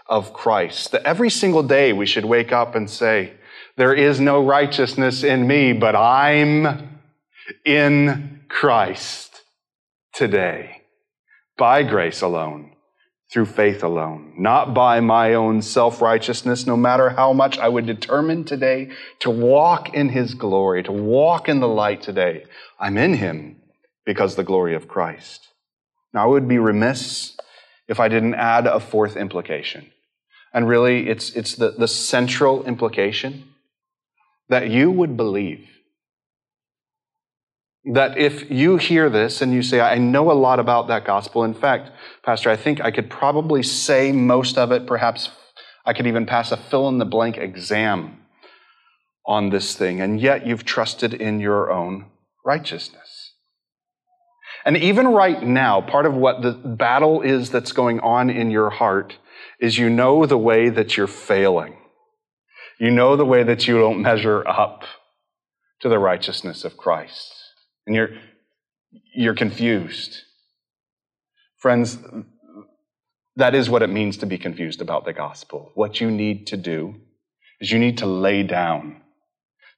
of 0.08 0.32
Christ. 0.32 0.90
That 0.90 1.04
every 1.04 1.30
single 1.30 1.62
day 1.62 1.92
we 1.92 2.04
should 2.04 2.24
wake 2.24 2.50
up 2.50 2.74
and 2.74 2.90
say, 2.90 3.34
There 3.76 3.94
is 3.94 4.18
no 4.18 4.44
righteousness 4.44 5.22
in 5.22 5.46
me, 5.46 5.72
but 5.72 5.94
I'm 5.94 6.98
in 7.64 8.40
Christ 8.48 9.40
today. 10.12 10.82
By 11.56 11.84
grace 11.84 12.20
alone, 12.20 12.72
through 13.32 13.46
faith 13.46 13.84
alone, 13.84 14.34
not 14.36 14.74
by 14.74 14.98
my 14.98 15.34
own 15.34 15.62
self 15.62 16.02
righteousness, 16.02 16.66
no 16.66 16.76
matter 16.76 17.10
how 17.10 17.32
much 17.32 17.56
I 17.58 17.68
would 17.68 17.86
determine 17.86 18.42
today 18.42 18.90
to 19.20 19.30
walk 19.30 19.94
in 19.94 20.08
His 20.08 20.34
glory, 20.34 20.82
to 20.82 20.90
walk 20.90 21.48
in 21.48 21.60
the 21.60 21.68
light 21.68 22.02
today. 22.02 22.46
I'm 22.80 22.98
in 22.98 23.14
Him 23.14 23.60
because 24.04 24.36
the 24.36 24.44
glory 24.44 24.74
of 24.74 24.88
Christ. 24.88 25.48
Now, 26.12 26.24
I 26.24 26.26
would 26.26 26.48
be 26.48 26.58
remiss 26.58 27.36
if 27.88 28.00
I 28.00 28.08
didn't 28.08 28.34
add 28.34 28.66
a 28.66 28.80
fourth 28.80 29.16
implication. 29.16 29.90
And 30.52 30.68
really, 30.68 31.08
it's, 31.08 31.30
it's 31.30 31.56
the, 31.56 31.72
the 31.72 31.88
central 31.88 32.64
implication 32.64 33.44
that 34.48 34.70
you 34.70 34.90
would 34.90 35.16
believe. 35.16 35.68
That 37.92 38.16
if 38.16 38.50
you 38.50 38.76
hear 38.76 39.10
this 39.10 39.42
and 39.42 39.52
you 39.52 39.62
say, 39.62 39.80
I 39.80 39.98
know 39.98 40.30
a 40.30 40.32
lot 40.32 40.58
about 40.58 40.88
that 40.88 41.04
gospel, 41.04 41.44
in 41.44 41.54
fact, 41.54 41.90
Pastor, 42.22 42.48
I 42.48 42.56
think 42.56 42.80
I 42.80 42.90
could 42.90 43.10
probably 43.10 43.62
say 43.62 44.12
most 44.12 44.56
of 44.56 44.72
it, 44.72 44.86
perhaps 44.86 45.30
I 45.84 45.92
could 45.92 46.06
even 46.06 46.24
pass 46.24 46.50
a 46.50 46.56
fill 46.56 46.88
in 46.88 46.98
the 46.98 47.04
blank 47.04 47.36
exam 47.36 48.20
on 49.26 49.50
this 49.50 49.74
thing, 49.74 50.00
and 50.00 50.20
yet 50.20 50.46
you've 50.46 50.64
trusted 50.64 51.14
in 51.14 51.40
your 51.40 51.70
own 51.72 52.06
righteousness. 52.44 53.03
And 54.64 54.76
even 54.76 55.08
right 55.08 55.42
now, 55.42 55.80
part 55.80 56.06
of 56.06 56.14
what 56.14 56.42
the 56.42 56.52
battle 56.52 57.22
is 57.22 57.50
that's 57.50 57.72
going 57.72 58.00
on 58.00 58.30
in 58.30 58.50
your 58.50 58.70
heart 58.70 59.18
is 59.60 59.78
you 59.78 59.90
know 59.90 60.26
the 60.26 60.38
way 60.38 60.70
that 60.70 60.96
you're 60.96 61.06
failing. 61.06 61.76
You 62.80 62.90
know 62.90 63.16
the 63.16 63.26
way 63.26 63.42
that 63.44 63.68
you 63.68 63.78
don't 63.78 64.02
measure 64.02 64.46
up 64.48 64.84
to 65.80 65.88
the 65.88 65.98
righteousness 65.98 66.64
of 66.64 66.76
Christ. 66.76 67.32
And 67.86 67.94
you're, 67.94 68.10
you're 69.14 69.34
confused. 69.34 70.22
Friends, 71.58 71.98
That 73.36 73.54
is 73.54 73.70
what 73.70 73.82
it 73.82 73.88
means 73.90 74.16
to 74.18 74.26
be 74.26 74.38
confused 74.38 74.80
about 74.80 75.04
the 75.04 75.12
gospel. 75.12 75.72
What 75.74 76.00
you 76.00 76.10
need 76.10 76.46
to 76.48 76.56
do 76.56 76.96
is 77.60 77.72
you 77.72 77.78
need 77.78 77.98
to 77.98 78.06
lay 78.06 78.42
down, 78.44 79.02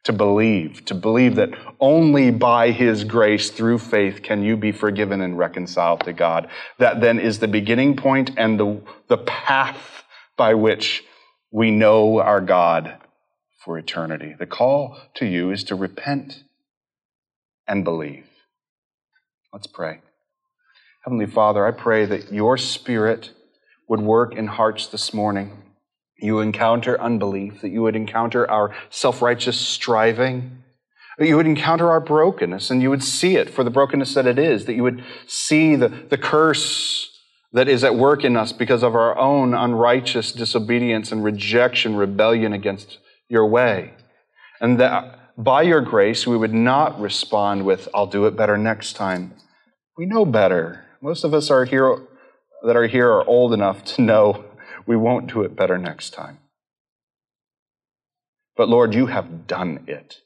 to 0.07 0.12
believe, 0.12 0.84
to 0.84 0.94
believe 0.94 1.34
that 1.34 1.50
only 1.80 2.30
by 2.30 2.70
His 2.70 3.02
grace 3.02 3.50
through 3.50 3.78
faith 3.78 4.22
can 4.22 4.40
you 4.40 4.57
be 4.57 4.70
forgiven 4.70 5.20
and 5.20 5.36
reconciled 5.36 6.04
to 6.04 6.12
God. 6.12 6.48
That 6.78 7.00
then 7.00 7.18
is 7.18 7.40
the 7.40 7.48
beginning 7.48 7.96
point 7.96 8.30
and 8.36 8.59
the, 8.59 8.80
the 9.09 9.18
path 9.18 10.04
by 10.36 10.54
which 10.54 11.02
we 11.50 11.72
know 11.72 12.20
our 12.20 12.40
God 12.40 12.98
for 13.64 13.78
eternity. 13.78 14.36
The 14.38 14.46
call 14.46 14.96
to 15.14 15.26
you 15.26 15.50
is 15.50 15.64
to 15.64 15.74
repent 15.74 16.44
and 17.66 17.82
believe. 17.82 18.26
Let's 19.52 19.66
pray. 19.66 20.02
Heavenly 21.04 21.26
Father, 21.26 21.66
I 21.66 21.72
pray 21.72 22.07
that 22.07 22.32
your 22.32 22.57
Spirit 22.57 23.32
would 23.88 24.00
work 24.00 24.36
in 24.36 24.46
hearts 24.46 24.86
this 24.86 25.12
morning. 25.12 25.64
You 26.18 26.40
encounter 26.40 27.00
unbelief, 27.00 27.60
that 27.60 27.68
you 27.70 27.82
would 27.82 27.96
encounter 27.96 28.50
our 28.50 28.74
self 28.90 29.20
righteous 29.20 29.58
striving, 29.58 30.62
that 31.18 31.26
you 31.26 31.36
would 31.36 31.46
encounter 31.46 31.90
our 31.90 32.00
brokenness 32.00 32.70
and 32.70 32.82
you 32.82 32.90
would 32.90 33.02
see 33.02 33.36
it 33.36 33.50
for 33.50 33.64
the 33.64 33.70
brokenness 33.70 34.14
that 34.14 34.26
it 34.26 34.38
is, 34.38 34.64
that 34.64 34.74
you 34.74 34.82
would 34.82 35.04
see 35.26 35.76
the, 35.76 35.88
the 35.88 36.18
curse 36.18 37.10
that 37.52 37.68
is 37.68 37.84
at 37.84 37.94
work 37.94 38.24
in 38.24 38.36
us 38.36 38.52
because 38.52 38.82
of 38.82 38.94
our 38.94 39.16
own 39.18 39.54
unrighteous 39.54 40.32
disobedience 40.32 41.12
and 41.12 41.24
rejection, 41.24 41.96
rebellion 41.96 42.52
against 42.52 42.98
your 43.28 43.46
way. 43.46 43.94
And 44.60 44.80
that 44.80 45.18
by 45.38 45.62
your 45.62 45.80
grace, 45.80 46.26
we 46.26 46.36
would 46.36 46.54
not 46.54 47.00
respond 47.00 47.64
with, 47.64 47.88
I'll 47.94 48.06
do 48.06 48.26
it 48.26 48.36
better 48.36 48.56
next 48.56 48.94
time. 48.94 49.34
We 49.96 50.06
know 50.06 50.24
better. 50.24 50.84
Most 51.00 51.24
of 51.24 51.34
us 51.34 51.50
are 51.50 51.64
here 51.64 51.98
that 52.62 52.76
are 52.76 52.86
here 52.86 53.08
are 53.10 53.24
old 53.24 53.52
enough 53.52 53.84
to 53.84 54.02
know 54.02 54.44
we 54.87 54.97
won't 54.97 55.32
do 55.32 55.43
it 55.43 55.57
better 55.57 55.78
next 55.78 56.11
time. 56.11 56.39
But 58.57 58.68
Lord, 58.68 58.95
you 58.95 59.07
have 59.07 59.47
done 59.47 59.84
it. 59.87 60.20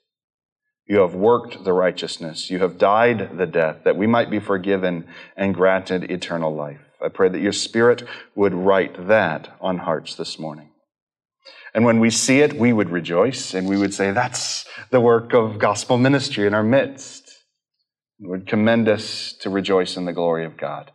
You 0.86 1.00
have 1.00 1.14
worked 1.14 1.64
the 1.64 1.72
righteousness. 1.72 2.50
You 2.50 2.58
have 2.60 2.78
died 2.78 3.38
the 3.38 3.46
death 3.46 3.84
that 3.84 3.96
we 3.96 4.06
might 4.06 4.30
be 4.30 4.40
forgiven 4.40 5.06
and 5.36 5.54
granted 5.54 6.10
eternal 6.10 6.54
life. 6.54 6.80
I 7.02 7.08
pray 7.08 7.28
that 7.28 7.40
your 7.40 7.52
Spirit 7.52 8.02
would 8.34 8.54
write 8.54 9.08
that 9.08 9.56
on 9.60 9.78
hearts 9.78 10.14
this 10.14 10.38
morning. 10.38 10.70
And 11.72 11.84
when 11.84 12.00
we 12.00 12.10
see 12.10 12.40
it, 12.40 12.54
we 12.54 12.72
would 12.72 12.90
rejoice 12.90 13.54
and 13.54 13.68
we 13.68 13.76
would 13.76 13.94
say, 13.94 14.10
that's 14.10 14.66
the 14.90 15.00
work 15.00 15.32
of 15.32 15.58
gospel 15.58 15.96
ministry 15.96 16.46
in 16.46 16.54
our 16.54 16.64
midst. 16.64 17.28
It 18.18 18.28
would 18.28 18.46
commend 18.46 18.88
us 18.88 19.32
to 19.40 19.50
rejoice 19.50 19.96
in 19.96 20.04
the 20.04 20.12
glory 20.12 20.44
of 20.44 20.56
God. 20.56 20.90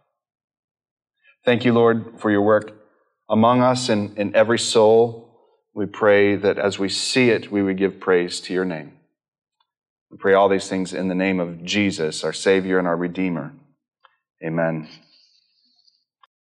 Thank 1.45 1.63
you, 1.63 1.73
Lord, 1.73 2.19
for 2.19 2.29
your 2.29 2.41
work 2.41 2.84
among 3.29 3.61
us 3.61 3.89
and 3.89 4.17
in 4.17 4.35
every 4.35 4.59
soul. 4.59 5.29
We 5.73 5.85
pray 5.85 6.35
that 6.35 6.57
as 6.57 6.79
we 6.79 6.89
see 6.89 7.29
it, 7.29 7.51
we 7.51 7.61
would 7.61 7.77
give 7.77 7.99
praise 7.99 8.39
to 8.41 8.53
your 8.53 8.65
name. 8.65 8.93
We 10.09 10.17
pray 10.17 10.33
all 10.33 10.47
these 10.47 10.69
things 10.69 10.93
in 10.93 11.09
the 11.09 11.15
name 11.15 11.39
of 11.39 11.63
Jesus, 11.63 12.23
our 12.23 12.33
Savior 12.33 12.79
and 12.79 12.87
our 12.87 12.95
Redeemer. 12.95 13.53
Amen. 14.43 14.87